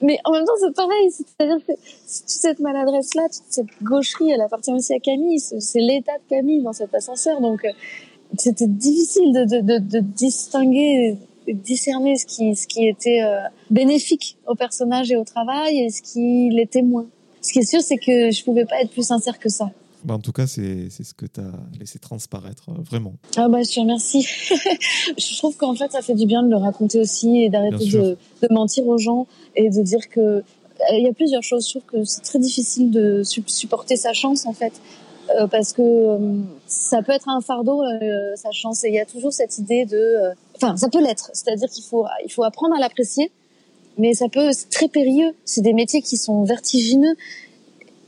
mais 0.00 0.18
en 0.24 0.30
même 0.30 0.44
temps, 0.44 0.52
c'est 0.60 0.74
pareil. 0.76 1.10
C'est-à-dire 1.10 1.58
que 1.66 1.72
toute 1.72 1.80
cette 2.06 2.60
maladresse-là, 2.60 3.22
toute 3.24 3.42
cette 3.48 3.82
gaucherie, 3.82 4.30
elle 4.30 4.42
appartient 4.42 4.72
aussi 4.72 4.94
à 4.94 5.00
Camille. 5.00 5.40
C'est 5.40 5.80
l'état 5.80 6.18
de 6.18 6.28
Camille 6.28 6.62
dans 6.62 6.72
cet 6.72 6.94
ascenseur. 6.94 7.40
Donc, 7.40 7.64
euh, 7.64 7.70
c'était 8.36 8.68
difficile 8.68 9.32
de, 9.32 9.44
de, 9.44 9.60
de, 9.60 9.78
de 9.78 9.98
distinguer 9.98 11.16
discerner 11.54 12.16
ce 12.16 12.26
qui, 12.26 12.54
ce 12.54 12.66
qui 12.66 12.86
était 12.86 13.22
euh, 13.22 13.40
bénéfique 13.70 14.36
au 14.46 14.54
personnage 14.54 15.10
et 15.10 15.16
au 15.16 15.24
travail 15.24 15.78
et 15.78 15.90
ce 15.90 16.02
qui 16.02 16.50
l'était 16.50 16.82
moins. 16.82 17.06
Ce 17.40 17.52
qui 17.52 17.60
est 17.60 17.68
sûr, 17.68 17.80
c'est 17.80 17.98
que 17.98 18.30
je 18.30 18.44
pouvais 18.44 18.64
pas 18.64 18.80
être 18.80 18.90
plus 18.90 19.06
sincère 19.06 19.38
que 19.38 19.48
ça. 19.48 19.70
Bah 20.04 20.14
en 20.14 20.20
tout 20.20 20.32
cas, 20.32 20.46
c'est 20.46 20.90
ce 20.90 21.12
que 21.12 21.26
tu 21.26 21.40
as 21.40 21.52
laissé 21.78 21.98
transparaître, 21.98 22.68
euh, 22.68 22.82
vraiment. 22.82 23.14
Ah 23.36 23.48
bah, 23.48 23.62
je 23.62 23.74
te 23.74 23.80
remercie. 23.80 24.22
je 25.18 25.38
trouve 25.38 25.56
qu'en 25.56 25.74
fait, 25.74 25.90
ça 25.90 26.02
fait 26.02 26.14
du 26.14 26.26
bien 26.26 26.42
de 26.42 26.50
le 26.50 26.56
raconter 26.56 27.00
aussi 27.00 27.42
et 27.42 27.48
d'arrêter 27.48 27.86
de, 27.86 28.16
de, 28.42 28.48
mentir 28.50 28.86
aux 28.86 28.98
gens 28.98 29.26
et 29.56 29.70
de 29.70 29.82
dire 29.82 30.08
que 30.08 30.20
euh, 30.20 30.42
il 30.92 31.02
y 31.02 31.08
a 31.08 31.12
plusieurs 31.12 31.42
choses. 31.42 31.66
Je 31.66 31.78
trouve 31.78 32.00
que 32.00 32.04
c'est 32.04 32.22
très 32.22 32.38
difficile 32.38 32.90
de 32.92 33.22
supporter 33.24 33.96
sa 33.96 34.12
chance, 34.12 34.46
en 34.46 34.52
fait. 34.52 34.72
Euh, 35.36 35.46
parce 35.46 35.72
que 35.72 35.82
euh, 35.82 36.40
ça 36.66 37.02
peut 37.02 37.12
être 37.12 37.28
un 37.28 37.40
fardeau 37.40 37.82
euh, 37.82 38.34
sa 38.36 38.50
chance 38.50 38.84
et 38.84 38.88
il 38.88 38.94
y 38.94 39.00
a 39.00 39.04
toujours 39.04 39.32
cette 39.32 39.58
idée 39.58 39.84
de 39.84 40.16
enfin 40.60 40.76
ça 40.76 40.88
peut 40.88 41.00
l'être. 41.02 41.30
C'est-à-dire 41.32 41.68
qu'il 41.68 41.84
faut 41.84 42.04
il 42.24 42.32
faut 42.32 42.44
apprendre 42.44 42.74
à 42.74 42.80
l'apprécier 42.80 43.30
mais 43.96 44.14
ça 44.14 44.28
peut 44.28 44.52
c'est 44.52 44.70
très 44.70 44.88
périlleux. 44.88 45.32
C'est 45.44 45.62
des 45.62 45.72
métiers 45.72 46.02
qui 46.02 46.16
sont 46.16 46.44
vertigineux 46.44 47.14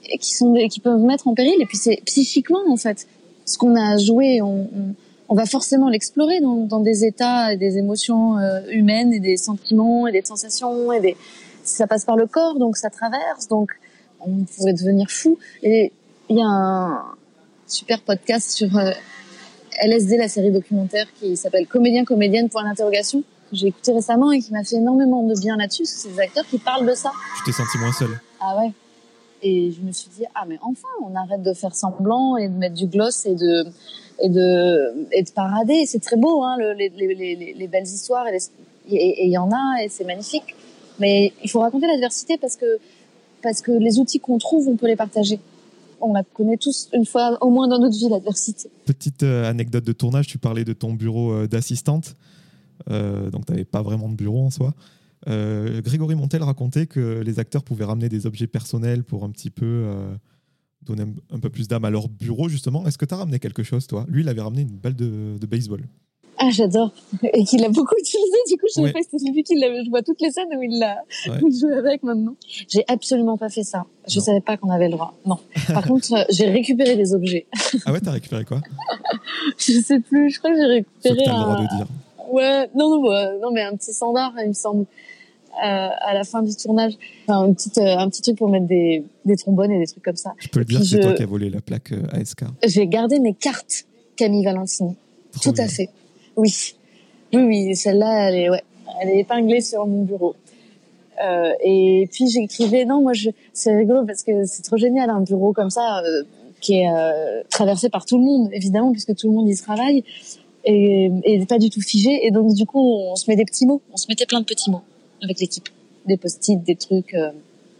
et 0.08 0.18
qui 0.18 0.34
sont 0.34 0.54
qui 0.68 0.80
peuvent 0.80 1.00
mettre 1.00 1.28
en 1.28 1.34
péril. 1.34 1.54
Et 1.60 1.66
puis 1.66 1.78
c'est 1.78 2.00
psychiquement 2.04 2.60
en 2.68 2.76
fait 2.76 3.06
ce 3.44 3.58
qu'on 3.58 3.74
a 3.76 3.96
joué 3.98 4.42
on, 4.42 4.68
on, 4.74 4.94
on 5.28 5.34
va 5.34 5.46
forcément 5.46 5.88
l'explorer 5.88 6.40
dans, 6.40 6.66
dans, 6.66 6.80
des 6.80 7.04
états 7.04 7.52
et 7.52 7.56
des 7.56 7.78
émotions 7.78 8.36
humaines 8.68 9.12
et 9.12 9.20
des 9.20 9.36
sentiments 9.36 10.06
et 10.06 10.12
des 10.12 10.22
sensations 10.22 10.92
et 10.92 11.00
des 11.00 11.16
ça 11.62 11.86
passe 11.86 12.04
par 12.04 12.16
le 12.16 12.26
corps 12.26 12.58
donc 12.58 12.76
ça 12.76 12.90
traverse 12.90 13.48
donc 13.48 13.70
on 14.20 14.44
pourrait 14.44 14.72
devenir 14.72 15.10
fou. 15.10 15.38
Et 15.62 15.92
il 16.28 16.36
y 16.36 16.42
a 16.42 16.46
un 16.46 17.04
super 17.66 18.02
podcast 18.02 18.50
sur 18.50 18.76
euh, 18.76 18.90
LSD, 19.80 20.16
la 20.16 20.28
série 20.28 20.50
documentaire 20.50 21.06
qui 21.18 21.36
s'appelle 21.36 21.66
Comédien, 21.66 22.04
comédienne, 22.04 22.48
point 22.48 22.64
d'interrogation, 22.64 23.20
que 23.20 23.56
j'ai 23.56 23.68
écouté 23.68 23.92
récemment 23.92 24.32
et 24.32 24.40
qui 24.40 24.52
m'a 24.52 24.64
fait 24.64 24.76
énormément 24.76 25.22
de 25.22 25.38
bien 25.38 25.56
là-dessus. 25.56 25.84
C'est 25.84 26.08
des 26.08 26.20
acteurs 26.20 26.46
qui 26.46 26.58
parlent 26.58 26.86
de 26.86 26.94
ça. 26.94 27.12
Tu 27.38 27.50
t'es 27.50 27.56
senti 27.56 27.78
moins 27.78 27.92
seule. 27.92 28.20
Ah 28.40 28.58
ouais. 28.58 28.72
Et 29.42 29.72
je 29.72 29.80
me 29.80 29.90
suis 29.92 30.10
dit, 30.10 30.24
ah 30.34 30.44
mais 30.46 30.58
enfin, 30.62 30.88
on 31.02 31.14
arrête 31.16 31.42
de 31.42 31.54
faire 31.54 31.74
semblant 31.74 32.36
et 32.36 32.48
de 32.48 32.54
mettre 32.54 32.74
du 32.74 32.86
gloss 32.86 33.24
et 33.24 33.34
de 33.34 33.64
et 34.22 34.28
de 34.28 35.08
et 35.12 35.22
de 35.22 35.30
parader. 35.30 35.86
C'est 35.86 36.00
très 36.00 36.16
beau, 36.16 36.42
hein, 36.42 36.56
le, 36.58 36.74
les, 36.74 36.90
les, 36.90 37.14
les, 37.14 37.54
les, 37.56 37.68
belles 37.68 37.84
histoires 37.84 38.26
et 38.28 39.26
il 39.26 39.30
y 39.30 39.38
en 39.38 39.50
a 39.50 39.82
et 39.82 39.88
c'est 39.88 40.04
magnifique. 40.04 40.54
Mais 40.98 41.32
il 41.42 41.50
faut 41.50 41.60
raconter 41.60 41.86
l'adversité 41.86 42.36
parce 42.36 42.56
que 42.56 42.78
parce 43.42 43.62
que 43.62 43.72
les 43.72 43.98
outils 43.98 44.20
qu'on 44.20 44.36
trouve, 44.36 44.68
on 44.68 44.76
peut 44.76 44.86
les 44.86 44.96
partager 44.96 45.40
on 46.00 46.12
la 46.12 46.22
connaît 46.22 46.56
tous 46.56 46.88
une 46.92 47.04
fois 47.04 47.38
au 47.42 47.50
moins 47.50 47.68
dans 47.68 47.78
notre 47.78 47.96
vie, 47.96 48.08
l'adversité. 48.08 48.70
Petite 48.84 49.22
euh, 49.22 49.48
anecdote 49.48 49.84
de 49.84 49.92
tournage, 49.92 50.26
tu 50.26 50.38
parlais 50.38 50.64
de 50.64 50.72
ton 50.72 50.94
bureau 50.94 51.32
euh, 51.32 51.46
d'assistante, 51.46 52.16
euh, 52.90 53.30
donc 53.30 53.46
tu 53.46 53.52
n'avais 53.52 53.64
pas 53.64 53.82
vraiment 53.82 54.08
de 54.08 54.14
bureau 54.14 54.44
en 54.44 54.50
soi. 54.50 54.74
Grégory 55.26 56.14
Montel 56.14 56.42
racontait 56.42 56.86
que 56.86 57.20
les 57.20 57.38
acteurs 57.38 57.62
pouvaient 57.62 57.84
ramener 57.84 58.08
des 58.08 58.24
objets 58.24 58.46
personnels 58.46 59.04
pour 59.04 59.22
un 59.22 59.28
petit 59.28 59.50
peu 59.50 59.86
donner 60.80 61.04
un, 61.30 61.38
peu 61.38 61.50
plus 61.50 61.68
d'âme 61.68 61.84
à 61.84 61.90
leur 61.90 62.08
bureau, 62.08 62.48
justement. 62.48 62.86
Est-ce 62.86 62.96
que 62.96 63.04
tu 63.04 63.12
as 63.12 63.18
ramené 63.18 63.38
quelque 63.38 63.62
chose, 63.62 63.86
toi? 63.86 64.06
Lui, 64.08 64.22
il 64.22 64.28
avait 64.30 64.40
ramené 64.40 64.62
une 64.62 64.78
balle 64.78 64.96
de 64.96 65.46
baseball. 65.46 65.82
Ah, 66.42 66.48
j'adore. 66.50 66.90
Et 67.34 67.44
qu'il 67.44 67.62
a 67.64 67.68
beaucoup 67.68 67.94
utilisé. 67.98 68.36
Du 68.48 68.56
coup, 68.56 68.66
je 68.74 68.80
ouais. 68.80 68.92
pas 68.92 69.00
si 69.02 69.30
vu 69.30 69.42
qu'il 69.42 69.60
l'avait. 69.60 69.84
Je 69.84 69.90
vois 69.90 70.02
toutes 70.02 70.22
les 70.22 70.30
scènes 70.30 70.48
où 70.56 70.62
il 70.62 70.78
l'a, 70.78 70.96
ouais. 71.28 71.38
joue 71.38 71.68
avec 71.68 72.02
maintenant. 72.02 72.34
J'ai 72.66 72.82
absolument 72.88 73.36
pas 73.36 73.50
fait 73.50 73.62
ça. 73.62 73.84
Je 74.08 74.18
non. 74.18 74.24
savais 74.24 74.40
pas 74.40 74.56
qu'on 74.56 74.70
avait 74.70 74.86
le 74.86 74.92
droit. 74.92 75.14
Non. 75.26 75.38
Par 75.68 75.86
contre, 75.86 76.14
euh, 76.14 76.24
j'ai 76.30 76.46
récupéré 76.46 76.96
des 76.96 77.12
objets. 77.14 77.46
ah 77.84 77.92
ouais, 77.92 78.00
t'as 78.00 78.12
récupéré 78.12 78.46
quoi? 78.46 78.62
Je 79.58 79.80
sais 79.82 80.00
plus. 80.00 80.30
Je 80.30 80.38
crois 80.38 80.50
que 80.50 80.56
j'ai 80.56 80.64
récupéré. 80.64 81.26
As 81.26 81.34
un... 81.34 81.38
le 81.38 81.44
droit 81.44 81.62
de 81.62 81.76
dire. 81.76 81.86
Ouais. 82.32 82.70
Non, 82.74 82.88
non, 82.88 83.06
bah, 83.06 83.32
non, 83.42 83.50
mais 83.52 83.62
un 83.62 83.76
petit 83.76 83.92
standard, 83.92 84.32
il 84.42 84.48
me 84.48 84.54
semble. 84.54 84.86
Euh, 85.62 85.88
à 86.00 86.14
la 86.14 86.22
fin 86.22 86.42
du 86.42 86.54
tournage, 86.54 86.94
enfin, 87.26 87.44
une 87.44 87.54
petite, 87.56 87.76
euh, 87.78 87.98
un 87.98 88.08
petit 88.08 88.22
truc 88.22 88.38
pour 88.38 88.48
mettre 88.48 88.66
des, 88.66 89.04
des 89.24 89.36
trombones 89.36 89.72
et 89.72 89.80
des 89.80 89.86
trucs 89.86 90.04
comme 90.04 90.16
ça. 90.16 90.32
Je 90.38 90.48
peux 90.48 90.60
le 90.60 90.64
dire, 90.64 90.78
c'est 90.78 90.96
je... 90.96 91.02
toi 91.02 91.12
qui 91.12 91.24
as 91.24 91.26
volé 91.26 91.50
la 91.50 91.60
plaque 91.60 91.92
euh, 91.92 92.06
ASK. 92.12 92.44
J'ai 92.64 92.86
gardé 92.86 93.18
mes 93.18 93.34
cartes 93.34 93.84
Camille 94.16 94.44
Valentini. 94.44 94.96
Trop 95.32 95.50
Tout 95.50 95.52
bien. 95.52 95.64
à 95.64 95.68
fait. 95.68 95.90
Oui, 96.40 96.74
oui, 97.34 97.42
oui, 97.42 97.76
celle-là, 97.76 98.28
elle 98.28 98.34
est, 98.34 98.50
ouais, 98.50 98.62
elle 99.00 99.10
est 99.10 99.20
épinglée 99.20 99.60
sur 99.60 99.86
mon 99.86 100.02
bureau. 100.02 100.34
Euh, 101.22 101.52
et 101.62 102.08
puis 102.10 102.28
j'écrivais, 102.28 102.84
non, 102.84 103.02
moi, 103.02 103.12
je, 103.12 103.30
c'est 103.52 103.76
rigolo 103.76 104.06
parce 104.06 104.22
que 104.22 104.44
c'est 104.44 104.62
trop 104.62 104.78
génial 104.78 105.10
un 105.10 105.20
bureau 105.20 105.52
comme 105.52 105.70
ça. 105.70 106.02
Euh, 106.04 106.22
qui 106.60 106.74
est 106.74 106.88
euh, 106.88 107.42
traversé 107.48 107.88
par 107.88 108.04
tout 108.04 108.18
le 108.18 108.24
monde, 108.24 108.50
évidemment, 108.52 108.92
puisque 108.92 109.16
tout 109.16 109.28
le 109.28 109.34
monde 109.34 109.48
y 109.48 109.56
travaille, 109.56 110.04
et, 110.64 111.10
et 111.24 111.46
pas 111.46 111.58
du 111.58 111.70
tout 111.70 111.80
figé. 111.80 112.26
Et 112.26 112.30
donc, 112.30 112.52
du 112.52 112.66
coup, 112.66 112.98
on 113.10 113.16
se 113.16 113.30
met 113.30 113.36
des 113.36 113.44
petits 113.46 113.66
mots. 113.66 113.80
On 113.92 113.96
se 113.96 114.06
mettait 114.08 114.26
plein 114.26 114.40
de 114.40 114.44
petits 114.44 114.70
mots 114.70 114.82
avec 115.22 115.40
l'équipe. 115.40 115.68
Des 116.06 116.16
post-it, 116.16 116.62
des 116.62 116.76
trucs. 116.76 117.14
Euh, 117.14 117.30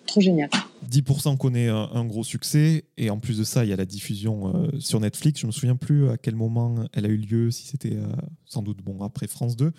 trop 0.07 0.21
génial. 0.21 0.49
10% 0.91 1.37
connaît 1.37 1.69
un, 1.69 2.05
gros 2.05 2.25
succès 2.25 2.85
et 2.97 3.11
en 3.11 3.19
plus 3.19 3.39
de 3.39 3.45
ça, 3.45 3.65
il 3.65 3.71
y 3.71 3.73
a 3.73 3.77
la 3.77 3.85
diffusion 3.85 4.55
euh, 4.55 4.69
sur 4.81 4.99
Netflix. 5.01 5.41
Je 5.41 5.47
me 5.47 5.53
souviens 5.53 5.77
plus 5.77 6.09
à 6.09 6.17
quel 6.17 6.35
moment 6.35 6.87
elle 6.93 7.07
a 7.07 7.09
eu 7.09 7.17
lieu, 7.17 7.51
si 7.51 7.67
c'était 7.67 7.97
sans 8.45 8.63
doute 8.63 8.83
bon 8.83 9.03
après 9.03 9.27
France 9.27 9.57
2 9.57 9.73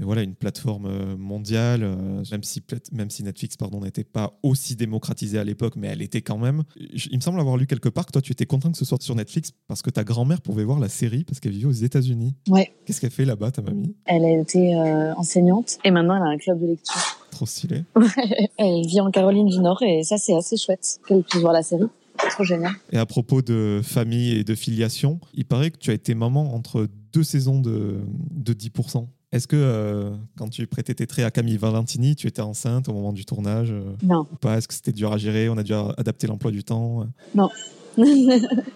mais 0.00 0.06
voilà, 0.06 0.22
une 0.22 0.34
plateforme 0.34 0.86
euh, 0.86 1.14
mondiale, 1.18 1.82
euh, 1.82 2.24
même 2.32 2.42
si, 2.42 2.62
même 2.90 3.10
si 3.10 3.22
Netflix 3.22 3.58
pardon, 3.58 3.82
n'était 3.82 4.02
pas 4.02 4.32
aussi 4.42 4.74
démocratisée 4.74 5.38
à 5.38 5.44
l'époque, 5.44 5.74
mais 5.76 5.88
elle 5.88 6.00
était 6.00 6.22
quand 6.22 6.38
même. 6.38 6.62
Il 6.78 7.16
me 7.16 7.20
semble 7.20 7.38
avoir 7.38 7.58
lu 7.58 7.66
quelque 7.66 7.90
part 7.90 8.06
que 8.06 8.12
toi, 8.12 8.22
tu 8.22 8.32
étais 8.32 8.46
content 8.46 8.72
que 8.72 8.78
ce 8.78 8.86
soit 8.86 9.02
sur 9.02 9.14
Netflix 9.14 9.52
parce 9.68 9.82
que 9.82 9.90
ta 9.90 10.02
grand-mère 10.02 10.40
pouvait 10.40 10.64
voir 10.64 10.78
la 10.78 10.88
série 10.88 11.24
parce 11.24 11.38
qu'elle 11.38 11.52
vivait 11.52 11.66
aux 11.66 11.72
États-Unis. 11.72 12.34
Ouais. 12.48 12.72
Qu'est-ce 12.86 12.98
qu'elle 12.98 13.10
fait 13.10 13.26
là-bas, 13.26 13.50
ta 13.50 13.60
mamie? 13.60 13.94
Elle 14.06 14.24
a 14.24 14.40
été 14.40 14.74
euh, 14.74 15.14
enseignante 15.16 15.76
et 15.84 15.90
maintenant 15.90 16.16
elle 16.16 16.22
a 16.22 16.30
un 16.30 16.38
club 16.38 16.62
de 16.62 16.68
lecture. 16.68 17.18
Trop 17.30 17.44
stylé. 17.44 17.84
elle 18.56 18.86
vit 18.86 19.02
en 19.02 19.10
Caroline 19.10 19.48
du 19.48 19.60
Nord 19.60 19.82
et 19.82 20.02
ça, 20.02 20.16
c'est 20.16 20.34
assez 20.34 20.56
chouette 20.56 20.98
qu'elle 21.06 21.22
puisse 21.24 21.42
voir 21.42 21.52
la 21.52 21.62
série. 21.62 21.88
Trop 22.30 22.44
génial. 22.44 22.72
Et 22.90 22.96
à 22.96 23.04
propos 23.04 23.42
de 23.42 23.82
famille 23.84 24.32
et 24.32 24.44
de 24.44 24.54
filiation, 24.54 25.20
il 25.34 25.44
paraît 25.44 25.70
que 25.70 25.78
tu 25.78 25.90
as 25.90 25.94
été 25.94 26.14
maman 26.14 26.54
entre 26.54 26.88
deux 27.12 27.22
saisons 27.22 27.60
de, 27.60 28.00
de 28.30 28.54
10%. 28.54 29.06
Est-ce 29.32 29.46
que 29.46 29.56
euh, 29.56 30.10
quand 30.36 30.48
tu 30.48 30.66
prêtais 30.66 30.92
tes 30.92 31.06
traits 31.06 31.24
à 31.24 31.30
Camille 31.30 31.56
Valentini, 31.56 32.16
tu 32.16 32.26
étais 32.26 32.42
enceinte 32.42 32.88
au 32.88 32.92
moment 32.92 33.12
du 33.12 33.24
tournage 33.24 33.70
euh, 33.70 33.94
Non. 34.02 34.26
Ou 34.32 34.36
pas? 34.36 34.58
Est-ce 34.58 34.66
que 34.66 34.74
c'était 34.74 34.92
dur 34.92 35.12
à 35.12 35.18
gérer? 35.18 35.48
On 35.48 35.56
a 35.56 35.62
dû 35.62 35.72
adapter 35.72 36.26
l'emploi 36.26 36.50
du 36.50 36.64
temps 36.64 37.06
Non. 37.36 37.48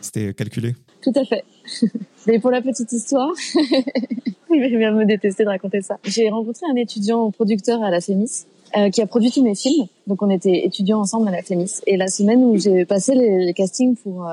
c'était 0.00 0.32
calculé 0.32 0.76
Tout 1.02 1.12
à 1.16 1.24
fait. 1.24 1.44
Mais 2.28 2.38
pour 2.38 2.52
la 2.52 2.62
petite 2.62 2.92
histoire, 2.92 3.32
il 3.54 4.78
vient 4.78 4.92
me 4.92 5.04
détester 5.04 5.42
de 5.42 5.48
raconter 5.48 5.82
ça. 5.82 5.98
J'ai 6.04 6.30
rencontré 6.30 6.66
un 6.70 6.76
étudiant 6.76 7.32
producteur 7.32 7.82
à 7.82 7.90
la 7.90 8.00
FEMIS 8.00 8.46
euh, 8.76 8.90
qui 8.90 9.02
a 9.02 9.06
produit 9.08 9.32
tous 9.32 9.42
mes 9.42 9.56
films. 9.56 9.86
Donc 10.06 10.22
on 10.22 10.30
était 10.30 10.64
étudiants 10.64 11.00
ensemble 11.00 11.26
à 11.26 11.32
la 11.32 11.42
FEMIS. 11.42 11.80
Et 11.88 11.96
la 11.96 12.06
semaine 12.06 12.44
où 12.44 12.56
j'ai 12.56 12.84
passé 12.84 13.16
les, 13.16 13.52
castings 13.54 13.96
pour 13.96 14.30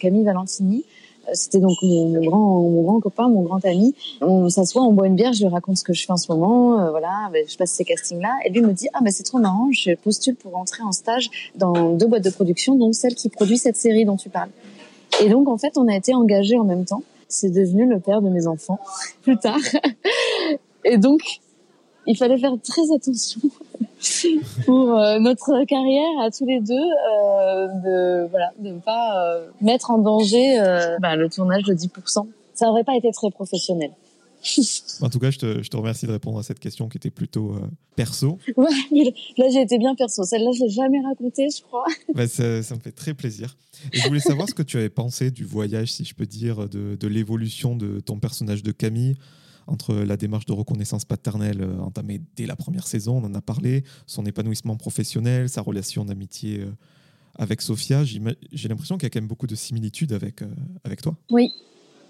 Camille 0.00 0.24
Valentini, 0.24 0.84
c'était 1.34 1.60
donc 1.60 1.76
mon, 1.82 2.20
grand, 2.20 2.60
mon 2.60 2.82
grand 2.82 3.00
copain, 3.00 3.28
mon 3.28 3.42
grand 3.42 3.64
ami. 3.64 3.94
On 4.20 4.48
s'assoit, 4.48 4.82
on 4.82 4.92
boit 4.92 5.06
une 5.06 5.14
bière, 5.14 5.32
je 5.32 5.44
lui 5.44 5.52
raconte 5.52 5.76
ce 5.76 5.84
que 5.84 5.92
je 5.92 6.04
fais 6.04 6.12
en 6.12 6.16
ce 6.16 6.30
moment, 6.32 6.80
euh, 6.80 6.90
voilà, 6.90 7.30
ben, 7.32 7.44
je 7.48 7.56
passe 7.56 7.70
ces 7.72 7.84
castings-là, 7.84 8.36
et 8.44 8.50
lui 8.50 8.60
me 8.62 8.72
dit 8.72 8.88
ah 8.94 9.00
ben 9.02 9.10
c'est 9.10 9.22
trop 9.22 9.38
marrant, 9.38 9.68
je 9.72 9.94
postule 9.94 10.36
pour 10.36 10.52
rentrer 10.52 10.82
en 10.82 10.92
stage 10.92 11.30
dans 11.56 11.94
deux 11.94 12.06
boîtes 12.06 12.24
de 12.24 12.30
production, 12.30 12.74
dont 12.76 12.92
celle 12.92 13.14
qui 13.14 13.28
produit 13.28 13.58
cette 13.58 13.76
série 13.76 14.04
dont 14.04 14.16
tu 14.16 14.28
parles. 14.28 14.50
Et 15.22 15.28
donc 15.28 15.48
en 15.48 15.58
fait 15.58 15.76
on 15.76 15.88
a 15.88 15.96
été 15.96 16.14
engagés 16.14 16.58
en 16.58 16.64
même 16.64 16.84
temps. 16.84 17.02
C'est 17.28 17.50
devenu 17.50 17.86
le 17.86 18.00
père 18.00 18.22
de 18.22 18.28
mes 18.28 18.46
enfants 18.46 18.80
plus 19.22 19.38
tard. 19.38 19.60
Et 20.84 20.98
donc 20.98 21.20
il 22.06 22.16
fallait 22.16 22.38
faire 22.38 22.54
très 22.62 22.92
attention 22.94 23.40
pour 24.66 24.98
euh, 24.98 25.18
notre 25.18 25.64
carrière 25.64 26.20
à 26.22 26.30
tous 26.30 26.46
les 26.46 26.60
deux, 26.60 26.74
euh, 26.74 27.66
de 27.84 28.28
voilà, 28.30 28.52
de 28.58 28.78
pas 28.78 29.34
euh, 29.34 29.48
mettre 29.60 29.90
en 29.90 29.98
danger 29.98 30.58
bah, 31.00 31.16
le 31.16 31.28
tournage 31.28 31.64
de 31.64 31.74
10%. 31.74 32.26
Ça 32.54 32.66
n'aurait 32.66 32.84
pas 32.84 32.96
été 32.96 33.10
très 33.12 33.30
professionnel. 33.30 33.90
en 35.02 35.10
tout 35.10 35.18
cas, 35.18 35.30
je 35.30 35.38
te, 35.38 35.62
je 35.62 35.68
te, 35.68 35.76
remercie 35.76 36.06
de 36.06 36.12
répondre 36.12 36.38
à 36.38 36.42
cette 36.42 36.58
question 36.60 36.88
qui 36.88 36.96
était 36.96 37.10
plutôt 37.10 37.56
perso. 37.94 38.38
Ouais, 38.56 38.70
là 39.36 39.46
j'ai 39.52 39.60
été 39.60 39.78
bien 39.78 39.94
perso. 39.94 40.24
Celle-là, 40.24 40.50
je 40.52 40.64
l'ai 40.64 40.70
jamais 40.70 41.00
racontée, 41.00 41.48
je 41.54 41.62
crois. 41.62 41.84
Bah, 42.14 42.26
ça, 42.26 42.62
ça, 42.62 42.74
me 42.74 42.80
fait 42.80 42.92
très 42.92 43.12
plaisir. 43.12 43.56
Et 43.92 43.98
je 43.98 44.08
voulais 44.08 44.20
savoir 44.20 44.48
ce 44.48 44.54
que 44.54 44.62
tu 44.62 44.78
avais 44.78 44.88
pensé 44.88 45.30
du 45.30 45.44
voyage, 45.44 45.92
si 45.92 46.04
je 46.04 46.14
peux 46.14 46.26
dire, 46.26 46.68
de, 46.68 46.96
de 46.96 47.08
l'évolution 47.08 47.76
de 47.76 48.00
ton 48.00 48.18
personnage 48.18 48.62
de 48.62 48.72
Camille 48.72 49.16
entre 49.66 49.94
la 49.94 50.16
démarche 50.16 50.46
de 50.46 50.52
reconnaissance 50.52 51.04
paternelle 51.04 51.62
euh, 51.62 51.78
entamée 51.80 52.20
dès 52.36 52.46
la 52.46 52.56
première 52.56 52.86
saison, 52.86 53.18
on 53.22 53.24
en 53.24 53.34
a 53.34 53.40
parlé, 53.40 53.84
son 54.06 54.26
épanouissement 54.26 54.76
professionnel, 54.76 55.48
sa 55.48 55.62
relation 55.62 56.04
d'amitié 56.04 56.60
euh, 56.60 56.70
avec 57.36 57.62
Sophia. 57.62 58.04
J'ai 58.04 58.68
l'impression 58.68 58.96
qu'il 58.96 59.04
y 59.04 59.06
a 59.06 59.10
quand 59.10 59.20
même 59.20 59.28
beaucoup 59.28 59.46
de 59.46 59.54
similitudes 59.54 60.12
avec, 60.12 60.42
euh, 60.42 60.46
avec 60.84 61.02
toi. 61.02 61.14
Oui. 61.30 61.50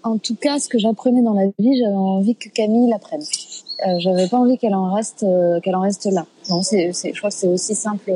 En 0.03 0.17
tout 0.17 0.35
cas, 0.35 0.59
ce 0.59 0.67
que 0.67 0.79
j'apprenais 0.79 1.21
dans 1.21 1.33
la 1.33 1.45
vie, 1.59 1.77
j'avais 1.77 1.93
envie 1.93 2.35
que 2.35 2.49
Camille 2.49 2.89
l'apprenne. 2.89 3.21
Euh, 3.21 3.99
j'avais 3.99 4.27
pas 4.27 4.37
envie 4.37 4.57
qu'elle 4.57 4.73
en 4.73 4.93
reste 4.93 5.23
qu'elle 5.61 5.75
en 5.75 5.81
reste 5.81 6.05
là. 6.05 6.25
Non, 6.49 6.63
c'est, 6.63 6.91
je 6.91 7.17
crois 7.19 7.29
que 7.29 7.35
c'est 7.35 7.47
aussi 7.47 7.75
simple 7.75 8.11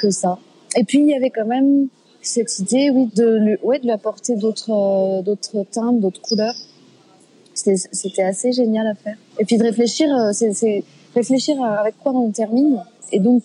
que 0.00 0.10
ça. 0.10 0.38
Et 0.76 0.82
puis 0.82 0.98
il 0.98 1.06
y 1.06 1.14
avait 1.14 1.30
quand 1.30 1.46
même 1.46 1.86
cette 2.20 2.58
idée, 2.58 2.90
oui, 2.90 3.08
de, 3.14 3.58
ouais, 3.62 3.78
de 3.78 3.84
lui 3.84 3.92
apporter 3.92 4.34
d'autres, 4.34 5.22
d'autres 5.22 5.64
teintes, 5.70 6.00
d'autres 6.00 6.20
couleurs 6.20 6.54
c'était 7.58 8.22
assez 8.22 8.52
génial 8.52 8.86
à 8.86 8.94
faire. 8.94 9.16
Et 9.38 9.44
puis 9.44 9.58
de 9.58 9.62
réfléchir, 9.62 10.08
euh, 10.14 10.32
c'est 10.32 10.84
réfléchir 11.14 11.62
avec 11.62 11.98
quoi 11.98 12.12
on 12.12 12.30
termine. 12.30 12.82
Et 13.12 13.20
donc, 13.20 13.42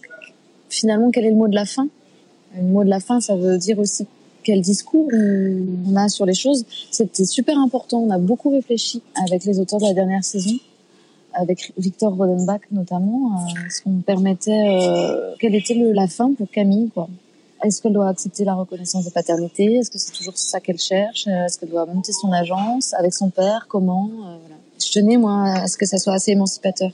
finalement, 0.69 1.11
quel 1.11 1.25
est 1.25 1.29
le 1.29 1.35
mot 1.35 1.47
de 1.47 1.55
la 1.55 1.65
fin? 1.65 1.87
Le 2.55 2.63
mot 2.63 2.83
de 2.83 2.89
la 2.89 2.99
fin, 2.99 3.19
ça 3.19 3.35
veut 3.35 3.57
dire 3.57 3.79
aussi 3.79 4.05
quel 4.43 4.61
discours 4.61 5.07
on 5.11 5.95
a 5.95 6.09
sur 6.09 6.25
les 6.25 6.33
choses. 6.33 6.65
C'était 6.91 7.25
super 7.25 7.57
important. 7.57 7.99
On 7.99 8.11
a 8.11 8.19
beaucoup 8.19 8.49
réfléchi 8.49 9.01
avec 9.23 9.45
les 9.45 9.59
auteurs 9.59 9.79
de 9.79 9.85
la 9.85 9.93
dernière 9.93 10.23
saison, 10.23 10.55
avec 11.33 11.71
Victor 11.77 12.15
Rodenbach 12.15 12.61
notamment, 12.71 13.47
ce 13.69 13.81
qu'on 13.81 14.01
permettait, 14.01 14.51
euh, 14.51 15.33
quelle 15.39 15.55
était 15.55 15.73
le, 15.73 15.91
la 15.93 16.07
fin 16.07 16.33
pour 16.33 16.49
Camille, 16.51 16.89
quoi. 16.93 17.07
Est-ce 17.63 17.81
qu'elle 17.81 17.93
doit 17.93 18.09
accepter 18.09 18.43
la 18.43 18.55
reconnaissance 18.55 19.05
de 19.05 19.09
paternité? 19.09 19.75
Est-ce 19.75 19.89
que 19.89 19.97
c'est 19.97 20.11
toujours 20.11 20.37
ça 20.37 20.59
qu'elle 20.59 20.79
cherche? 20.79 21.27
Est-ce 21.27 21.57
qu'elle 21.57 21.69
doit 21.69 21.85
monter 21.85 22.11
son 22.11 22.31
agence 22.33 22.93
avec 22.93 23.13
son 23.13 23.29
père? 23.29 23.67
Comment? 23.69 24.09
Euh. 24.25 24.37
Je 24.85 24.91
tenais 24.91 25.15
moi 25.15 25.45
à 25.45 25.67
ce 25.67 25.77
que 25.77 25.85
ça 25.85 25.97
soit 25.97 26.13
assez 26.13 26.31
émancipateur 26.31 26.91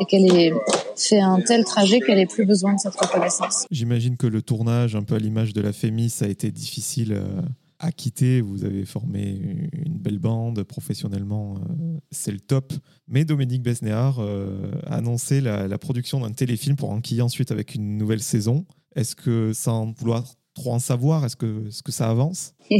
et 0.00 0.04
qu'elle 0.06 0.24
ait 0.34 0.52
fait 0.96 1.20
un 1.20 1.40
tel 1.40 1.64
trajet 1.64 2.00
qu'elle 2.00 2.18
ait 2.18 2.26
plus 2.26 2.46
besoin 2.46 2.74
de 2.74 2.80
cette 2.80 2.96
reconnaissance. 2.96 3.66
J'imagine 3.70 4.16
que 4.16 4.26
le 4.26 4.40
tournage, 4.40 4.96
un 4.96 5.02
peu 5.02 5.16
à 5.16 5.18
l'image 5.18 5.52
de 5.52 5.60
la 5.60 5.72
Fémis, 5.72 6.14
a 6.22 6.28
été 6.28 6.50
difficile 6.50 7.12
euh, 7.12 7.42
à 7.78 7.92
quitter. 7.92 8.40
Vous 8.40 8.64
avez 8.64 8.86
formé 8.86 9.68
une 9.72 9.98
belle 9.98 10.18
bande 10.18 10.62
professionnellement, 10.62 11.56
euh, 11.56 11.98
c'est 12.10 12.32
le 12.32 12.40
top. 12.40 12.72
Mais 13.06 13.26
Dominique 13.26 13.62
Besnéard 13.62 14.20
a 14.20 14.94
annoncé 14.94 15.42
la, 15.42 15.68
la 15.68 15.78
production 15.78 16.20
d'un 16.20 16.32
téléfilm 16.32 16.76
pour 16.76 16.90
enquiller 16.90 17.22
ensuite 17.22 17.50
avec 17.50 17.74
une 17.74 17.98
nouvelle 17.98 18.22
saison. 18.22 18.64
Est-ce 18.96 19.14
que, 19.14 19.52
sans 19.52 19.92
vouloir 19.92 20.24
trop 20.54 20.72
en 20.72 20.78
savoir, 20.78 21.24
est-ce 21.24 21.36
que, 21.36 21.68
est-ce 21.68 21.82
que 21.82 21.92
ça 21.92 22.08
avance 22.10 22.54
euh, 22.72 22.76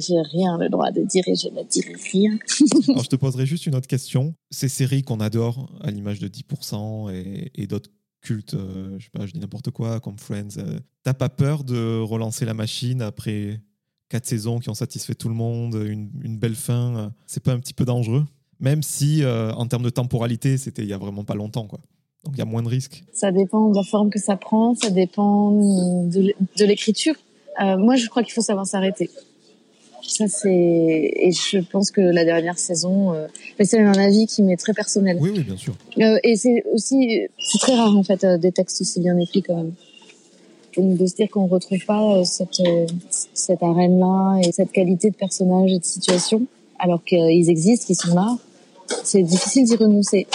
J'ai 0.00 0.20
rien 0.32 0.58
le 0.58 0.68
droit 0.68 0.90
de 0.90 1.02
dire 1.02 1.22
et 1.28 1.36
je 1.36 1.48
ne 1.48 1.62
dirai 1.62 1.94
rien. 2.12 2.36
Alors, 2.88 3.04
je 3.04 3.08
te 3.08 3.16
poserai 3.16 3.46
juste 3.46 3.66
une 3.66 3.76
autre 3.76 3.86
question. 3.86 4.34
Ces 4.50 4.68
séries 4.68 5.02
qu'on 5.02 5.20
adore, 5.20 5.72
à 5.82 5.90
l'image 5.90 6.18
de 6.18 6.28
10% 6.28 7.12
et, 7.54 7.66
d'autres 7.68 7.90
cultes, 8.20 8.54
euh, 8.54 8.96
je 8.98 9.04
sais 9.04 9.10
pas, 9.12 9.24
je 9.24 9.32
dis 9.32 9.38
n'importe 9.38 9.70
quoi, 9.70 10.00
comme 10.00 10.18
Friends, 10.18 10.58
euh, 10.58 10.80
t'as 11.04 11.14
pas 11.14 11.28
peur 11.28 11.62
de 11.62 12.00
relancer 12.00 12.44
la 12.44 12.54
machine 12.54 13.02
après 13.02 13.60
quatre 14.08 14.26
saisons 14.26 14.58
qui 14.58 14.68
ont 14.68 14.74
satisfait 14.74 15.14
tout 15.14 15.28
le 15.28 15.34
monde, 15.34 15.74
une, 15.74 16.10
une 16.22 16.38
belle 16.38 16.56
fin? 16.56 17.12
C'est 17.26 17.42
pas 17.42 17.52
un 17.52 17.60
petit 17.60 17.74
peu 17.74 17.84
dangereux? 17.84 18.24
Même 18.58 18.82
si, 18.82 19.22
en 19.24 19.66
termes 19.66 19.82
de 19.82 19.90
temporalité, 19.90 20.56
c'était 20.58 20.82
il 20.82 20.88
y 20.88 20.92
a 20.92 20.98
vraiment 20.98 21.24
pas 21.24 21.34
longtemps, 21.34 21.66
quoi. 21.66 21.80
Donc 22.24 22.34
il 22.34 22.38
y 22.38 22.42
a 22.42 22.46
moins 22.46 22.62
de 22.62 22.68
risques. 22.68 23.04
Ça 23.12 23.32
dépend 23.32 23.70
de 23.70 23.76
la 23.76 23.82
forme 23.82 24.10
que 24.10 24.18
ça 24.18 24.36
prend, 24.36 24.74
ça 24.74 24.90
dépend 24.90 25.50
de 25.50 26.64
l'écriture. 26.64 27.14
Euh, 27.60 27.76
moi, 27.76 27.96
je 27.96 28.08
crois 28.08 28.22
qu'il 28.22 28.32
faut 28.32 28.40
savoir 28.40 28.66
s'arrêter. 28.66 29.10
Ça 30.06 30.28
c'est 30.28 30.50
et 30.50 31.32
je 31.32 31.58
pense 31.58 31.90
que 31.90 32.00
la 32.00 32.24
dernière 32.24 32.58
saison, 32.58 33.14
euh... 33.14 33.26
c'est 33.62 33.80
un 33.80 33.92
avis 33.92 34.26
qui 34.26 34.42
m'est 34.42 34.56
très 34.56 34.74
personnel. 34.74 35.16
Oui, 35.20 35.30
oui, 35.34 35.42
bien 35.42 35.56
sûr. 35.56 35.74
Euh, 35.98 36.18
et 36.22 36.36
c'est 36.36 36.62
aussi 36.72 37.22
c'est 37.38 37.58
très 37.58 37.74
rare 37.74 37.96
en 37.96 38.02
fait 38.02 38.22
euh, 38.24 38.36
des 38.36 38.52
textes 38.52 38.80
aussi 38.82 39.00
bien 39.00 39.18
écrits 39.18 39.42
quand 39.42 39.56
même. 39.56 39.72
Donc 40.76 40.98
de 40.98 41.06
se 41.06 41.14
dire 41.14 41.28
qu'on 41.30 41.46
retrouve 41.46 41.84
pas 41.86 42.18
euh, 42.18 42.24
cette 42.24 42.62
cette 43.32 43.62
arène 43.62 43.98
là 43.98 44.38
et 44.42 44.52
cette 44.52 44.72
qualité 44.72 45.10
de 45.10 45.16
personnage 45.16 45.72
et 45.72 45.78
de 45.78 45.84
situation 45.84 46.42
alors 46.78 47.02
qu'ils 47.02 47.48
existent, 47.48 47.86
qu'ils 47.86 47.96
sont 47.96 48.14
là, 48.14 48.36
c'est 49.04 49.22
difficile 49.22 49.64
d'y 49.64 49.76
renoncer. 49.76 50.26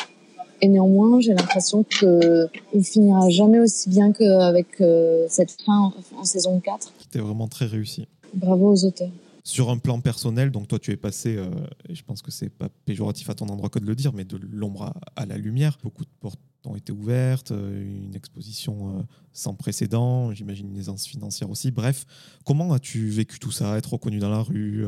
Et 0.61 0.67
néanmoins, 0.67 1.21
j'ai 1.21 1.33
l'impression 1.33 1.83
que 1.83 2.47
il 2.73 2.83
finira 2.83 3.29
jamais 3.29 3.59
aussi 3.59 3.89
bien 3.89 4.11
qu'avec 4.11 4.81
euh, 4.81 5.25
cette 5.29 5.51
fin 5.51 5.93
en, 6.17 6.23
saison 6.23 6.59
4. 6.59 6.91
C'était 6.99 7.19
vraiment 7.19 7.47
très 7.47 7.65
réussi. 7.65 8.07
Bravo 8.33 8.73
aux 8.73 8.85
auteurs. 8.85 9.11
Sur 9.43 9.69
un 9.69 9.77
plan 9.77 9.99
personnel, 10.01 10.51
donc 10.51 10.67
toi 10.67 10.77
tu 10.77 10.91
es 10.91 10.97
passé, 10.97 11.37
euh, 11.37 11.49
et 11.87 11.95
je 11.95 12.03
pense 12.03 12.21
que 12.21 12.29
c'est 12.29 12.49
pas 12.49 12.67
péjoratif 12.85 13.29
à 13.29 13.35
ton 13.35 13.47
endroit 13.47 13.69
que 13.69 13.79
de 13.79 13.85
le 13.85 13.95
dire, 13.95 14.13
mais 14.13 14.25
de 14.25 14.37
l'ombre 14.51 14.93
à, 15.15 15.25
la 15.25 15.37
lumière. 15.37 15.77
Beaucoup 15.81 16.03
de 16.03 16.09
portes 16.19 16.39
ont 16.65 16.75
été 16.75 16.91
ouvertes, 16.91 17.51
euh, 17.51 18.05
une 18.05 18.15
exposition 18.15 19.05
sans 19.31 19.53
précédent, 19.53 20.33
j'imagine 20.33 20.69
une 20.69 20.77
aisance 20.77 21.07
financière 21.07 21.49
aussi. 21.49 21.71
Bref, 21.71 22.05
comment 22.45 22.73
as-tu 22.73 23.07
vécu 23.07 23.39
tout 23.39 23.51
ça 23.51 23.77
Être 23.77 23.93
reconnu 23.93 24.19
dans 24.19 24.29
la 24.29 24.41
rue, 24.41 24.85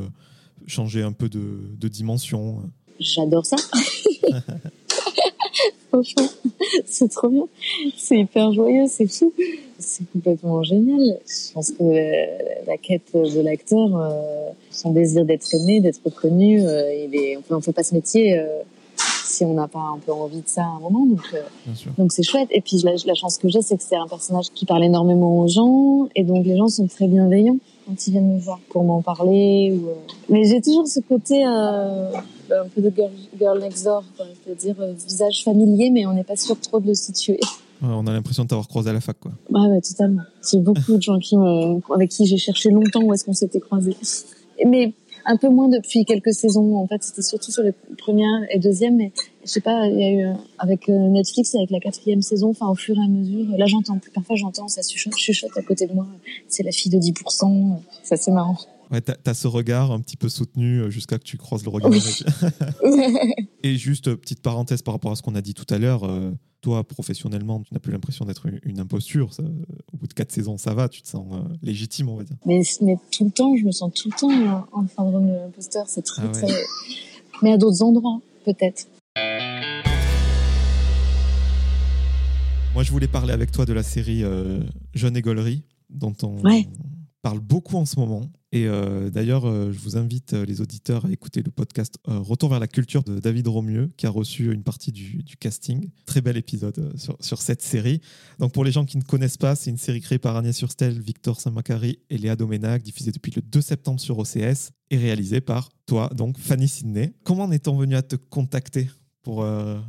changer 0.67 1.01
un 1.01 1.13
peu 1.13 1.29
de, 1.29 1.71
de 1.79 1.87
dimension 1.87 2.61
J'adore 2.99 3.45
ça. 3.45 3.55
Franchement, 5.89 6.27
c'est 6.85 7.09
trop 7.09 7.29
bien. 7.29 7.43
C'est 7.97 8.19
hyper 8.19 8.51
joyeux, 8.53 8.85
c'est 8.87 9.07
fou. 9.07 9.33
C'est 9.79 10.09
complètement 10.11 10.63
génial. 10.63 11.19
Je 11.27 11.53
pense 11.53 11.71
que 11.71 11.83
la 12.67 12.77
quête 12.77 13.13
de 13.13 13.41
l'acteur, 13.41 13.95
euh, 13.95 14.49
son 14.69 14.91
désir 14.91 15.25
d'être 15.25 15.53
aimé, 15.53 15.81
d'être 15.81 16.01
reconnu, 16.05 16.65
euh, 16.65 16.93
il 16.93 17.15
est, 17.15 17.39
on 17.49 17.55
ne 17.55 17.61
fait 17.61 17.73
pas 17.73 17.83
ce 17.83 17.93
métier 17.93 18.37
euh, 18.37 18.61
si 18.97 19.43
on 19.43 19.53
n'a 19.53 19.67
pas 19.67 19.79
un 19.79 19.97
peu 19.97 20.11
envie 20.11 20.41
de 20.41 20.47
ça 20.47 20.61
à 20.61 20.67
un 20.67 20.79
moment. 20.79 21.05
Donc, 21.05 21.35
donc 21.97 22.11
c'est 22.11 22.23
chouette. 22.23 22.49
Et 22.51 22.61
puis 22.61 22.81
la, 22.83 22.91
la 23.05 23.13
chance 23.13 23.37
que 23.37 23.49
j'ai, 23.49 23.61
c'est 23.61 23.77
que 23.77 23.83
c'est 23.83 23.95
un 23.95 24.07
personnage 24.07 24.49
qui 24.53 24.65
parle 24.65 24.83
énormément 24.83 25.39
aux 25.39 25.47
gens, 25.47 26.07
et 26.15 26.23
donc 26.23 26.45
les 26.45 26.57
gens 26.57 26.67
sont 26.67 26.87
très 26.87 27.07
bienveillants 27.07 27.57
quand 27.87 28.07
ils 28.07 28.11
viennent 28.11 28.33
me 28.35 28.39
voir 28.39 28.59
pour 28.69 28.83
m'en 28.83 29.01
parler. 29.01 29.73
Ou, 29.73 29.87
Mais 30.29 30.43
j'ai 30.45 30.61
toujours 30.61 30.87
ce 30.87 30.99
côté 30.99 31.43
un 32.51 32.67
peu 32.67 32.81
de 32.81 32.91
girl, 33.39 33.59
next 33.59 33.85
door, 33.85 34.03
c'est-à-dire 34.43 34.75
euh, 34.79 34.93
visage 34.93 35.43
familier, 35.43 35.89
mais 35.89 36.05
on 36.05 36.13
n'est 36.13 36.23
pas 36.23 36.35
sûr 36.35 36.59
trop 36.59 36.79
de 36.79 36.87
le 36.87 36.93
situer. 36.93 37.39
on 37.81 38.05
a 38.07 38.11
l'impression 38.11 38.43
de 38.43 38.49
t'avoir 38.49 38.67
croisé 38.67 38.89
à 38.89 38.93
la 38.93 39.01
fac, 39.01 39.17
quoi. 39.19 39.31
Ouais, 39.49 39.67
ouais 39.67 39.81
totalement. 39.81 40.23
J'ai 40.49 40.59
beaucoup 40.59 40.97
de 40.97 41.01
gens 41.01 41.19
qui 41.19 41.35
avec 41.93 42.09
qui 42.09 42.25
j'ai 42.25 42.37
cherché 42.37 42.69
longtemps 42.69 43.01
où 43.01 43.13
est-ce 43.13 43.25
qu'on 43.25 43.33
s'était 43.33 43.59
croisés. 43.59 43.95
Mais 44.65 44.93
un 45.25 45.37
peu 45.37 45.49
moins 45.49 45.69
depuis 45.69 46.05
quelques 46.05 46.33
saisons. 46.33 46.77
En 46.77 46.87
fait, 46.87 47.03
c'était 47.03 47.21
surtout 47.21 47.51
sur 47.51 47.63
les 47.63 47.73
premières 47.97 48.41
et 48.49 48.59
deuxièmes. 48.59 48.97
Mais 48.97 49.11
je 49.43 49.49
sais 49.49 49.61
pas, 49.61 49.87
il 49.87 49.99
y 49.99 50.03
a 50.03 50.11
eu 50.11 50.35
avec 50.57 50.89
euh, 50.89 51.09
Netflix, 51.09 51.55
avec 51.55 51.71
la 51.71 51.79
quatrième 51.79 52.21
saison, 52.21 52.49
enfin 52.49 52.67
au 52.67 52.75
fur 52.75 52.95
et 52.97 53.03
à 53.03 53.07
mesure. 53.07 53.45
Là, 53.57 53.65
j'entends 53.65 53.97
plus. 53.97 54.11
Parfois, 54.11 54.35
j'entends 54.35 54.67
ça 54.67 54.81
chuchote, 54.81 55.15
chuchote 55.15 55.57
à 55.57 55.61
côté 55.61 55.87
de 55.87 55.93
moi. 55.93 56.07
C'est 56.47 56.63
la 56.63 56.71
fille 56.71 56.91
de 56.91 56.97
10%. 56.97 57.77
Ça, 58.03 58.15
c'est 58.17 58.31
marrant. 58.31 58.57
Ouais, 58.91 58.99
t'as 58.99 59.15
as 59.25 59.33
ce 59.33 59.47
regard 59.47 59.91
un 59.91 60.01
petit 60.01 60.17
peu 60.17 60.27
soutenu 60.27 60.79
euh, 60.79 60.89
jusqu'à 60.89 61.17
que 61.17 61.23
tu 61.23 61.37
croises 61.37 61.63
le 61.63 61.69
regard. 61.69 61.91
Et 63.63 63.77
juste 63.77 64.09
euh, 64.09 64.17
petite 64.17 64.41
parenthèse 64.41 64.81
par 64.81 64.93
rapport 64.93 65.13
à 65.13 65.15
ce 65.15 65.21
qu'on 65.21 65.35
a 65.35 65.41
dit 65.41 65.53
tout 65.53 65.65
à 65.73 65.77
l'heure. 65.77 66.03
Euh, 66.03 66.31
toi, 66.59 66.83
professionnellement, 66.83 67.61
tu 67.61 67.73
n'as 67.73 67.79
plus 67.79 67.93
l'impression 67.93 68.25
d'être 68.25 68.47
une, 68.63 68.81
imposture. 68.81 69.31
au 69.93 69.97
bout 69.97 70.07
de 70.07 70.13
quatre 70.13 70.33
saisons, 70.33 70.57
ça 70.57 70.73
va, 70.73 70.89
tu 70.89 71.01
te 71.01 71.07
sens 71.07 71.25
légitime, 71.63 72.09
on 72.09 72.17
va 72.17 72.23
dire. 72.23 72.35
Mais, 72.45 72.61
mais, 72.81 72.97
tout 73.11 73.23
le 73.23 73.31
temps, 73.31 73.55
je 73.55 73.63
me 73.63 73.71
sens 73.71 73.93
tout 73.93 74.09
le 74.09 74.19
temps 74.19 74.67
en 74.73 74.85
syndrome 74.87 75.27
de 75.27 75.33
l'imposteur. 75.33 75.85
C'est 75.87 76.03
très, 76.03 76.23
ah 76.23 76.27
très... 76.27 76.47
Mais 77.41 77.53
à 77.53 77.57
d'autres 77.57 77.81
endroits, 77.81 78.19
peut-être. 78.45 78.87
Moi, 82.75 82.83
je 82.83 82.91
voulais 82.91 83.07
parler 83.07 83.33
avec 83.33 83.51
toi 83.51 83.65
de 83.65 83.73
la 83.73 83.83
série 83.83 84.23
Jeune 84.93 85.17
Égolerie, 85.17 85.63
dont 85.89 86.13
on 86.21 86.35
parle 87.23 87.39
beaucoup 87.39 87.77
en 87.77 87.85
ce 87.85 87.99
moment. 87.99 88.29
Et 88.53 88.67
euh, 88.67 89.09
d'ailleurs, 89.09 89.45
euh, 89.45 89.71
je 89.71 89.79
vous 89.79 89.95
invite 89.95 90.33
euh, 90.33 90.45
les 90.45 90.59
auditeurs 90.59 91.05
à 91.05 91.11
écouter 91.11 91.41
le 91.41 91.51
podcast 91.51 91.95
Retour 92.05 92.49
vers 92.49 92.59
la 92.59 92.67
culture 92.67 93.01
de 93.01 93.17
David 93.19 93.47
Romieux, 93.47 93.89
qui 93.95 94.05
a 94.05 94.09
reçu 94.09 94.51
une 94.51 94.63
partie 94.63 94.91
du, 94.91 95.23
casting. 95.39 95.89
Très 96.05 96.19
bel 96.19 96.35
épisode 96.35 96.93
sur, 97.21 97.41
cette 97.41 97.61
série. 97.61 98.01
Donc, 98.39 98.51
pour 98.51 98.65
les 98.65 98.71
gens 98.71 98.83
qui 98.83 98.97
ne 98.97 99.03
connaissent 99.03 99.37
pas, 99.37 99.55
c'est 99.55 99.69
une 99.69 99.77
série 99.77 100.01
créée 100.01 100.19
par 100.19 100.35
Agnès 100.35 100.55
Surstel, 100.55 100.99
Victor 100.99 101.39
Saint-Macary 101.39 101.99
et 102.09 102.17
Léa 102.17 102.35
Doménac, 102.35 102.83
diffusée 102.83 103.11
depuis 103.11 103.31
le 103.33 103.41
2 103.41 103.61
septembre 103.61 104.01
sur 104.01 104.19
OCS 104.19 104.71
et 104.89 104.97
réalisée 104.97 105.39
par 105.39 105.69
toi, 105.85 106.09
donc 106.13 106.37
Fanny 106.37 106.67
Sidney. 106.67 107.13
Comment 107.23 107.45
en 107.45 107.51
est-on 107.51 107.77
venu 107.77 107.95
à 107.95 108.01
te 108.01 108.17
contacter 108.17 108.89
pour 109.23 109.45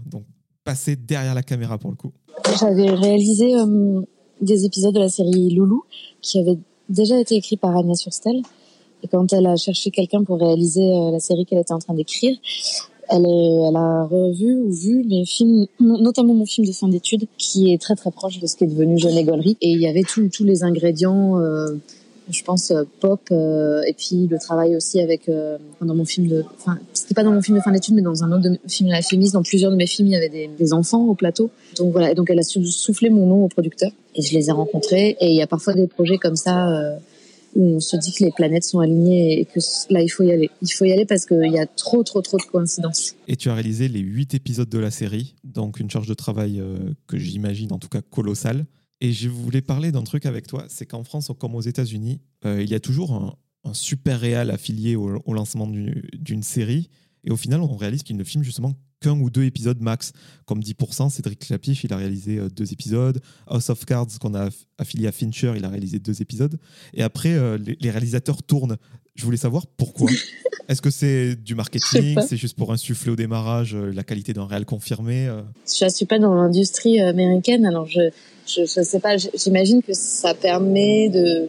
donc, 0.06 0.24
passer 0.62 0.94
derrière 0.94 1.34
la 1.34 1.42
caméra 1.42 1.78
pour 1.78 1.90
le 1.90 1.96
coup? 1.96 2.12
J'avais 2.60 2.90
réalisé 2.90 3.54
des 4.40 4.64
épisodes 4.64 4.94
de 4.94 5.00
la 5.00 5.08
série 5.08 5.50
Loulou 5.50 5.82
qui 6.20 6.38
avait 6.38 6.58
déjà 6.93 7.18
été 7.18 7.34
écrit 7.34 7.57
par 7.57 7.76
Agnès 7.76 7.99
Surstel. 7.99 8.43
Et 9.03 9.09
quand 9.09 9.32
elle 9.32 9.47
a 9.47 9.57
cherché 9.57 9.90
quelqu'un 9.90 10.22
pour 10.22 10.38
réaliser 10.38 10.93
euh, 10.93 11.11
la 11.11 11.18
série 11.18 11.45
qu'elle 11.45 11.59
était 11.59 11.72
en 11.72 11.80
train 11.80 11.95
d'écrire, 11.95 12.36
elle, 13.09 13.26
a 13.26 14.05
revu 14.05 14.55
ou 14.55 14.72
vu 14.72 15.05
mes 15.05 15.24
films, 15.26 15.66
notamment 15.80 16.34
mon 16.34 16.47
film 16.47 16.66
de 16.66 16.72
fin 16.72 16.88
d'études, 16.88 17.26
qui 17.36 17.72
est 17.72 17.80
très 17.80 17.95
très 17.95 18.11
proche 18.11 18.38
de 18.38 18.47
ce 18.47 18.57
qui 18.57 18.64
est 18.64 18.68
devenu 18.68 18.99
Jeune 18.99 19.18
Égolerie. 19.18 19.57
Et 19.61 19.70
il 19.70 19.80
y 19.80 19.88
avait 19.88 20.03
tous 20.03 20.45
les 20.45 20.62
ingrédients, 20.62 21.38
euh, 21.38 21.74
je 22.30 22.42
pense, 22.44 22.70
euh, 22.70 22.84
pop, 23.00 23.20
euh, 23.30 23.82
et 23.86 23.92
puis 23.94 24.26
le 24.28 24.38
travail 24.38 24.76
aussi 24.76 25.00
avec, 25.00 25.28
euh, 25.28 25.58
dans 25.80 25.94
mon 25.94 26.04
film 26.04 26.28
de, 26.28 26.44
enfin, 26.58 26.78
c'était 26.92 27.14
pas 27.14 27.24
dans 27.24 27.32
mon 27.32 27.42
film 27.42 27.58
de 27.58 27.62
fin 27.62 27.72
d'études, 27.72 27.94
mais 27.94 28.02
dans 28.02 28.24
un 28.24 28.32
autre 28.32 28.48
film 28.68 28.88
de 28.88 28.94
la 28.94 29.02
féministe, 29.02 29.34
dans 29.34 29.42
plusieurs 29.42 29.70
de 29.70 29.76
mes 29.76 29.86
films, 29.86 30.08
il 30.08 30.12
y 30.12 30.16
avait 30.16 30.48
des, 30.56 30.72
enfants 30.72 31.04
au 31.04 31.14
plateau. 31.14 31.50
Donc 31.76 31.92
voilà, 31.92 32.12
et 32.12 32.14
donc 32.14 32.30
elle 32.30 32.38
a 32.38 32.42
soufflé 32.42 33.10
mon 33.10 33.26
nom 33.26 33.44
au 33.44 33.48
producteur, 33.48 33.90
et 34.14 34.22
je 34.22 34.32
les 34.32 34.48
ai 34.48 34.52
rencontrés, 34.52 35.16
et 35.20 35.28
il 35.28 35.36
y 35.36 35.42
a 35.42 35.46
parfois 35.46 35.74
des 35.74 35.86
projets 35.86 36.18
comme 36.18 36.36
ça, 36.36 36.96
où 37.54 37.76
on 37.76 37.80
se 37.80 37.96
dit 37.96 38.12
que 38.12 38.24
les 38.24 38.30
planètes 38.30 38.64
sont 38.64 38.80
alignées 38.80 39.40
et 39.40 39.44
que 39.44 39.60
là, 39.90 40.00
il 40.00 40.08
faut 40.08 40.22
y 40.22 40.32
aller. 40.32 40.50
Il 40.62 40.68
faut 40.68 40.84
y 40.84 40.92
aller 40.92 41.04
parce 41.04 41.26
qu'il 41.26 41.52
y 41.52 41.58
a 41.58 41.66
trop, 41.66 42.02
trop, 42.02 42.22
trop 42.22 42.38
de 42.38 42.42
coïncidences. 42.42 43.14
Et 43.28 43.36
tu 43.36 43.50
as 43.50 43.54
réalisé 43.54 43.88
les 43.88 44.00
huit 44.00 44.34
épisodes 44.34 44.68
de 44.68 44.78
la 44.78 44.90
série, 44.90 45.34
donc 45.44 45.78
une 45.78 45.90
charge 45.90 46.06
de 46.06 46.14
travail 46.14 46.60
euh, 46.60 46.78
que 47.06 47.18
j'imagine 47.18 47.72
en 47.72 47.78
tout 47.78 47.88
cas 47.88 48.00
colossale. 48.00 48.64
Et 49.05 49.12
je 49.12 49.28
voulais 49.28 49.62
parler 49.62 49.90
d'un 49.90 50.05
truc 50.05 50.26
avec 50.26 50.46
toi, 50.46 50.64
c'est 50.68 50.86
qu'en 50.86 51.03
France, 51.03 51.32
comme 51.36 51.57
aux 51.57 51.61
États-Unis, 51.61 52.20
euh, 52.44 52.62
il 52.62 52.70
y 52.70 52.74
a 52.74 52.78
toujours 52.78 53.36
un, 53.64 53.74
super 53.74 54.20
réal 54.20 54.48
affilié 54.48 54.94
au, 54.94 55.32
lancement 55.32 55.66
d'une 55.66 56.42
série. 56.44 56.88
Et 57.24 57.32
au 57.32 57.36
final, 57.36 57.61
on 57.62 57.76
réalise 57.76 58.05
qu'il 58.05 58.16
ne 58.16 58.22
filme 58.22 58.44
justement 58.44 58.76
qu'un 59.00 59.18
ou 59.18 59.28
deux 59.28 59.42
épisodes 59.42 59.80
max. 59.80 60.12
Comme 60.46 60.61
10%, 60.61 61.11
Cédric 61.11 61.40
Clapiche, 61.40 61.82
il 61.82 61.92
a 61.92 61.96
réalisé 61.96 62.38
euh, 62.38 62.48
deux 62.48 62.72
épisodes. 62.72 63.20
House 63.48 63.70
of 63.70 63.84
Cards, 63.84 64.20
qu'on 64.20 64.36
a 64.36 64.50
affilié 64.78 65.09
à 65.09 65.12
Fincher, 65.12 65.55
il 65.57 65.64
a 65.64 65.68
réalisé 65.68 65.98
deux 65.98 66.22
épisodes. 66.22 66.57
Et 66.94 67.03
après, 67.03 67.32
euh, 67.32 67.59
les, 67.59 67.90
réalisateurs 67.90 68.44
tournent. 68.44 68.76
Je 69.14 69.24
voulais 69.24 69.36
savoir 69.36 69.66
pourquoi. 69.66 70.10
Est-ce 70.68 70.80
que 70.80 70.90
c'est 70.90 71.34
du 71.34 71.54
marketing 71.54 72.18
C'est 72.26 72.36
juste 72.36 72.56
pour 72.56 72.72
insuffler 72.72 73.12
au 73.12 73.16
démarrage 73.16 73.74
euh, 73.74 73.90
la 73.92 74.04
qualité 74.04 74.32
d'un 74.32 74.46
réel 74.46 74.64
confirmé 74.64 75.28
Je 75.66 75.84
ne 75.84 75.90
suis 75.90 76.06
pas 76.06 76.18
dans 76.18 76.34
l'industrie 76.34 77.00
américaine, 77.00 77.66
alors 77.66 77.86
je 77.86 78.10
je, 78.46 78.62
je 78.62 78.82
sais 78.82 78.98
pas. 78.98 79.16
J'imagine 79.16 79.82
que 79.82 79.92
ça 79.92 80.34
permet 80.34 81.08
de. 81.08 81.48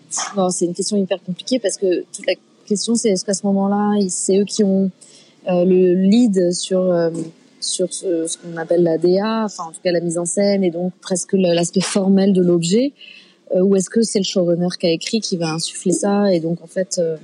c'est 0.51 0.65
une 0.65 0.73
question 0.73 0.97
hyper 0.97 1.21
compliquée 1.23 1.59
parce 1.59 1.77
que 1.77 2.01
toute 2.13 2.25
la 2.27 2.33
question, 2.67 2.95
c'est 2.95 3.09
est-ce 3.09 3.25
qu'à 3.25 3.33
ce 3.33 3.45
moment-là, 3.47 3.99
c'est 4.09 4.37
eux 4.37 4.45
qui 4.45 4.63
ont 4.63 4.91
le 5.47 5.93
lead 5.95 6.51
sur 6.53 6.83
sur 7.63 7.93
ce, 7.93 8.27
ce 8.27 8.37
qu'on 8.37 8.57
appelle 8.57 8.83
la 8.83 8.97
DA, 8.97 9.45
enfin 9.45 9.63
en 9.65 9.71
tout 9.71 9.79
cas 9.83 9.91
la 9.91 10.01
mise 10.01 10.17
en 10.17 10.25
scène 10.25 10.63
et 10.63 10.71
donc 10.71 10.93
presque 11.01 11.33
l'aspect 11.33 11.81
formel 11.81 12.33
de 12.33 12.41
l'objet, 12.41 12.93
euh, 13.55 13.61
ou 13.61 13.75
est-ce 13.75 13.89
que 13.89 14.01
c'est 14.01 14.19
le 14.19 14.25
showrunner 14.25 14.67
qui 14.79 14.87
a 14.87 14.91
écrit 14.91 15.21
qui 15.21 15.37
va 15.37 15.51
insuffler 15.51 15.93
ça 15.93 16.33
et 16.33 16.39
donc 16.39 16.61
en 16.61 16.67
fait 16.67 16.97
euh, 16.99 17.17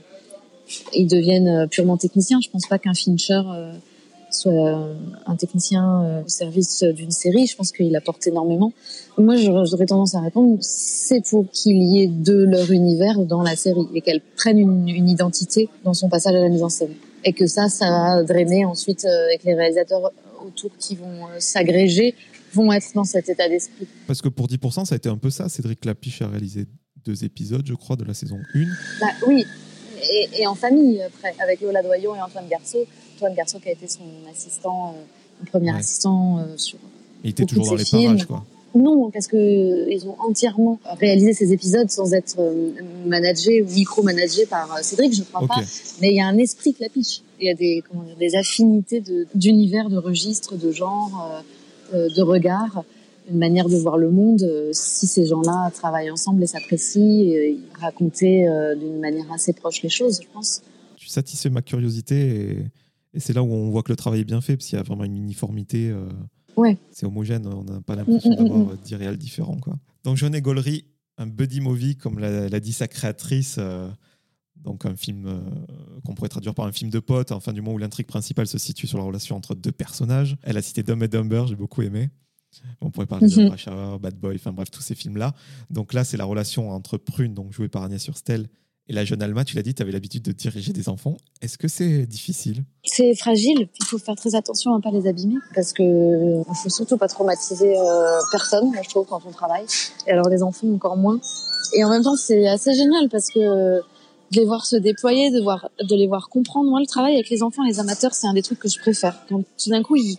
ils 0.94 1.08
deviennent 1.08 1.48
euh, 1.48 1.68
purement 1.68 1.98
techniciens. 1.98 2.40
Je 2.44 2.50
pense 2.50 2.68
pas 2.68 2.80
qu'un 2.80 2.94
Fincher 2.94 3.42
euh, 3.46 3.74
soit 4.32 4.88
un 5.26 5.36
technicien 5.36 6.22
au 6.24 6.28
service 6.28 6.84
d'une 6.84 7.10
série. 7.10 7.48
Je 7.48 7.56
pense 7.56 7.72
qu'il 7.72 7.96
apporte 7.96 8.28
énormément. 8.28 8.72
Moi, 9.18 9.36
j'aurais 9.38 9.88
tendance 9.88 10.14
à 10.14 10.22
répondre, 10.22 10.60
c'est 10.62 11.28
pour 11.28 11.50
qu'il 11.50 11.82
y 11.82 12.04
ait 12.04 12.08
de 12.08 12.44
leur 12.44 12.72
univers 12.72 13.18
dans 13.26 13.42
la 13.42 13.56
série 13.56 13.88
et 13.96 14.02
qu'elle 14.02 14.22
prenne 14.38 14.60
une, 14.60 14.88
une 14.88 15.10
identité 15.10 15.68
dans 15.84 15.96
son 15.96 16.10
passage 16.10 16.36
à 16.36 16.40
la 16.40 16.50
mise 16.50 16.62
en 16.62 16.70
scène 16.70 16.94
et 17.26 17.34
que 17.34 17.48
ça, 17.48 17.70
ça 17.70 17.90
va 17.90 18.24
drainer 18.24 18.66
ensuite 18.66 19.04
avec 19.04 19.44
les 19.44 19.56
réalisateurs 19.56 20.12
autour 20.46 20.72
qui 20.78 20.96
vont 20.96 21.28
euh, 21.28 21.40
s'agréger 21.40 22.16
vont 22.54 22.72
être 22.74 22.94
dans 22.96 23.04
cet 23.04 23.30
état 23.30 23.48
d'esprit. 23.48 23.88
Parce 24.08 24.22
que 24.22 24.30
pour 24.30 24.48
10%, 24.48 24.86
ça 24.86 24.96
a 24.96 24.98
été 24.98 25.10
un 25.10 25.18
peu 25.18 25.30
ça. 25.30 25.50
Cédric 25.50 25.86
Lapiche 25.86 26.22
a 26.22 26.28
réalisé 26.28 26.66
deux 27.06 27.24
épisodes, 27.24 27.66
je 27.66 27.76
crois, 27.76 27.96
de 27.96 28.04
la 28.04 28.14
saison 28.14 28.40
1. 28.56 28.66
Bah, 29.00 29.08
oui, 29.28 29.46
et, 30.38 30.48
en 30.48 30.56
famille, 30.56 31.02
après, 31.02 31.34
avec 31.40 31.62
Lola 31.62 31.82
Doyon 31.82 32.16
et 32.16 32.22
Antoine 32.22 32.48
Garceau. 32.50 32.86
Antoine 33.16 33.36
Garceau 33.36 33.60
qui 33.60 33.70
a 33.70 33.72
été 33.72 33.88
son 33.88 34.04
assistant, 34.32 34.96
euh, 34.96 35.46
premier 35.52 35.76
assistant 35.76 36.40
euh, 36.40 36.58
sur. 36.58 36.80
Il 37.24 37.32
était 37.32 37.46
toujours 37.46 37.68
dans 37.68 37.76
les 37.76 37.86
parages, 37.86 38.26
quoi. 38.26 38.44
Non, 38.76 39.10
parce 39.10 39.26
que 39.26 39.90
ils 39.90 40.06
ont 40.08 40.16
entièrement 40.20 40.80
réalisé 41.00 41.34
ces 41.34 41.52
épisodes 41.52 41.90
sans 41.90 42.14
être 42.14 42.38
managés 43.08 43.64
ou 43.64 43.66
micro-managés 43.66 44.46
par 44.46 44.78
Cédric, 44.84 45.12
je 45.12 45.22
ne 45.22 45.26
crois 45.26 45.48
pas. 45.48 45.62
Mais 46.02 46.10
il 46.10 46.16
y 46.16 46.22
a 46.22 46.28
un 46.28 46.38
esprit 46.38 46.76
clapiche 46.76 47.24
il 47.42 47.48
y 47.48 47.50
a 47.50 47.54
des, 47.54 47.84
comment 47.88 48.04
dire, 48.04 48.16
des 48.18 48.36
affinités 48.36 49.04
d'univers, 49.34 49.90
de, 49.90 49.98
registres, 49.98 50.56
de 50.56 50.72
genre, 50.72 51.44
euh, 51.94 51.98
euh, 51.98 52.10
de 52.16 52.22
regard, 52.22 52.84
une 53.30 53.38
manière 53.38 53.68
de 53.68 53.76
voir 53.76 53.98
le 53.98 54.12
monde. 54.12 54.44
Euh, 54.44 54.70
si 54.74 55.08
ces 55.08 55.26
gens-là 55.26 55.72
travaillent 55.72 56.12
ensemble 56.12 56.44
et 56.44 56.48
s'apprécient, 56.48 57.02
et, 57.02 57.58
raconter 57.80 58.46
d'une 58.80 59.00
manière 59.00 59.32
assez 59.32 59.54
proche 59.54 59.82
les 59.82 59.90
choses, 59.90 60.20
je 60.22 60.28
pense. 60.34 60.62
Tu 60.98 61.08
satisfais 61.08 61.50
ma 61.50 61.62
curiosité 61.62 62.70
et, 63.14 63.20
c'est 63.20 63.34
là 63.34 63.42
où 63.42 63.52
on 63.52 63.70
voit 63.72 63.82
que 63.82 63.92
le 63.92 63.96
travail 63.96 64.20
est 64.20 64.26
bien 64.26 64.42
fait, 64.42 64.56
parce 64.56 64.68
qu'il 64.68 64.78
y 64.78 64.80
a 64.80 64.84
vraiment 64.84 65.04
une 65.04 65.18
uniformité. 65.18 65.92
ouais. 66.58 66.78
C'est 66.92 67.06
homogène, 67.06 67.48
on 67.48 67.64
n'a 67.64 67.82
pas 67.82 67.96
l'impression 67.96 68.30
mm, 68.30 68.34
mm, 68.34 68.44
mm, 68.44 68.50
d'avoir 68.50 68.78
dix 68.78 68.96
réels 68.96 69.18
différents. 69.18 69.58
Quoi. 69.58 69.76
Donc, 70.04 70.18
Jeune 70.18 70.36
et 70.36 70.44
un 71.18 71.26
buddy 71.26 71.60
movie, 71.60 71.96
comme 71.96 72.20
l'a 72.20 72.60
dit 72.60 72.74
sa 72.74 72.88
créatrice 72.88 73.60
donc 74.64 74.86
un 74.86 74.96
film 74.96 75.26
euh, 75.26 75.40
qu'on 76.06 76.14
pourrait 76.14 76.30
traduire 76.30 76.54
par 76.54 76.66
un 76.66 76.72
film 76.72 76.90
de 76.90 77.00
potes, 77.00 77.32
enfin 77.32 77.54
du 77.54 77.62
moment 77.62 77.76
où 77.76 77.78
l'intrigue 77.78 78.08
principale 78.08 78.48
se 78.48 78.58
situe 78.58 78.88
sur 78.88 78.98
la 78.98 79.04
relation 79.04 79.36
entre 79.36 79.56
deux 79.56 79.72
personnages. 79.72 80.38
Elle 80.44 80.58
a 80.58 80.62
cité 80.62 80.84
Dumb 80.84 81.02
and 81.02 81.08
Dumber, 81.08 81.46
j'ai 81.48 81.56
beaucoup 81.56 81.82
aimé. 81.82 82.10
On 82.82 82.90
pourrait 82.90 83.06
parler 83.06 83.28
de 83.28 83.44
mm 83.44 84.00
Bad 84.00 84.16
Boy, 84.16 84.36
enfin 84.36 84.52
bref, 84.52 84.72
tous 84.72 84.82
ces 84.82 84.96
films-là. 84.96 85.34
Donc 85.70 85.94
là, 85.94 86.04
c'est 86.04 86.18
la 86.18 86.26
relation 86.26 86.72
entre 86.72 86.98
Prune, 86.98 87.34
donc 87.34 87.54
jouée 87.54 87.70
par 87.70 87.84
Agnès 87.84 88.02
Surstel, 88.02 88.48
Et 88.88 88.94
la 88.94 89.06
jeune 89.06 89.22
Alma, 89.22 89.46
tu 89.46 89.56
l'as 89.56 89.62
dit, 89.62 89.74
tu 89.74 89.82
avais 89.84 89.92
l'habitude 89.92 90.24
de 90.24 90.32
diriger 90.32 90.74
des 90.74 90.90
enfants. 90.90 91.18
Est-ce 91.42 91.58
que 91.58 91.68
c'est 91.68 92.08
difficile? 92.08 92.64
C'est 92.84 93.14
fragile. 93.16 93.70
Il 93.80 93.86
faut 93.86 94.00
faire 94.00 94.16
très 94.16 94.36
attention 94.36 94.74
à 94.74 94.78
ne 94.78 94.82
pas 94.82 94.92
les 94.92 95.08
abîmer 95.08 95.36
parce 95.54 95.74
que 95.74 95.84
ne 95.84 96.54
faut 96.56 96.70
surtout 96.70 96.98
pas 96.98 97.08
traumatiser 97.08 97.78
euh, 97.78 98.20
personne, 98.32 98.72
je 98.82 98.90
trouve, 98.90 99.06
quand 99.08 99.22
on 99.28 99.32
travaille. 99.32 99.66
Et 100.08 100.12
alors 100.12 100.28
les 100.30 100.42
enfants 100.42 100.68
encore 100.74 100.98
moins. 100.98 101.20
Et 101.76 101.84
en 101.84 101.90
même 101.90 102.04
temps, 102.04 102.16
c'est 102.16 102.48
assez 102.48 102.74
génial 102.74 103.10
parce 103.10 103.30
que 103.30 103.80
de 104.32 104.40
les 104.40 104.46
voir 104.46 104.66
se 104.66 104.76
déployer, 104.76 105.32
de 105.32 105.42
voir, 105.42 105.70
de 105.82 105.96
les 105.96 106.08
voir 106.08 106.30
comprendre. 106.30 106.70
Moi, 106.70 106.80
le 106.80 106.86
travail 106.86 107.14
avec 107.14 107.30
les 107.30 107.42
enfants, 107.44 107.64
les 107.64 107.80
amateurs, 107.80 108.14
c'est 108.14 108.28
un 108.28 108.34
des 108.34 108.42
trucs 108.42 108.60
que 108.60 108.70
je 108.70 108.80
préfère. 108.80 109.24
Quand 109.28 109.42
tout 109.42 109.70
d'un 109.70 109.84
coup, 109.84 109.96
ils 109.96 110.18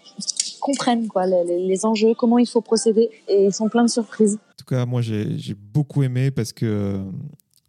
comprennent 0.61 1.09
quoi 1.09 1.27
les, 1.27 1.67
les, 1.67 1.87
enjeux, 1.87 2.15
comment 2.15 2.39
il 2.39 2.47
faut 2.47 2.61
procéder, 2.61 3.11
et 3.29 3.47
ils 3.47 3.53
sont 3.53 3.69
pleins 3.69 3.85
de 3.85 3.91
surprises. 3.91 4.35
En 4.35 4.57
tout 4.57 4.65
cas, 4.65 4.87
moi, 4.87 5.01
j'ai 5.03 5.55
beaucoup 5.55 6.03
aimé 6.03 6.31
parce 6.31 6.53
que 6.53 6.67
euh, 6.67 6.99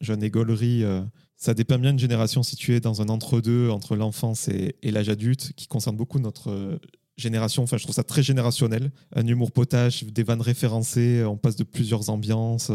Jeanne 0.02 0.24
Égolerie, 0.24 0.84
euh, 0.84 1.02
ça 1.38 1.54
dépeint 1.54 1.78
bien 1.78 1.92
une 1.92 2.00
génération 2.00 2.44
située 2.44 2.80
dans 2.80 3.02
un 3.02 3.10
entre-deux 3.10 3.70
entre, 3.70 3.96
l'enfance 3.96 4.48
et, 4.50 4.76
l'âge 4.84 5.10
adulte, 5.10 5.54
qui 5.56 5.68
concerne 5.68 5.96
beaucoup 5.96 6.20
notre 6.20 6.52
euh, 6.52 6.80
génération. 7.18 7.64
Enfin, 7.64 7.78
je 7.78 7.84
trouve 7.84 7.96
ça 7.96 8.04
très 8.04 8.24
générationnel. 8.24 8.92
Un 9.16 9.26
humour 9.26 9.52
potache, 9.52 10.04
des 10.04 10.24
vannes 10.24 10.42
référencées, 10.42 11.24
on 11.24 11.38
passe 11.38 11.56
de 11.56 11.64
plusieurs 11.64 12.10
ambiances, 12.10 12.72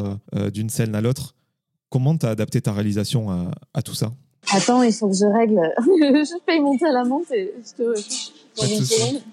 d'une 0.53 0.71
scène 0.71 0.95
à 0.95 1.01
l'autre. 1.01 1.35
Comment 1.91 2.17
tu 2.17 2.27
as 2.27 2.31
adapté 2.31 2.61
ta 2.61 2.73
réalisation 2.73 3.51
à, 3.75 3.83
tout 3.83 3.95
ça? 3.95 4.13
Attends, 4.53 4.83
il 4.83 4.93
faut 4.93 5.09
que 5.09 5.15
je 5.15 5.27
règle. 5.27 5.61
je 5.79 6.45
paye 6.45 6.61
monter 6.61 6.87
à 6.87 6.93
la 6.93 7.05
monte 7.05 7.31
et 7.33 7.53
je 7.65 7.83
te. 7.83 9.33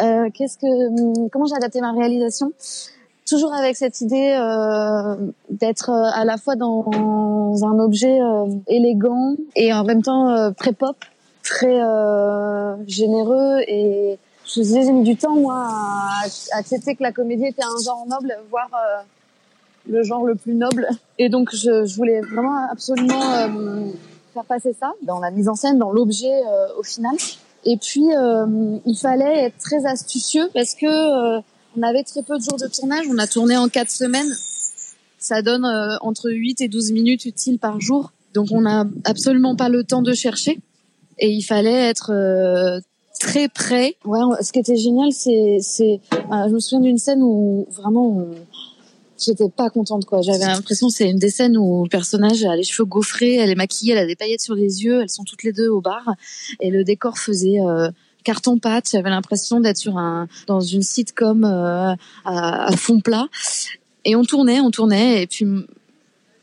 Euh, 0.00 0.28
qu'est-ce 0.32 0.58
que, 0.58 0.66
hum, 0.66 1.28
comment 1.30 1.46
j'ai 1.46 1.54
adapté 1.54 1.80
ma 1.80 1.92
réalisation? 1.92 2.52
Toujours 3.26 3.54
avec 3.54 3.76
cette 3.76 4.00
idée 4.02 4.36
euh, 4.38 5.14
d'être 5.48 5.88
euh, 5.88 6.10
à 6.12 6.26
la 6.26 6.36
fois 6.36 6.56
dans 6.56 7.54
un 7.64 7.78
objet 7.78 8.20
euh, 8.20 8.46
élégant 8.66 9.34
et 9.56 9.72
en 9.72 9.84
même 9.84 10.02
temps 10.02 10.28
euh, 10.28 10.50
très 10.50 10.72
pop, 10.72 10.96
très 11.42 11.80
généreux 12.86 13.60
et 13.66 14.18
je 14.46 14.62
j'ai 14.62 14.92
mis 14.92 15.04
du 15.04 15.16
temps 15.16 15.36
moi 15.36 15.68
à, 15.68 16.58
accepter 16.58 16.96
que 16.96 17.02
la 17.02 17.12
comédie 17.12 17.46
était 17.46 17.64
un 17.64 17.82
genre 17.82 18.04
noble, 18.06 18.38
voire 18.50 18.70
le 19.88 20.02
genre 20.02 20.24
le 20.24 20.34
plus 20.34 20.54
noble. 20.54 20.88
Et 21.18 21.28
donc 21.28 21.50
je, 21.54 21.84
je 21.84 21.96
voulais 21.96 22.20
vraiment 22.20 22.66
absolument 22.70 23.20
faire 24.32 24.44
passer 24.44 24.74
ça 24.78 24.92
dans 25.02 25.18
la 25.18 25.30
mise 25.30 25.48
en 25.48 25.54
scène, 25.54 25.78
dans 25.78 25.92
l'objet 25.92 26.42
au 26.78 26.82
final. 26.82 27.14
Et 27.64 27.76
puis, 27.76 28.14
euh, 28.14 28.78
il 28.84 28.96
fallait 28.96 29.46
être 29.46 29.58
très 29.58 29.86
astucieux 29.86 30.48
parce 30.52 30.74
que 30.74 30.86
euh, 30.86 31.40
on 31.76 31.82
avait 31.82 32.02
très 32.02 32.22
peu 32.22 32.38
de 32.38 32.42
jours 32.42 32.58
de 32.58 32.66
tournage. 32.66 33.06
On 33.10 33.18
a 33.18 33.26
tourné 33.26 33.56
en 33.56 33.68
quatre 33.68 33.90
semaines. 33.90 34.32
Ça 35.18 35.42
donne 35.42 35.64
euh, 35.64 35.96
entre 36.02 36.30
8 36.30 36.60
et 36.60 36.68
12 36.68 36.92
minutes 36.92 37.24
utiles 37.24 37.58
par 37.58 37.80
jour. 37.80 38.12
Donc, 38.34 38.48
on 38.50 38.62
n'a 38.62 38.84
absolument 39.04 39.56
pas 39.56 39.68
le 39.68 39.84
temps 39.84 40.02
de 40.02 40.12
chercher. 40.12 40.58
Et 41.18 41.30
il 41.30 41.42
fallait 41.42 41.88
être 41.88 42.10
très 43.20 43.48
près. 43.48 43.94
Ouais, 44.04 44.18
ce 44.42 44.52
qui 44.52 44.58
était 44.58 44.76
génial, 44.76 45.12
c'est, 45.12 45.58
c'est, 45.60 46.00
je 46.10 46.52
me 46.52 46.58
souviens 46.58 46.80
d'une 46.80 46.98
scène 46.98 47.22
où 47.22 47.68
vraiment 47.70 48.26
j'étais 49.24 49.48
pas 49.48 49.70
contente 49.70 50.04
quoi. 50.04 50.22
J'avais 50.22 50.46
l'impression 50.46 50.88
c'est 50.88 51.08
une 51.08 51.18
des 51.18 51.30
scènes 51.30 51.56
où 51.56 51.84
le 51.84 51.88
personnage 51.88 52.44
a 52.44 52.56
les 52.56 52.62
cheveux 52.62 52.86
gaufrés, 52.86 53.36
elle 53.36 53.50
est 53.50 53.54
maquillée, 53.54 53.92
elle 53.92 53.98
a 53.98 54.06
des 54.06 54.16
paillettes 54.16 54.40
sur 54.40 54.54
les 54.54 54.84
yeux, 54.84 55.00
elles 55.02 55.10
sont 55.10 55.24
toutes 55.24 55.42
les 55.42 55.52
deux 55.52 55.68
au 55.68 55.80
bar 55.80 56.14
et 56.60 56.70
le 56.70 56.84
décor 56.84 57.18
faisait 57.18 57.60
euh, 57.60 57.90
carton 58.24 58.58
pâte. 58.58 58.88
J'avais 58.92 59.10
l'impression 59.10 59.60
d'être 59.60 59.76
sur 59.76 59.98
un 59.98 60.28
dans 60.46 60.60
une 60.60 60.82
sitcom 60.82 61.44
euh, 61.44 61.94
à, 62.24 62.76
fond 62.76 63.00
plat. 63.00 63.26
Et 64.04 64.16
on 64.16 64.24
tournait, 64.24 64.60
on 64.60 64.70
tournait 64.70 65.22
et 65.22 65.26
puis 65.26 65.46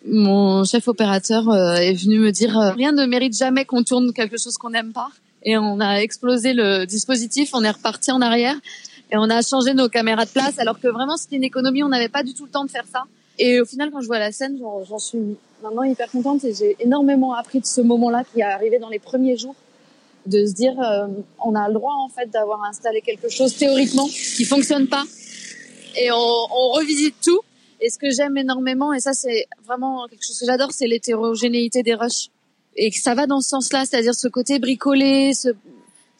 mon 0.07 0.63
chef 0.63 0.87
opérateur 0.87 1.49
euh, 1.49 1.75
est 1.75 1.93
venu 1.93 2.19
me 2.19 2.31
dire 2.31 2.57
rien 2.75 2.91
ne 2.91 3.05
mérite 3.05 3.37
jamais 3.37 3.65
qu'on 3.65 3.83
tourne 3.83 4.13
quelque 4.13 4.37
chose 4.37 4.57
qu'on 4.57 4.71
n'aime 4.71 4.93
pas. 4.93 5.09
Et 5.43 5.57
on 5.57 5.79
a 5.79 5.95
explosé 5.95 6.53
le 6.53 6.85
dispositif, 6.85 7.51
on 7.53 7.63
est 7.63 7.71
reparti 7.71 8.11
en 8.11 8.21
arrière 8.21 8.55
et 9.11 9.17
on 9.17 9.29
a 9.29 9.41
changé 9.41 9.73
nos 9.73 9.89
caméras 9.89 10.25
de 10.25 10.31
place 10.31 10.57
alors 10.57 10.79
que 10.79 10.87
vraiment 10.87 11.17
c'était 11.17 11.35
une 11.35 11.43
économie, 11.43 11.83
on 11.83 11.89
n'avait 11.89 12.09
pas 12.09 12.23
du 12.23 12.33
tout 12.33 12.45
le 12.45 12.51
temps 12.51 12.65
de 12.65 12.71
faire 12.71 12.85
ça. 12.91 13.03
Et 13.39 13.59
au 13.59 13.65
final, 13.65 13.91
quand 13.91 14.01
je 14.01 14.07
vois 14.07 14.19
la 14.19 14.31
scène, 14.31 14.59
j'en 14.87 14.99
suis 14.99 15.37
maintenant 15.63 15.83
hyper 15.83 16.09
contente 16.09 16.43
et 16.43 16.53
j'ai 16.53 16.75
énormément 16.79 17.33
appris 17.33 17.59
de 17.59 17.65
ce 17.65 17.81
moment-là 17.81 18.23
qui 18.31 18.39
est 18.39 18.43
arrivé 18.43 18.79
dans 18.79 18.89
les 18.89 18.99
premiers 18.99 19.37
jours, 19.37 19.55
de 20.25 20.45
se 20.45 20.53
dire 20.53 20.79
euh, 20.79 21.07
on 21.43 21.55
a 21.55 21.67
le 21.67 21.73
droit 21.73 21.93
en 21.93 22.09
fait 22.09 22.29
d'avoir 22.29 22.63
installé 22.63 23.01
quelque 23.01 23.29
chose 23.29 23.55
théoriquement 23.55 24.07
qui 24.07 24.45
fonctionne 24.45 24.87
pas 24.87 25.03
et 25.97 26.11
on, 26.11 26.15
on 26.15 26.71
revisite 26.71 27.15
tout. 27.23 27.41
Et 27.81 27.89
ce 27.89 27.97
que 27.97 28.11
j'aime 28.11 28.37
énormément, 28.37 28.93
et 28.93 28.99
ça 28.99 29.13
c'est 29.13 29.47
vraiment 29.65 30.07
quelque 30.07 30.25
chose 30.25 30.39
que 30.39 30.45
j'adore, 30.45 30.71
c'est 30.71 30.87
l'hétérogénéité 30.87 31.81
des 31.83 31.95
rushs. 31.95 32.29
Et 32.77 32.91
que 32.91 32.97
ça 32.97 33.15
va 33.15 33.25
dans 33.25 33.41
ce 33.41 33.49
sens-là, 33.49 33.85
c'est-à-dire 33.85 34.13
ce 34.13 34.27
côté 34.27 34.59
bricolé, 34.59 35.33
ce, 35.33 35.49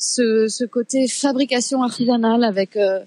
ce, 0.02 0.48
ce 0.48 0.64
côté 0.66 1.08
fabrication 1.08 1.84
artisanale 1.84 2.44
avec 2.44 2.76
euh, 2.76 3.06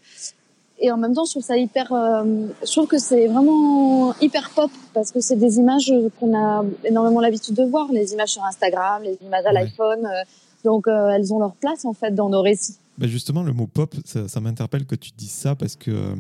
et 0.79 0.93
en 0.93 0.97
même 0.97 1.13
temps 1.13 1.25
je 1.25 1.33
trouve 1.33 1.43
ça 1.43 1.57
hyper 1.57 1.93
euh, 1.93 2.47
je 2.65 2.71
trouve 2.71 2.87
que 2.87 2.99
c'est 2.99 3.27
vraiment 3.27 4.15
hyper 4.21 4.51
pop 4.51 4.71
parce 4.95 5.11
que 5.11 5.21
c'est 5.21 5.37
des 5.37 5.59
images 5.59 5.93
qu'on 6.21 6.37
a 6.37 6.65
énormément 6.85 7.21
l'habitude 7.21 7.57
de 7.57 7.65
voir 7.65 7.91
les 7.91 8.13
images 8.13 8.31
sur 8.31 8.45
Instagram 8.45 9.03
les 9.03 9.19
images 9.27 9.45
à 9.45 9.53
l'iPhone 9.53 10.07
euh, 10.07 10.23
donc 10.65 10.87
elles 10.87 11.35
ont 11.35 11.41
leur 11.41 11.55
place 11.57 11.85
en 11.85 11.93
fait 11.93 12.15
dans 12.15 12.31
nos 12.31 12.41
récits. 12.41 12.77
Bah 12.97 13.07
justement 13.07 13.43
le 13.43 13.53
mot 13.53 13.67
pop 13.67 13.95
ça, 14.05 14.29
ça 14.29 14.41
m'interpelle 14.41 14.87
que 14.87 14.95
tu 14.95 15.11
dises 15.17 15.33
ça 15.33 15.57
parce 15.57 15.75
que 15.75 16.15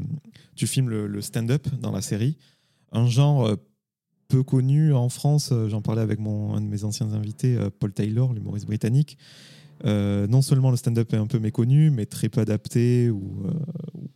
tu 0.56 0.66
filmes 0.66 0.90
le, 0.90 1.06
le 1.06 1.22
stand-up 1.22 1.68
dans 1.80 1.92
la 1.92 2.02
série 2.02 2.36
un 2.90 3.06
genre 3.06 3.48
peu 4.26 4.42
connu 4.42 4.92
en 4.92 5.08
France 5.08 5.52
j'en 5.68 5.82
parlais 5.82 6.02
avec 6.02 6.18
mon 6.18 6.54
un 6.56 6.60
de 6.60 6.66
mes 6.66 6.82
anciens 6.82 7.12
invités 7.12 7.56
Paul 7.78 7.92
Taylor 7.92 8.32
l'humoriste 8.32 8.66
britannique 8.66 9.16
euh, 9.84 10.26
non 10.26 10.42
seulement 10.42 10.70
le 10.70 10.76
stand-up 10.76 11.12
est 11.12 11.18
un 11.18 11.26
peu 11.26 11.38
méconnu, 11.38 11.90
mais 11.90 12.06
très 12.06 12.28
peu 12.28 12.40
adapté 12.40 13.10
ou, 13.10 13.42
euh, 13.44 13.52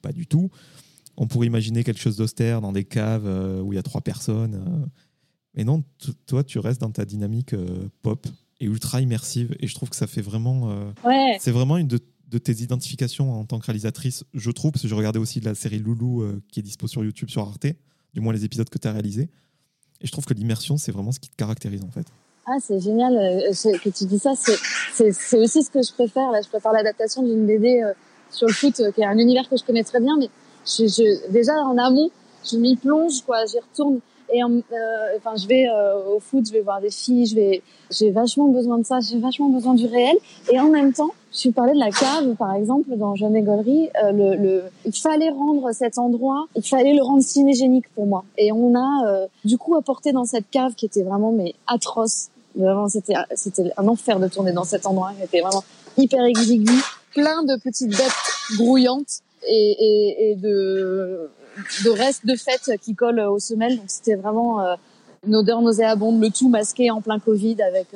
pas 0.03 0.12
du 0.12 0.27
tout. 0.27 0.51
On 1.16 1.27
pourrait 1.27 1.47
imaginer 1.47 1.85
quelque 1.85 2.01
chose 2.01 2.16
d'austère 2.16 2.61
dans 2.61 2.73
des 2.73 2.85
caves 2.85 3.27
euh, 3.27 3.61
où 3.61 3.73
il 3.73 3.77
y 3.77 3.79
a 3.79 3.83
trois 3.83 4.01
personnes. 4.01 4.89
Mais 5.55 5.64
non, 5.64 5.83
toi, 6.27 6.45
tu 6.45 6.59
restes 6.59 6.81
dans 6.81 6.91
ta 6.91 7.05
dynamique 7.05 7.55
pop 8.03 8.27
et 8.61 8.66
ultra 8.66 9.01
immersive. 9.01 9.57
Et 9.61 9.66
je 9.66 9.75
trouve 9.75 9.91
que 9.91 9.97
ça 9.97 10.07
fait 10.07 10.23
vraiment. 10.23 10.93
C'est 11.41 11.51
vraiment 11.51 11.77
une 11.77 11.89
de, 11.89 12.39
tes 12.39 12.53
identifications 12.62 13.33
en 13.33 13.45
tant 13.45 13.59
que 13.59 13.66
réalisatrice, 13.66 14.25
je 14.35 14.51
trouve, 14.51 14.71
parce 14.71 14.83
que 14.83 14.89
je 14.89 14.95
regardais 14.95 15.19
aussi 15.19 15.41
de 15.41 15.47
la 15.47 15.55
série 15.55 15.79
Loulou 15.79 16.25
qui 16.53 16.61
est 16.61 16.62
dispo 16.62 16.87
sur 16.87 17.03
YouTube, 17.03 17.31
sur 17.31 17.43
Arte, 17.43 17.66
du 18.14 18.21
moins 18.21 18.33
les 18.33 18.45
épisodes 18.45 18.69
que 18.69 18.79
tu 18.79 18.87
as 18.87 18.93
réalisés. 18.93 19.31
Et 20.01 20.07
je 20.07 20.12
trouve 20.12 20.25
que 20.25 20.35
l'immersion, 20.35 20.77
c'est 20.77 20.93
vraiment 20.93 21.11
ce 21.11 21.19
qui 21.19 21.31
te 21.31 21.37
caractérise 21.37 21.83
en 21.83 21.91
fait. 21.91 22.07
Ah, 22.51 22.57
c'est 22.61 22.81
génial 22.81 23.15
euh, 23.15 23.79
que 23.79 23.91
tu 23.91 24.07
dis 24.07 24.19
ça. 24.19 24.33
C'est 24.35 25.39
aussi 25.39 25.63
ce 25.63 25.71
que 25.71 25.83
je 25.83 25.93
préfère. 25.93 26.31
Là, 26.31 26.41
je 26.41 26.49
préfère 26.49 26.73
l'adaptation 26.73 27.23
d'une 27.23 27.47
BD 27.47 27.83
euh, 27.83 27.93
sur 28.31 28.47
le 28.47 28.55
foot, 28.55 28.81
euh, 28.81 28.91
qui 28.91 29.03
est 29.03 29.05
un 29.05 29.19
univers 29.19 29.47
que 29.51 29.57
je 29.59 29.65
connais 29.65 29.85
très 29.85 30.01
bien. 30.01 30.17
Mais 30.19 30.31
je, 30.65 30.87
je, 30.87 31.31
déjà 31.31 31.53
en 31.53 31.77
amont, 31.77 32.11
je 32.51 32.57
m'y 32.57 32.77
plonge, 32.77 33.21
quoi. 33.27 33.45
J'y 33.45 33.59
retourne 33.59 34.01
et 34.33 34.43
euh, 34.43 34.61
enfin 35.17 35.37
je 35.37 35.47
vais 35.47 35.67
euh, 35.69 36.15
au 36.15 36.21
foot 36.21 36.45
je 36.47 36.53
vais 36.53 36.61
voir 36.61 36.81
des 36.81 36.91
filles 36.91 37.27
je 37.27 37.35
vais 37.35 37.63
j'ai 37.91 38.11
vachement 38.11 38.49
besoin 38.49 38.79
de 38.79 38.85
ça 38.85 39.01
j'ai 39.01 39.19
vachement 39.19 39.49
besoin 39.49 39.75
du 39.75 39.87
réel 39.87 40.17
et 40.53 40.61
en 40.61 40.69
même 40.69 40.93
temps 40.93 41.11
je 41.33 41.51
parlé 41.51 41.73
de 41.73 41.79
la 41.79 41.91
cave 41.91 42.35
par 42.37 42.55
exemple 42.55 42.95
dans 42.97 43.15
Jeune 43.15 43.37
Égolerie 43.37 43.89
euh, 44.03 44.13
le, 44.13 44.37
le 44.37 44.63
il 44.85 44.95
fallait 44.95 45.31
rendre 45.31 45.73
cet 45.73 45.99
endroit 45.99 46.47
il 46.57 46.63
fallait 46.63 46.95
le 46.95 47.03
rendre 47.03 47.23
cinégénique 47.23 47.87
pour 47.95 48.07
moi 48.07 48.25
et 48.37 48.53
on 48.53 48.75
a 48.75 49.27
du 49.45 49.57
coup 49.57 49.77
apporté 49.77 50.13
dans 50.13 50.25
cette 50.25 50.51
cave 50.51 50.75
qui 50.75 50.87
était 50.87 51.03
vraiment 51.03 51.33
mais 51.33 51.55
atroce 51.67 52.29
vraiment 52.57 52.89
c'était 52.89 53.15
c'était 53.35 53.71
un 53.77 53.89
enfer 53.89 54.19
de 54.19 54.29
tourner 54.29 54.53
dans 54.53 54.65
cet 54.65 54.87
endroit 54.87 55.13
qui 55.17 55.25
était 55.25 55.41
vraiment 55.41 55.65
hyper 55.97 56.25
exigu 56.25 56.73
plein 57.13 57.43
de 57.43 57.61
petites 57.61 57.91
bêtes 57.91 58.57
grouillantes 58.57 59.21
et, 59.47 59.77
et, 59.79 60.31
et 60.31 60.35
de 60.37 61.31
de 61.85 61.91
restes 61.91 62.27
de 62.27 62.37
fête 62.37 62.71
qui 62.81 62.95
collent 62.95 63.21
aux 63.21 63.39
semelles. 63.39 63.77
Donc 63.77 63.87
c'était 63.89 64.15
vraiment 64.15 64.61
euh, 64.61 64.75
une 65.27 65.37
odeur 65.37 65.61
nauséabonde, 65.61 66.21
le 66.21 66.31
tout 66.31 66.49
masqué 66.49 66.91
en 66.91 67.01
plein 67.01 67.19
Covid 67.19 67.61
avec 67.63 67.89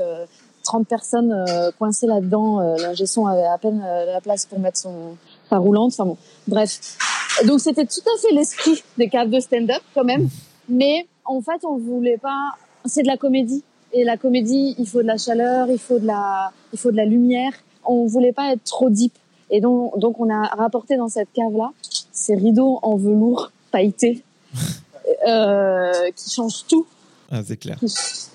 30 0.65 0.83
euh, 0.83 0.85
personnes 0.85 1.33
euh, 1.33 1.71
coincées 1.79 2.07
là-dedans. 2.07 2.61
L'ingé 2.79 3.07
son 3.07 3.27
avait 3.27 3.45
à 3.45 3.59
peine 3.59 3.81
la 3.81 4.21
place 4.21 4.47
pour 4.47 4.59
mettre 4.59 4.79
son 4.79 5.17
sa 5.49 5.59
roulante. 5.59 5.93
Enfin 5.93 6.07
bon, 6.07 6.17
bref. 6.47 6.99
Donc 7.47 7.61
c'était 7.61 7.87
tout 7.87 8.01
à 8.15 8.21
fait 8.21 8.35
l'esprit 8.35 8.83
des 8.99 9.09
caves 9.09 9.31
de 9.31 9.41
stand-up 9.41 9.83
quand 9.95 10.05
même. 10.05 10.29
Mais 10.69 11.07
en 11.25 11.41
fait, 11.41 11.65
on 11.65 11.77
voulait 11.77 12.19
pas. 12.19 12.53
C'est 12.85 13.03
de 13.03 13.09
la 13.09 13.17
comédie. 13.17 13.63
Et 13.93 14.05
la 14.05 14.17
comédie, 14.17 14.75
il 14.79 14.87
faut 14.87 15.03
de 15.03 15.07
la 15.07 15.19
chaleur, 15.19 15.69
il 15.71 15.79
faut 15.79 15.99
de 15.99 16.07
la, 16.07 16.53
il 16.73 16.79
faut 16.79 16.91
de 16.91 16.97
la 16.97 17.05
lumière. 17.05 17.53
On 17.85 18.07
voulait 18.07 18.33
pas 18.33 18.53
être 18.53 18.65
trop 18.65 18.91
deep. 18.91 19.13
Et 19.51 19.61
donc, 19.61 19.99
donc 19.99 20.19
on 20.19 20.31
a 20.31 20.47
rapporté 20.49 20.97
dans 20.97 21.09
cette 21.09 21.33
cave-là 21.33 21.73
ces 22.13 22.35
rideaux 22.35 22.79
en 22.83 22.97
velours 22.97 23.53
pailleté 23.71 24.23
euh, 25.29 26.11
qui 26.15 26.31
changent 26.31 26.65
tout. 26.69 26.87
Ah, 27.31 27.43
c'est 27.45 27.57
clair. 27.57 27.79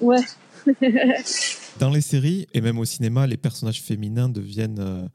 Ouais. 0.01 0.21
Dans 1.79 1.91
les 1.91 2.01
séries 2.01 2.47
et 2.53 2.61
même 2.61 2.79
au 2.79 2.85
cinéma, 2.85 3.27
les 3.27 3.37
personnages 3.37 3.81
féminins 3.81 4.27
deviennent 4.27 4.79
euh, 4.79 5.07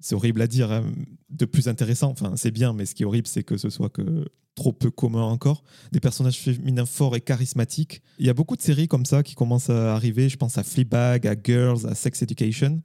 c'est 0.00 0.14
horrible 0.14 0.42
à 0.42 0.46
dire, 0.46 0.72
hein, 0.72 0.84
de 1.28 1.44
plus 1.44 1.68
intéressant. 1.68 2.10
Enfin, 2.10 2.32
c'est 2.36 2.50
bien, 2.50 2.72
mais 2.72 2.86
ce 2.86 2.94
qui 2.94 3.02
est 3.02 3.06
horrible, 3.06 3.26
c'est 3.26 3.42
que 3.42 3.56
ce 3.56 3.70
soit 3.70 3.90
que 3.90 4.26
trop 4.54 4.72
peu 4.72 4.90
commun 4.90 5.22
encore. 5.22 5.62
Des 5.92 6.00
personnages 6.00 6.38
féminins 6.38 6.86
forts 6.86 7.16
et 7.16 7.20
charismatiques. 7.20 8.02
Il 8.18 8.26
y 8.26 8.30
a 8.30 8.34
beaucoup 8.34 8.56
de 8.56 8.62
séries 8.62 8.88
comme 8.88 9.06
ça 9.06 9.22
qui 9.22 9.34
commencent 9.34 9.70
à 9.70 9.94
arriver. 9.94 10.28
Je 10.28 10.36
pense 10.36 10.58
à 10.58 10.62
Fleabag, 10.62 11.26
à 11.26 11.34
Girls, 11.42 11.86
à 11.86 11.94
Sex 11.94 12.22
Education. 12.22 12.82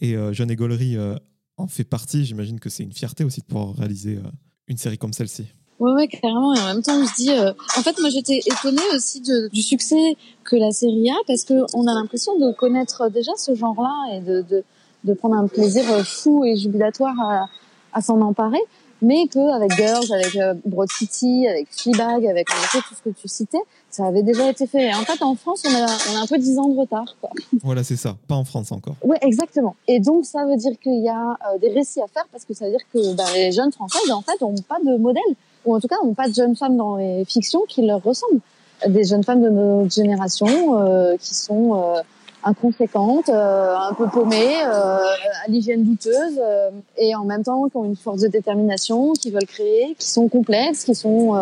Et 0.00 0.16
euh, 0.16 0.32
John 0.32 0.50
Egolery 0.50 0.96
euh, 0.96 1.16
en 1.56 1.66
fait 1.66 1.84
partie. 1.84 2.24
J'imagine 2.24 2.60
que 2.60 2.70
c'est 2.70 2.82
une 2.82 2.92
fierté 2.92 3.24
aussi 3.24 3.40
de 3.40 3.46
pouvoir 3.46 3.74
réaliser 3.74 4.16
euh, 4.16 4.30
une 4.68 4.76
série 4.76 4.98
comme 4.98 5.12
celle-ci. 5.12 5.46
Ouais, 5.80 5.92
ouais, 5.92 6.08
carrément. 6.08 6.54
Et 6.54 6.60
en 6.60 6.66
même 6.74 6.82
temps, 6.82 7.00
on 7.00 7.06
se 7.06 7.14
dit. 7.14 7.30
En 7.30 7.82
fait, 7.82 8.00
moi, 8.00 8.10
j'étais 8.10 8.40
étonnée 8.46 8.82
aussi 8.94 9.20
du 9.20 9.62
succès 9.62 10.16
que 10.42 10.56
la 10.56 10.72
série 10.72 11.08
a 11.08 11.14
parce 11.26 11.44
qu'on 11.44 11.86
a 11.86 11.94
l'impression 11.94 12.36
de 12.38 12.52
connaître 12.52 13.08
déjà 13.10 13.30
ce 13.36 13.54
genre-là 13.54 14.16
et 14.16 14.20
de, 14.20 14.64
de, 15.04 15.14
prendre 15.14 15.36
un 15.36 15.46
plaisir 15.46 15.84
fou 16.06 16.44
et 16.44 16.56
jubilatoire 16.56 17.14
à, 17.20 17.46
à 17.92 18.00
s'en 18.00 18.20
emparer 18.20 18.60
mais 19.00 19.28
qu'avec 19.28 19.72
Girls, 19.72 20.12
avec 20.12 20.36
euh, 20.36 20.54
Broad 20.64 20.90
City, 20.90 21.46
avec 21.46 21.68
Fleabag, 21.70 22.26
avec 22.26 22.48
tout 22.48 22.94
ce 22.94 23.02
que 23.02 23.10
tu 23.10 23.28
citais, 23.28 23.60
ça 23.90 24.06
avait 24.06 24.22
déjà 24.22 24.50
été 24.50 24.66
fait. 24.66 24.86
Et 24.86 24.94
en 24.94 25.02
fait, 25.02 25.22
en 25.22 25.34
France, 25.34 25.62
on 25.66 25.74
a, 25.74 25.86
on 26.12 26.16
a 26.16 26.22
un 26.22 26.26
peu 26.26 26.38
10 26.38 26.58
ans 26.58 26.68
de 26.68 26.78
retard. 26.78 27.16
Quoi. 27.20 27.30
Voilà, 27.62 27.84
c'est 27.84 27.96
ça. 27.96 28.16
Pas 28.26 28.34
en 28.34 28.44
France 28.44 28.72
encore. 28.72 28.96
Oui, 29.02 29.16
exactement. 29.20 29.76
Et 29.86 30.00
donc, 30.00 30.24
ça 30.24 30.44
veut 30.44 30.56
dire 30.56 30.72
qu'il 30.80 31.02
y 31.02 31.08
a 31.08 31.30
euh, 31.30 31.58
des 31.58 31.68
récits 31.68 32.00
à 32.00 32.08
faire 32.08 32.26
parce 32.32 32.44
que 32.44 32.54
ça 32.54 32.66
veut 32.66 32.72
dire 32.72 32.80
que 32.92 33.14
ben, 33.14 33.24
les 33.34 33.52
jeunes 33.52 33.72
Françaises, 33.72 34.10
en 34.10 34.22
fait, 34.22 34.40
n'ont 34.40 34.54
pas 34.68 34.78
de 34.84 34.96
modèle. 34.96 35.22
Ou 35.64 35.74
en 35.76 35.80
tout 35.80 35.88
cas, 35.88 35.96
n'ont 36.02 36.14
pas 36.14 36.28
de 36.28 36.34
jeunes 36.34 36.56
femmes 36.56 36.76
dans 36.76 36.96
les 36.96 37.24
fictions 37.24 37.62
qui 37.68 37.82
leur 37.82 38.02
ressemblent. 38.02 38.40
Des 38.86 39.04
jeunes 39.04 39.24
femmes 39.24 39.42
de 39.42 39.50
notre 39.50 39.92
génération 39.92 40.78
euh, 40.78 41.16
qui 41.16 41.34
sont 41.34 41.74
euh, 41.74 42.00
inconséquentes, 42.44 43.28
euh, 43.28 43.76
un 43.76 43.94
peu 43.94 44.08
paumées, 44.08 44.62
euh, 44.64 44.98
à 45.44 45.48
l'hygiène 45.48 45.84
douteuse, 45.84 46.38
euh, 46.40 46.70
et 46.96 47.14
en 47.14 47.24
même 47.24 47.42
temps 47.42 47.68
qui 47.68 47.76
ont 47.76 47.84
une 47.84 47.96
force 47.96 48.20
de 48.20 48.28
détermination, 48.28 49.12
qui 49.12 49.30
veulent 49.30 49.46
créer, 49.46 49.94
qui 49.98 50.08
sont 50.08 50.28
complexes, 50.28 50.84
qui 50.84 50.94
sont 50.94 51.34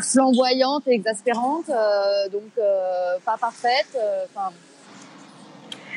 flamboyantes 0.00 0.86
et 0.88 0.92
exaspérantes, 0.92 1.70
donc 2.32 2.42
pas 3.24 3.36
parfaites. 3.40 3.98
Enfin. 4.34 4.52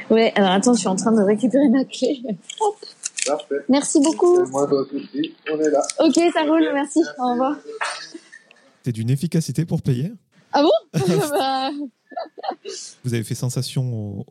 ouais. 0.10 0.32
Alors 0.36 0.52
attends, 0.52 0.74
je 0.74 0.80
suis 0.80 0.88
en 0.88 0.96
train 0.96 1.12
de 1.12 1.22
récupérer 1.22 1.70
ma 1.70 1.84
clé. 1.84 2.22
Hop. 2.62 2.76
Parfait. 3.26 3.56
Merci 3.68 4.00
beaucoup. 4.00 4.46
Moi, 4.46 4.72
aussi. 4.72 5.36
On 5.52 5.60
est 5.60 5.70
là. 5.70 5.82
Ok, 6.00 6.16
ça 6.34 6.44
roule. 6.44 6.68
Merci. 6.74 7.00
Au 7.20 7.32
revoir. 7.32 7.58
T'es 8.84 8.92
d'une 8.92 9.10
efficacité 9.10 9.66
pour 9.66 9.82
payer? 9.82 10.14
Ah 10.54 10.64
bon? 10.64 10.72
Bah, 11.32 11.70
vous 13.04 13.14
avez 13.14 13.24
fait 13.24 13.36
sensation 13.36 14.26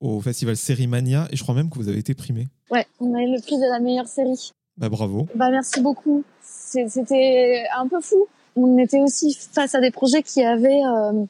au, 0.00 0.20
festival 0.20 0.56
Série 0.56 0.86
Mania 0.86 1.28
et 1.30 1.36
je 1.36 1.42
crois 1.42 1.54
même 1.54 1.70
que 1.70 1.78
vous 1.78 1.88
avez 1.88 1.98
été 1.98 2.14
primé. 2.14 2.48
Ouais, 2.70 2.86
on 3.00 3.14
a 3.14 3.22
eu 3.22 3.32
le 3.32 3.40
prix 3.40 3.56
de 3.56 3.70
la 3.70 3.80
meilleure 3.80 4.08
série. 4.08 4.52
Bah 4.76 4.88
bravo. 4.88 5.28
Bah 5.34 5.50
merci 5.50 5.80
beaucoup. 5.80 6.24
C'était 6.42 7.64
un 7.76 7.86
peu 7.86 8.00
fou. 8.00 8.26
On 8.56 8.78
était 8.78 9.00
aussi 9.00 9.34
face 9.34 9.74
à 9.74 9.80
des 9.80 9.90
projets 9.90 10.22
qui 10.22 10.42
avaient, 10.42 10.82
euh, 10.84 11.24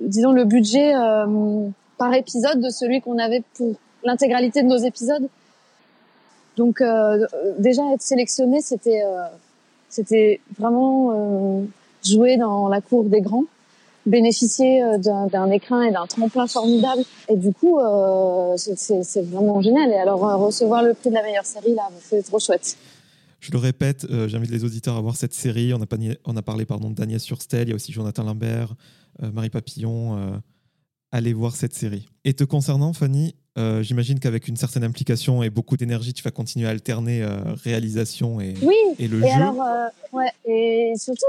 disons, 0.00 0.32
le 0.32 0.44
budget 0.44 0.94
euh, 0.94 1.68
par 1.98 2.14
épisode 2.14 2.60
de 2.60 2.70
celui 2.70 3.00
qu'on 3.00 3.18
avait 3.18 3.42
pour 3.54 3.74
l'intégralité 4.04 4.62
de 4.62 4.68
nos 4.68 4.78
épisodes. 4.78 5.28
Donc 6.56 6.80
euh, 6.80 7.26
déjà 7.58 7.82
être 7.92 8.02
sélectionné, 8.02 8.60
c'était 8.60 9.02
c'était 9.88 10.40
vraiment 10.58 11.66
jouer 12.04 12.36
dans 12.36 12.68
la 12.68 12.80
cour 12.80 13.04
des 13.04 13.20
grands 13.20 13.44
bénéficier 14.08 14.82
euh, 14.82 14.98
d'un 14.98 15.50
écrin 15.50 15.82
et 15.82 15.92
d'un 15.92 16.06
tremplin 16.06 16.46
formidable. 16.46 17.02
Et 17.28 17.36
du 17.36 17.52
coup, 17.52 17.78
euh, 17.78 18.56
c'est 18.56 19.22
vraiment 19.22 19.60
génial. 19.60 19.90
Et 19.90 19.96
alors, 19.96 20.28
euh, 20.28 20.36
recevoir 20.36 20.82
le 20.82 20.94
prix 20.94 21.10
de 21.10 21.14
la 21.14 21.22
meilleure 21.22 21.46
série, 21.46 21.74
là, 21.74 21.88
c'est 22.00 22.22
trop 22.22 22.38
chouette. 22.38 22.76
Je 23.40 23.52
le 23.52 23.58
répète, 23.58 24.04
j'invite 24.26 24.50
les 24.50 24.64
auditeurs 24.64 24.96
à 24.96 25.00
voir 25.00 25.14
cette 25.14 25.32
série. 25.32 25.72
On 25.72 26.36
a, 26.36 26.42
parlé 26.42 26.64
pardon, 26.64 26.90
d'Agnès 26.90 27.22
Surstel, 27.22 27.68
il 27.68 27.70
y 27.70 27.72
a 27.72 27.76
aussi 27.76 27.92
Jonathan 27.92 28.24
Lambert, 28.24 28.74
Marie 29.32 29.48
Papillon. 29.48 30.40
Allez 31.12 31.32
voir 31.32 31.56
cette 31.56 31.74
série. 31.74 32.06
Et 32.24 32.34
te 32.34 32.44
concernant, 32.44 32.92
Fanny, 32.92 33.34
j'imagine 33.80 34.20
qu'avec 34.20 34.46
une 34.46 34.56
certaine 34.56 34.84
implication 34.84 35.42
et 35.42 35.50
beaucoup 35.50 35.76
d'énergie, 35.76 36.12
tu 36.12 36.22
vas 36.22 36.30
continuer 36.30 36.66
à 36.66 36.70
alterner 36.70 37.26
réalisation 37.64 38.40
et, 38.40 38.54
et 38.98 39.08
le 39.08 39.18
et 39.24 39.28
jeu. 39.28 39.34
Alors, 39.34 39.90
ouais, 40.12 40.30
et 40.44 40.92
surtout, 40.96 41.26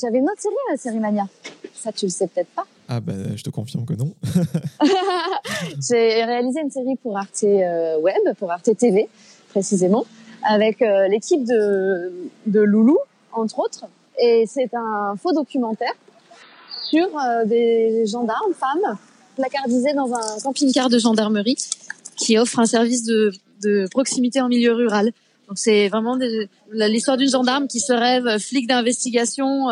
j'avais 0.00 0.18
une 0.18 0.24
autre 0.24 0.40
série, 0.40 0.54
la 0.70 0.76
série 0.76 1.00
Mania. 1.00 1.26
Ça, 1.74 1.92
tu 1.92 2.06
le 2.06 2.10
sais 2.10 2.26
peut-être 2.28 2.48
pas. 2.48 2.66
Ah 2.88 3.00
ben, 3.00 3.36
je 3.36 3.42
te 3.42 3.50
confirme 3.50 3.86
que 3.86 3.94
non. 3.94 4.14
j'ai 5.88 6.24
réalisé 6.24 6.60
une 6.60 6.70
série 6.70 6.96
pour 6.96 7.16
Arte 7.16 7.44
euh, 7.44 7.98
Web, 7.98 8.34
pour 8.38 8.52
Arte 8.52 8.76
TV 8.76 9.08
précisément, 9.50 10.04
avec 10.42 10.82
euh, 10.82 11.08
l'équipe 11.08 11.44
de, 11.44 12.12
de 12.46 12.60
Loulou, 12.60 12.98
entre 13.32 13.60
autres. 13.60 13.86
Et 14.20 14.44
c'est 14.46 14.74
un 14.74 15.14
faux 15.16 15.32
documentaire 15.32 15.94
sur 16.88 17.06
euh, 17.18 17.44
des 17.44 18.06
gendarmes, 18.06 18.54
femmes, 18.54 18.96
placardisées 19.36 19.94
dans 19.94 20.12
un 20.12 20.40
camping-car 20.42 20.88
de 20.88 20.98
gendarmerie 20.98 21.56
qui 22.16 22.38
offre 22.38 22.60
un 22.60 22.66
service 22.66 23.04
de, 23.04 23.32
de 23.62 23.86
proximité 23.90 24.40
en 24.40 24.48
milieu 24.48 24.72
rural. 24.72 25.12
Donc 25.48 25.58
c'est 25.58 25.88
vraiment 25.88 26.18
l'histoire 26.72 27.16
d'une 27.16 27.30
gendarme 27.30 27.66
qui 27.66 27.80
se 27.80 27.92
rêve 27.92 28.38
flic 28.38 28.66
d'investigation, 28.66 29.68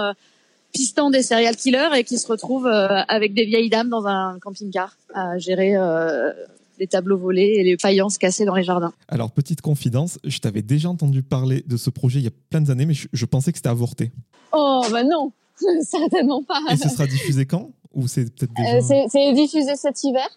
pistant 0.72 1.10
des 1.10 1.22
serial 1.22 1.56
killers 1.56 1.90
et 1.96 2.04
qui 2.04 2.18
se 2.18 2.26
retrouvent 2.26 2.66
euh, 2.66 3.02
avec 3.08 3.34
des 3.34 3.44
vieilles 3.44 3.70
dames 3.70 3.88
dans 3.88 4.06
un 4.06 4.38
camping-car 4.40 4.96
à 5.14 5.38
gérer 5.38 5.76
euh, 5.76 6.32
les 6.78 6.86
tableaux 6.86 7.18
volés 7.18 7.54
et 7.56 7.62
les 7.62 7.76
faïences 7.78 8.18
cassées 8.18 8.44
dans 8.44 8.54
les 8.54 8.62
jardins. 8.62 8.92
Alors, 9.08 9.30
petite 9.30 9.60
confidence, 9.60 10.18
je 10.24 10.38
t'avais 10.38 10.62
déjà 10.62 10.88
entendu 10.88 11.22
parler 11.22 11.62
de 11.66 11.76
ce 11.76 11.90
projet 11.90 12.20
il 12.20 12.24
y 12.24 12.28
a 12.28 12.32
plein 12.50 12.62
d'années, 12.62 12.86
mais 12.86 12.94
je, 12.94 13.24
pensais 13.26 13.52
que 13.52 13.58
c'était 13.58 13.68
avorté. 13.68 14.10
Oh, 14.52 14.82
bah 14.90 15.04
non, 15.04 15.32
certainement 15.82 16.42
pas. 16.42 16.60
Et 16.70 16.76
ce 16.76 16.88
sera 16.88 17.06
diffusé 17.06 17.46
quand 17.46 17.70
Ou 17.94 18.08
c'est 18.08 18.24
peut-être 18.24 18.52
déjà... 18.54 18.76
Euh, 18.76 19.06
c'est 19.08 19.32
diffusé 19.32 19.76
cet 19.76 20.02
hiver. 20.04 20.28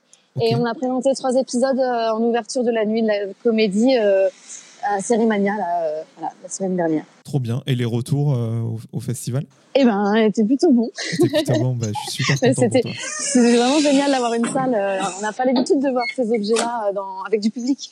Et 0.41 0.55
on 0.55 0.65
a 0.65 0.73
présenté 0.73 1.13
trois 1.15 1.35
épisodes 1.35 1.79
en 1.79 2.21
ouverture 2.21 2.63
de 2.63 2.71
la 2.71 2.85
nuit 2.85 3.01
de 3.01 3.07
la 3.07 3.33
comédie 3.41 3.95
à 3.95 4.99
Cérimania 4.99 5.53
la, 5.57 6.29
la 6.43 6.49
semaine 6.49 6.75
dernière. 6.75 7.05
Trop 7.23 7.39
bien. 7.39 7.63
Et 7.67 7.75
les 7.75 7.85
retours 7.85 8.27
au, 8.27 8.79
au, 8.91 8.99
festival? 8.99 9.45
Eh 9.77 9.83
ben, 9.83 10.15
était 10.15 10.45
plutôt 10.45 10.71
bon. 10.71 10.89
C'était 10.95 11.27
plutôt 11.27 11.59
bon, 11.59 11.73
bah, 11.73 11.87
je 11.87 12.11
suis 12.11 12.23
super 12.23 12.39
content 12.39 12.69
C'était 12.71 13.57
vraiment 13.57 13.79
génial 13.79 14.09
d'avoir 14.09 14.33
une 14.33 14.45
salle. 14.45 14.73
Euh, 14.73 14.99
on 15.17 15.21
n'a 15.21 15.33
pas 15.33 15.43
l'habitude 15.43 15.81
de 15.81 15.89
voir 15.89 16.05
ces 16.15 16.31
objets-là 16.31 16.91
euh, 16.95 17.27
avec 17.27 17.41
du 17.41 17.49
public. 17.49 17.91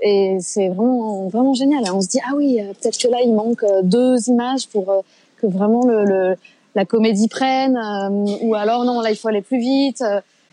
Et 0.00 0.36
c'est 0.40 0.68
vraiment, 0.68 1.26
vraiment 1.26 1.52
génial. 1.52 1.82
On 1.92 2.00
se 2.00 2.06
dit, 2.06 2.20
ah 2.24 2.34
oui, 2.36 2.60
euh, 2.60 2.72
peut-être 2.74 2.96
que 2.96 3.08
là, 3.08 3.18
il 3.24 3.34
manque 3.34 3.64
deux 3.82 4.28
images 4.28 4.68
pour 4.68 5.02
que 5.38 5.46
vraiment 5.48 5.84
le, 5.84 6.36
la 6.76 6.84
comédie 6.84 7.26
prenne. 7.26 7.76
ou 8.42 8.54
alors, 8.54 8.84
non, 8.84 9.00
là, 9.00 9.10
il 9.10 9.16
faut 9.16 9.28
aller 9.28 9.42
plus 9.42 9.58
vite. 9.58 10.04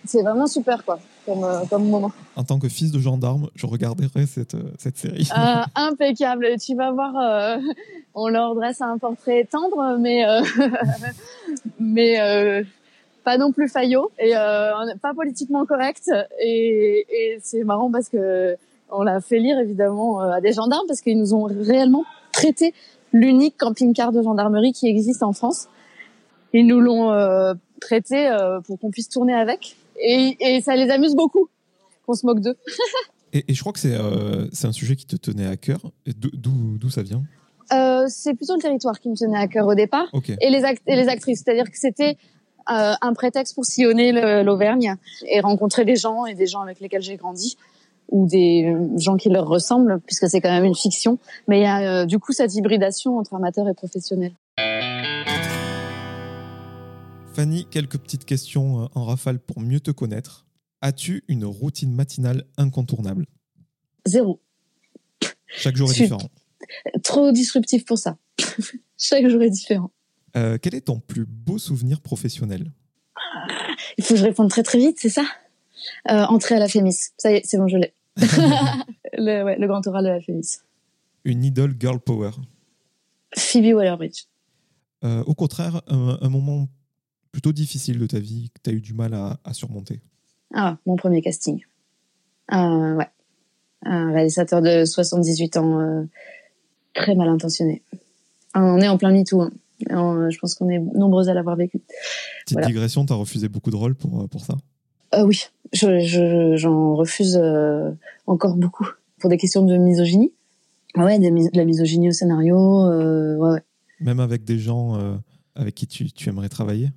C'est 0.06 0.24
vraiment 0.24 0.48
super, 0.48 0.84
quoi. 0.84 1.00
Euh, 1.30 1.66
comme, 1.70 1.88
moment. 1.88 2.12
En 2.36 2.44
tant 2.44 2.60
que 2.60 2.68
fils 2.68 2.92
de 2.92 3.00
gendarme, 3.00 3.50
je 3.56 3.66
regarderai 3.66 4.26
cette, 4.26 4.56
euh, 4.56 4.72
cette 4.78 4.98
série. 4.98 5.30
Euh, 5.38 5.62
impeccable. 5.76 6.48
Tu 6.60 6.76
vas 6.76 6.92
voir, 6.92 7.60
on 8.14 8.28
leur 8.28 8.56
dresse 8.56 8.82
un 8.82 8.98
portrait 8.98 9.48
tendre, 9.50 9.98
mais, 10.00 10.26
mais 11.80 12.66
pas 13.24 13.38
non 13.38 13.54
plus 13.54 13.70
faillot 13.70 14.12
et 14.20 14.34
pas 14.34 15.14
politiquement 15.16 15.66
correct. 15.66 16.10
Et, 16.42 17.06
et 17.10 17.40
c'est 17.42 17.64
marrant 17.64 17.92
parce 17.92 18.10
que 18.10 18.58
on 18.92 19.04
l'a 19.04 19.22
fait 19.22 19.40
lire 19.40 19.58
évidemment 19.60 20.20
à 20.20 20.42
des 20.42 20.52
gendarmes 20.52 20.86
parce 20.88 21.02
qu'ils 21.02 21.18
nous 21.18 21.34
ont 21.34 21.46
réellement 21.46 22.04
traité 22.32 22.74
l'unique 23.12 23.56
camping-car 23.58 24.12
de 24.12 24.22
gendarmerie 24.22 24.74
qui 24.74 24.88
existe 24.88 25.24
en 25.24 25.34
France. 25.34 25.68
Ils 26.54 26.68
nous 26.68 26.80
l'ont 26.80 27.12
traité 27.82 28.30
pour 28.66 28.80
qu'on 28.80 28.92
puisse 28.92 29.10
tourner 29.10 29.34
avec 29.34 29.76
et, 30.00 30.62
ça 30.62 30.76
les 30.76 30.90
amuse 30.90 31.16
beaucoup 31.16 31.48
qu'on 32.06 32.14
se 32.14 32.26
moque 32.26 32.40
d'eux. 32.40 32.56
et, 33.34 33.54
je 33.54 33.60
crois 33.62 33.74
que 33.74 33.80
c'est 33.80 33.96
euh, 33.96 34.48
un 34.64 34.72
sujet 34.72 34.96
qui 34.96 35.06
te 35.06 35.16
tenait 35.16 35.48
à 35.48 35.58
cœur. 35.58 35.80
D'où 36.06 36.90
ça 36.90 37.04
vient? 37.04 37.24
Euh, 37.72 38.06
C'est 38.08 38.34
plutôt 38.34 38.56
le 38.56 38.62
territoire 38.62 39.00
qui 39.00 39.10
me 39.10 39.16
tenait 39.16 39.38
à 39.38 39.48
cœur 39.48 39.68
au 39.68 39.76
départ 39.76 40.08
et, 40.14 40.50
les 40.50 40.64
et 40.88 40.96
les 40.96 41.08
actrices. 41.08 41.44
C'est-à-dire 41.44 41.70
que 41.70 41.78
c'était 41.78 42.18
euh, 42.72 42.94
un 43.02 43.14
prétexte 43.14 43.56
pour 43.56 43.66
sillonner 43.66 44.44
l'Auvergne 44.44 44.96
et 45.28 45.40
rencontrer 45.40 45.86
des 45.86 45.96
gens 45.96 46.26
et 46.26 46.34
des 46.34 46.48
gens 46.48 46.62
avec 46.62 46.80
lesquels 46.80 47.02
j'ai 47.02 47.18
grandi 47.18 47.58
ou 48.10 48.28
des 48.28 48.76
gens 48.98 49.16
qui 49.16 49.30
leur 49.30 49.48
ressemblent 49.48 50.00
puisque 50.06 50.30
c'est 50.30 50.42
quand 50.42 50.52
même 50.52 50.66
une 50.66 50.76
fiction. 50.76 51.18
Mais 51.48 51.60
il 51.60 51.64
y 51.64 51.66
a 51.66 52.02
euh, 52.02 52.06
du 52.06 52.20
coup 52.20 52.34
cette 52.34 52.54
hybridation 52.54 53.18
entre 53.18 53.34
amateurs 53.34 53.68
et 53.70 53.74
professionnels. 53.74 54.34
Fanny, 57.34 57.66
quelques 57.66 57.98
petites 57.98 58.26
questions 58.26 58.84
euh, 58.84 58.88
en 58.94 59.06
rafale 59.06 59.40
pour 59.40 59.60
mieux 59.60 59.80
te 59.80 59.90
connaître. 59.90 60.46
As-tu 60.82 61.24
une 61.28 61.46
routine 61.46 61.92
matinale 61.92 62.46
incontournable? 62.58 63.26
Zéro. 64.06 64.40
Chaque 65.48 65.76
jour 65.76 65.90
est 65.90 65.96
différent. 65.96 66.30
Trop 67.04 67.32
disruptif 67.32 67.86
pour 67.86 67.98
ça. 67.98 68.18
Chaque 68.98 69.28
jour 69.28 69.42
est 69.42 69.50
différent. 69.50 69.92
Euh, 70.36 70.58
quel 70.62 70.76
est 70.76 70.82
ton 70.82 71.00
plus 71.00 71.26
beau 71.26 71.58
souvenir 71.58 72.02
professionnel? 72.02 72.72
Il 73.98 74.04
faut 74.04 74.14
que 74.14 74.20
je 74.20 74.26
réponde 74.26 74.50
très 74.50 74.64
très 74.64 74.78
vite, 74.78 74.98
c'est 75.00 75.10
ça? 75.10 75.26
Euh, 76.12 76.26
Entrer 76.26 76.56
à 76.56 76.60
la 76.60 76.68
Fémis. 76.68 76.98
Ça 77.18 77.32
y 77.32 77.36
est, 77.36 77.46
c'est 77.46 77.58
bon, 77.58 77.68
je 77.68 77.78
l'ai. 77.78 77.94
le, 79.14 79.44
ouais, 79.44 79.58
le 79.58 79.68
grand 79.68 79.86
oral 79.88 80.04
de 80.04 80.10
la 80.10 80.22
Fémis. 80.22 80.58
Une 81.24 81.44
idole 81.44 81.76
girl 81.80 82.00
power? 82.00 82.32
Phoebe 83.36 83.76
Waller-Bridge. 83.76 84.26
Euh, 85.04 85.24
au 85.24 85.34
contraire, 85.34 85.82
un, 85.88 86.18
un 86.22 86.30
moment 86.30 86.68
plutôt 87.34 87.52
difficile 87.52 88.00
de 88.00 88.06
ta 88.08 88.20
vie 88.20 88.50
que 88.54 88.62
tu 88.64 88.70
as 88.70 88.74
eu 88.74 88.80
du 88.80 88.94
mal 88.94 89.14
à, 89.14 89.38
à 89.44 89.54
surmonter 89.54 90.00
Ah, 90.54 90.78
mon 90.86 90.96
premier 90.96 91.22
casting. 91.22 91.60
Euh, 92.54 92.94
ouais. 92.96 93.10
Un 93.86 94.14
réalisateur 94.14 94.62
de 94.62 94.86
78 94.86 95.58
ans, 95.58 95.80
euh, 95.82 96.04
très 96.94 97.16
mal 97.16 97.28
intentionné. 97.28 97.82
On 98.56 98.80
est 98.80 98.88
en 98.88 98.98
plein 98.98 99.12
MeToo. 99.12 99.42
Hein. 99.42 100.30
Je 100.30 100.38
pense 100.38 100.54
qu'on 100.56 100.70
est 100.70 100.80
nombreux 100.80 101.28
à 101.28 101.34
l'avoir 101.34 101.56
vécu. 101.58 101.80
Petite 101.80 102.54
Voilà. 102.54 102.68
digression, 102.68 103.06
tu 103.06 103.12
as 103.12 103.18
refusé 103.18 103.50
beaucoup 103.50 103.72
de 103.72 103.76
rôles 103.76 103.96
pour, 103.96 104.22
euh, 104.22 104.28
pour 104.28 104.46
ça? 104.46 104.56
Euh, 105.16 105.26
oui, 105.26 105.42
je, 105.74 106.00
je- 106.00 106.56
j'en 106.56 106.96
refuse 106.96 107.38
encore 108.28 108.56
beaucoup 108.56 108.88
pour 109.20 109.30
des 109.30 109.38
questions 109.38 109.64
de 109.66 109.76
misogynie. 109.78 110.32
Ah 110.96 111.04
Ouais, 111.06 111.18
de 111.18 111.58
la 111.58 111.66
misogynie 111.66 112.10
au 112.10 112.12
scénario. 112.12 112.56
ouais, 112.88 113.36
ouais. 113.54 113.60
Même 114.00 114.20
avec 114.20 114.44
des 114.44 114.60
gens 114.60 115.20
avec 115.56 115.74
qui 115.76 115.88
tu, 115.88 116.12
tu 116.12 116.30
aimerais 116.30 116.50
travailler? 116.50 116.90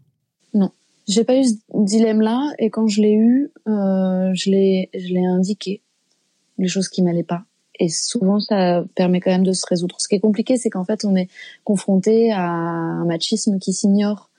J'ai 1.08 1.22
pas 1.22 1.36
eu 1.36 1.44
ce 1.44 1.54
dilemme-là 1.72 2.52
et 2.58 2.68
quand 2.68 2.88
je 2.88 3.00
l'ai 3.00 3.12
eu, 3.12 3.52
euh, 3.68 4.32
je 4.34 4.50
l'ai, 4.50 4.90
je 4.92 5.14
l'ai 5.14 5.24
indiqué 5.24 5.80
les 6.58 6.66
choses 6.66 6.88
qui 6.88 7.00
m'allaient 7.02 7.22
pas. 7.22 7.44
Et 7.78 7.88
souvent, 7.88 8.40
ça 8.40 8.84
permet 8.96 9.20
quand 9.20 9.30
même 9.30 9.44
de 9.44 9.52
se 9.52 9.64
résoudre. 9.68 10.00
Ce 10.00 10.08
qui 10.08 10.16
est 10.16 10.20
compliqué, 10.20 10.56
c'est 10.56 10.70
qu'en 10.70 10.84
fait, 10.84 11.04
on 11.04 11.14
est 11.14 11.28
confronté 11.62 12.32
à 12.32 12.42
un 12.42 13.04
machisme 13.04 13.58
qui 13.58 13.72
s'ignore, 13.72 14.30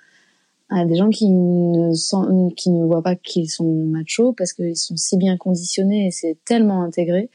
à 0.69 0.83
des 0.83 0.95
gens 0.95 1.09
qui 1.09 1.29
ne 1.29 1.93
sent- 1.93 2.53
qui 2.57 2.71
ne 2.71 2.83
voient 2.83 3.03
pas 3.03 3.15
qu'ils 3.15 3.49
sont 3.49 3.71
machos 3.85 4.33
parce 4.33 4.51
qu'ils 4.51 4.75
sont 4.75 4.97
si 4.97 5.15
bien 5.15 5.37
conditionnés 5.37 6.07
et 6.07 6.11
c'est 6.11 6.35
tellement 6.43 6.83
intégré 6.83 7.29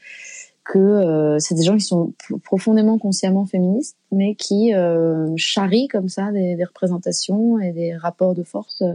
que 0.65 0.79
euh, 0.79 1.39
c'est 1.39 1.55
des 1.55 1.63
gens 1.63 1.75
qui 1.75 1.83
sont 1.83 2.13
profondément 2.43 2.97
consciemment 2.97 3.45
féministes, 3.45 3.97
mais 4.11 4.35
qui 4.35 4.73
euh, 4.73 5.27
charrient 5.35 5.87
comme 5.89 6.07
ça 6.07 6.31
des, 6.31 6.55
des 6.55 6.63
représentations 6.63 7.59
et 7.59 7.73
des 7.73 7.95
rapports 7.95 8.33
de 8.33 8.43
force 8.43 8.81
euh, 8.81 8.93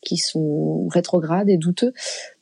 qui 0.00 0.16
sont 0.16 0.88
rétrogrades 0.88 1.48
et 1.48 1.58
douteux. 1.58 1.92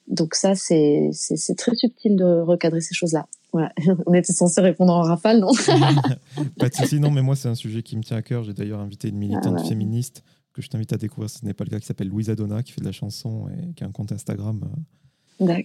Donc 0.07 0.35
ça, 0.35 0.55
c'est 0.55 1.11
très 1.57 1.75
subtil 1.75 2.17
de 2.17 2.41
recadrer 2.41 2.81
ces 2.81 2.95
choses-là. 2.95 3.27
Voilà. 3.53 3.73
On 4.07 4.15
était 4.15 4.33
censé 4.33 4.61
répondre 4.61 4.93
en 4.93 5.03
rafale, 5.03 5.41
non 5.41 5.51
Pas 6.59 6.69
de 6.69 6.75
souci, 6.75 7.01
non, 7.01 7.11
mais 7.11 7.23
moi, 7.23 7.37
c'est 7.37 7.49
un 7.49 7.55
sujet 7.55 7.83
qui 7.83 7.97
me 7.97 8.03
tient 8.03 8.17
à 8.17 8.23
cœur. 8.23 8.45
J'ai 8.45 8.55
d'ailleurs 8.55 8.81
invité 8.81 9.09
une 9.09 9.19
militante 9.19 9.57
Ah 9.59 9.63
ouais. 9.63 9.69
féministe 9.69 10.23
que 10.53 10.63
je 10.63 10.69
t'invite 10.69 10.93
à 10.93 10.97
découvrir, 10.97 11.31
si 11.31 11.39
ce 11.39 11.45
n'est 11.45 11.55
pas 11.55 11.65
le 11.65 11.71
cas, 11.71 11.79
qui 11.79 11.87
s'appelle 11.87 12.09
Louisa 12.09 12.35
Donna, 12.35 12.63
qui 12.63 12.73
fait 12.73 12.81
de 12.81 12.87
la 12.87 12.93
chanson 12.93 13.49
et 13.49 13.73
qui 13.75 13.85
a 13.85 13.87
un 13.87 13.93
compte 13.93 14.11
Instagram. 14.11 14.69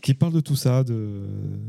Qui 0.01 0.13
parle 0.13 0.34
de 0.34 0.39
tout 0.39 0.55
ça, 0.55 0.84
de, 0.84 1.23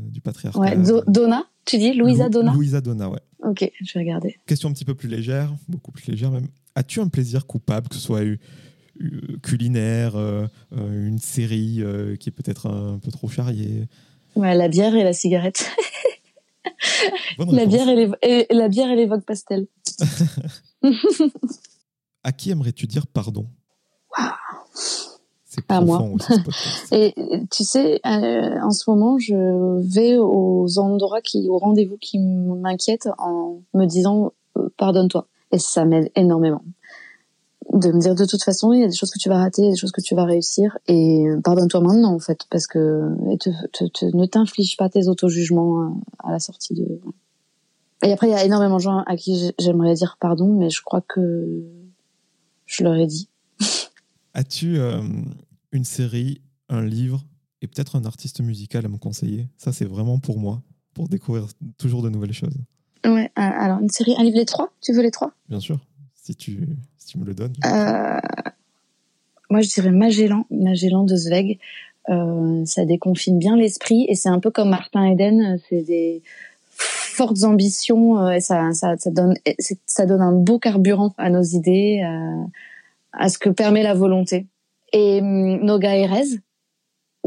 du 0.09 0.21
patriarcat. 0.21 0.59
Ouais, 0.59 0.75
Do- 0.77 1.03
Donna, 1.07 1.45
tu 1.65 1.77
dis 1.77 1.93
Louisa 1.93 2.25
Lou- 2.25 2.29
Donna 2.29 2.53
Louisa 2.53 2.81
Donna, 2.81 3.09
ouais. 3.09 3.19
Ok, 3.43 3.69
je 3.81 3.93
vais 3.93 3.99
regarder. 4.05 4.37
Question 4.45 4.69
un 4.69 4.73
petit 4.73 4.85
peu 4.85 4.95
plus 4.95 5.07
légère, 5.09 5.53
beaucoup 5.67 5.91
plus 5.91 6.07
légère 6.07 6.31
même. 6.31 6.47
As-tu 6.75 6.99
un 7.01 7.07
plaisir 7.07 7.45
coupable, 7.47 7.87
que 7.89 7.95
ce 7.95 8.01
soit 8.01 8.21
culinaire, 9.43 10.15
euh, 10.15 10.47
euh, 10.75 11.07
une 11.07 11.19
série 11.19 11.77
euh, 11.81 12.15
qui 12.15 12.29
est 12.29 12.31
peut-être 12.31 12.67
un 12.67 12.97
peu 12.99 13.11
trop 13.11 13.27
charriée? 13.27 13.87
Ouais, 14.35 14.55
la 14.55 14.67
bière 14.67 14.95
et 14.95 15.03
la 15.03 15.13
cigarette. 15.13 15.69
La 17.51 17.65
bière 17.65 17.87
et 17.87 17.95
les, 17.95 18.11
et 18.23 18.47
la 18.53 18.67
bière 18.67 18.89
et 18.89 18.95
les 18.95 19.05
vogues 19.05 19.23
pastel. 19.23 19.67
À 22.23 22.31
qui 22.31 22.49
aimerais-tu 22.51 22.87
dire 22.87 23.07
pardon? 23.07 23.47
C'est 25.57 25.71
À 25.75 25.81
moi. 25.81 26.01
aussi 26.01 26.25
ce 26.33 26.39
podcast. 26.41 26.87
Et 26.93 27.13
tu 27.51 27.63
sais, 27.63 27.99
euh, 28.05 28.59
en 28.61 28.71
ce 28.71 28.89
moment, 28.89 29.17
je 29.17 29.35
vais 29.93 30.17
aux 30.17 30.79
endroits 30.79 31.21
qui, 31.21 31.47
aux 31.49 31.57
rendez-vous 31.57 31.97
qui 31.97 32.19
m'inquiètent 32.19 33.09
en 33.17 33.59
me 33.73 33.85
disant 33.85 34.33
euh, 34.57 34.69
pardonne-toi. 34.77 35.27
Et 35.51 35.59
ça 35.59 35.85
m'aide 35.85 36.11
énormément. 36.15 36.61
De 37.73 37.91
me 37.91 37.99
dire 37.99 38.15
de 38.15 38.25
toute 38.25 38.43
façon, 38.43 38.71
il 38.71 38.79
y 38.79 38.83
a 38.83 38.87
des 38.87 38.95
choses 38.95 39.11
que 39.11 39.19
tu 39.19 39.27
vas 39.29 39.37
rater, 39.39 39.61
il 39.61 39.65
y 39.65 39.67
a 39.67 39.71
des 39.71 39.77
choses 39.77 39.91
que 39.91 40.01
tu 40.01 40.15
vas 40.15 40.23
réussir, 40.23 40.77
et 40.87 41.27
euh, 41.27 41.41
pardonne-toi 41.41 41.81
maintenant 41.81 42.13
en 42.13 42.19
fait, 42.19 42.41
parce 42.49 42.65
que 42.65 43.11
et 43.31 43.37
te, 43.37 43.49
te- 43.73 43.85
te- 43.85 44.15
ne 44.15 44.25
t'inflige 44.25 44.77
pas 44.77 44.87
tes 44.89 45.07
auto-jugements 45.09 45.99
à 46.23 46.31
la 46.31 46.39
sortie 46.39 46.73
de. 46.75 46.99
Et 48.03 48.11
après, 48.13 48.27
il 48.27 48.31
y 48.31 48.35
a 48.35 48.45
énormément 48.45 48.77
de 48.77 48.81
gens 48.81 48.99
à 49.05 49.15
qui 49.17 49.37
j'ai- 49.37 49.53
j'aimerais 49.59 49.95
dire 49.95 50.17
pardon, 50.19 50.47
mais 50.53 50.69
je 50.69 50.81
crois 50.81 51.01
que 51.01 51.61
je 52.65 52.83
leur 52.83 52.95
ai 52.95 53.05
dit. 53.07 53.27
As-tu 54.33 54.77
euh, 54.79 55.01
une 55.71 55.85
série, 55.85 56.41
un 56.69 56.83
livre 56.83 57.23
et 57.61 57.67
peut-être 57.67 57.95
un 57.95 58.05
artiste 58.05 58.41
musical 58.41 58.85
à 58.85 58.89
me 58.89 58.97
conseiller 58.97 59.47
Ça, 59.57 59.71
c'est 59.71 59.85
vraiment 59.85 60.19
pour 60.19 60.39
moi, 60.39 60.61
pour 60.93 61.09
découvrir 61.09 61.47
toujours 61.77 62.01
de 62.03 62.09
nouvelles 62.09 62.33
choses. 62.33 62.57
Ouais. 63.05 63.25
euh, 63.25 63.29
Alors 63.35 63.79
une 63.79 63.89
série, 63.89 64.15
un 64.17 64.23
livre 64.23 64.37
les 64.37 64.45
trois? 64.45 64.71
Tu 64.81 64.93
veux 64.93 65.01
les 65.01 65.11
trois? 65.11 65.31
Bien 65.49 65.59
sûr, 65.59 65.79
si 66.13 66.35
tu, 66.35 66.67
si 66.97 67.07
tu 67.07 67.17
me 67.19 67.25
le 67.25 67.33
donnes. 67.33 67.53
Euh, 67.65 68.19
moi, 69.49 69.61
je 69.61 69.69
dirais 69.69 69.91
Magellan, 69.91 70.45
Magellan 70.51 71.03
de 71.03 71.15
Zweig. 71.15 71.59
Euh, 72.09 72.63
ça 72.65 72.85
déconfine 72.85 73.37
bien 73.37 73.57
l'esprit 73.57 74.05
et 74.07 74.15
c'est 74.15 74.29
un 74.29 74.39
peu 74.39 74.51
comme 74.51 74.69
Martin 74.69 75.05
Eden. 75.05 75.59
C'est 75.69 75.83
des 75.83 76.21
fortes 76.71 77.43
ambitions 77.43 78.29
et 78.29 78.39
ça, 78.39 78.71
ça, 78.73 78.95
ça 78.97 79.09
donne, 79.11 79.35
ça 79.85 80.05
donne 80.05 80.21
un 80.21 80.33
beau 80.33 80.59
carburant 80.59 81.13
à 81.17 81.29
nos 81.29 81.41
idées, 81.41 82.01
à, 82.01 82.45
à 83.13 83.29
ce 83.29 83.37
que 83.37 83.49
permet 83.49 83.83
la 83.83 83.93
volonté. 83.93 84.45
Et 84.93 85.19
hum, 85.19 85.63
Noga 85.63 85.95
Erez, 85.95 86.39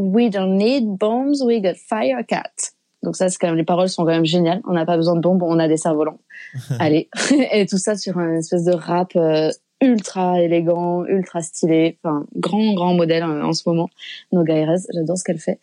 We 0.00 0.30
don't 0.30 0.56
need 0.56 0.96
bombs, 0.98 1.42
we 1.42 1.60
got 1.60 1.76
fire 1.76 2.24
cat. 2.26 2.72
Donc 3.02 3.16
ça, 3.16 3.28
c'est 3.28 3.38
quand 3.38 3.48
même, 3.48 3.56
les 3.56 3.64
paroles 3.64 3.88
sont 3.88 4.04
quand 4.04 4.10
même 4.10 4.24
géniales. 4.24 4.60
On 4.66 4.72
n'a 4.72 4.86
pas 4.86 4.96
besoin 4.96 5.14
de 5.14 5.20
bombes, 5.20 5.42
on 5.42 5.58
a 5.58 5.68
des 5.68 5.76
cerfs-volants. 5.76 6.20
Allez. 6.78 7.08
et 7.52 7.66
tout 7.66 7.78
ça 7.78 7.96
sur 7.96 8.18
un 8.18 8.36
espèce 8.36 8.64
de 8.64 8.72
rap 8.72 9.12
euh, 9.16 9.50
ultra 9.80 10.40
élégant, 10.40 11.04
ultra 11.04 11.42
stylé. 11.42 11.98
Enfin, 12.02 12.26
grand, 12.36 12.74
grand 12.74 12.94
modèle 12.94 13.22
euh, 13.24 13.44
en 13.44 13.52
ce 13.52 13.68
moment. 13.68 13.90
Noga 14.32 14.54
Erez, 14.56 14.80
j'adore 14.94 15.18
ce 15.18 15.24
qu'elle 15.24 15.38
fait. 15.38 15.60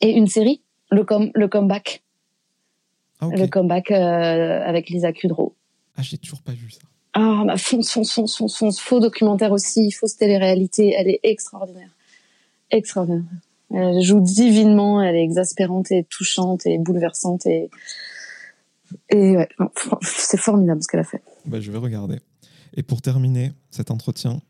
Et 0.00 0.10
une 0.10 0.26
série, 0.26 0.62
le, 0.90 1.04
com 1.04 1.30
le 1.34 1.48
comeback. 1.48 2.02
Ah. 3.20 3.28
Le 3.32 3.46
comeback 3.46 3.90
euh, 3.90 4.62
avec 4.64 4.90
Lisa 4.90 5.12
Kudrow. 5.12 5.54
Ah, 5.96 6.02
j'ai 6.02 6.18
toujours 6.18 6.42
pas 6.42 6.52
vu 6.52 6.70
ça. 6.70 6.82
Ah, 7.18 7.44
bah, 7.46 7.56
fonce, 7.56 7.90
fonce, 7.90 8.12
fonce, 8.12 8.36
fonce, 8.36 8.58
fonce. 8.58 8.78
Faux 8.78 9.00
documentaire 9.00 9.50
aussi, 9.50 9.90
fausse 9.90 10.16
télé-réalité. 10.16 10.94
Elle 10.94 11.08
est 11.08 11.20
extraordinaire. 11.22 11.88
Extraordinaire. 12.70 13.24
Elle 13.72 14.02
joue 14.02 14.20
divinement, 14.20 15.02
elle 15.02 15.16
est 15.16 15.22
exaspérante 15.22 15.90
et 15.92 16.04
touchante 16.04 16.66
et 16.66 16.76
bouleversante 16.76 17.46
et, 17.46 17.70
et 19.08 19.36
ouais, 19.38 19.48
c'est 20.02 20.36
formidable 20.36 20.82
ce 20.82 20.88
qu'elle 20.88 21.00
a 21.00 21.04
fait. 21.04 21.22
Bah, 21.46 21.58
je 21.58 21.72
vais 21.72 21.78
regarder. 21.78 22.20
Et 22.74 22.82
pour 22.82 23.00
terminer 23.00 23.52
cet 23.70 23.90
entretien, 23.90 24.42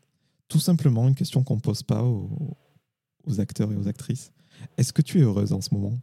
tout 0.49 0.59
simplement 0.59 1.07
une 1.07 1.15
question 1.15 1.43
qu'on 1.43 1.59
pose 1.59 1.83
pas 1.83 2.03
aux, 2.03 2.29
aux 3.25 3.39
acteurs 3.39 3.71
et 3.71 3.77
aux 3.77 3.87
actrices. 3.87 4.33
Est-ce 4.77 4.91
que 4.91 5.01
tu 5.01 5.19
es 5.19 5.23
heureuse 5.23 5.53
en 5.53 5.61
ce 5.61 5.73
moment 5.73 5.97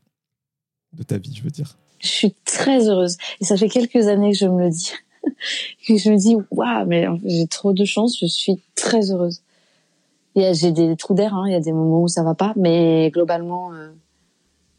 de 0.95 1.03
ta 1.03 1.19
vie, 1.19 1.35
je 1.35 1.43
veux 1.43 1.51
dire? 1.51 1.77
Je 1.99 2.09
suis 2.09 2.35
très 2.45 2.89
heureuse 2.89 3.19
et 3.41 3.45
ça 3.45 3.59
fait 3.59 3.69
quelques 3.69 4.09
années 4.09 4.33
que 4.33 4.39
je 4.39 4.47
me 4.47 4.63
le 4.63 4.71
dis. 4.71 4.93
que 5.87 5.97
je 5.97 6.11
me 6.11 6.17
dis 6.17 6.37
waouh, 6.51 6.87
mais 6.87 7.07
j'ai 7.25 7.47
trop 7.47 7.73
de 7.73 7.85
chance, 7.85 8.19
je 8.21 8.27
suis 8.27 8.61
très 8.75 9.11
heureuse. 9.13 9.41
Il 10.37 10.43
y 10.43 10.47
a- 10.47 10.53
J'ai 10.53 10.73
des 10.73 10.97
trous 10.97 11.15
d'air, 11.15 11.35
hein, 11.35 11.45
il 11.47 11.53
y 11.53 11.57
a 11.57 11.61
des 11.61 11.73
moments 11.73 12.03
où 12.03 12.09
ça 12.09 12.23
va 12.23 12.35
pas, 12.35 12.53
mais 12.57 13.11
globalement, 13.13 13.73
euh, 13.73 13.89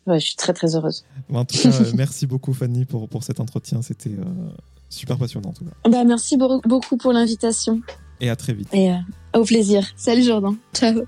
ouais, 0.08 0.20
je 0.20 0.26
suis 0.28 0.36
très 0.36 0.54
très 0.54 0.76
heureuse. 0.76 1.06
Bon, 1.30 1.40
En 1.40 1.46
tout 1.46 1.58
cas, 1.58 1.70
euh, 1.70 1.92
merci 1.96 2.28
beaucoup 2.28 2.54
Fanny 2.54 2.86
pour, 2.86 3.08
pour 3.08 3.24
cet 3.24 3.40
entretien. 3.40 3.82
C'était 3.82 4.10
euh, 4.12 4.24
super 4.90 5.18
passionnant 5.18 5.50
en 5.50 5.54
tout 5.54 5.66
cas. 5.66 5.90
Bah, 5.90 6.04
merci 6.04 6.36
beau- 6.38 6.62
beaucoup 6.66 6.98
pour 6.98 7.14
l'invitation 7.14 7.82
Et 8.20 8.30
à 8.30 8.36
très 8.36 8.54
vite. 8.54 8.68
et 8.74 8.92
euh, 8.92 8.96
au 9.40 9.44
plaisir. 9.44 9.88
Salut 9.96 10.24
Jordan. 10.24 10.56
Ciao. 10.74 11.04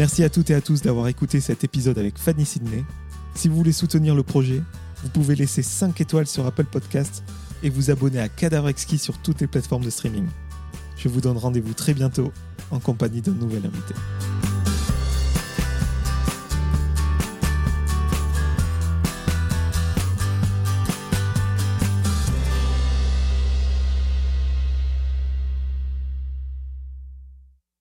Merci 0.00 0.24
à 0.24 0.30
toutes 0.30 0.48
et 0.48 0.54
à 0.54 0.62
tous 0.62 0.80
d'avoir 0.80 1.08
écouté 1.08 1.40
cet 1.40 1.62
épisode 1.62 1.98
avec 1.98 2.16
Fanny 2.16 2.46
Sidney. 2.46 2.86
Si 3.34 3.48
vous 3.48 3.56
voulez 3.56 3.70
soutenir 3.70 4.14
le 4.14 4.22
projet, 4.22 4.62
vous 5.02 5.10
pouvez 5.10 5.34
laisser 5.34 5.62
5 5.62 6.00
étoiles 6.00 6.26
sur 6.26 6.46
Apple 6.46 6.64
Podcast 6.64 7.22
et 7.62 7.68
vous 7.68 7.90
abonner 7.90 8.18
à 8.18 8.30
Cadavre 8.30 8.70
Exquis 8.70 8.96
sur 8.96 9.18
toutes 9.18 9.42
les 9.42 9.46
plateformes 9.46 9.84
de 9.84 9.90
streaming. 9.90 10.26
Je 10.96 11.10
vous 11.10 11.20
donne 11.20 11.36
rendez-vous 11.36 11.74
très 11.74 11.92
bientôt 11.92 12.32
en 12.70 12.78
compagnie 12.78 13.20
d'un 13.20 13.32
nouvel 13.32 13.66
invité. 13.66 13.92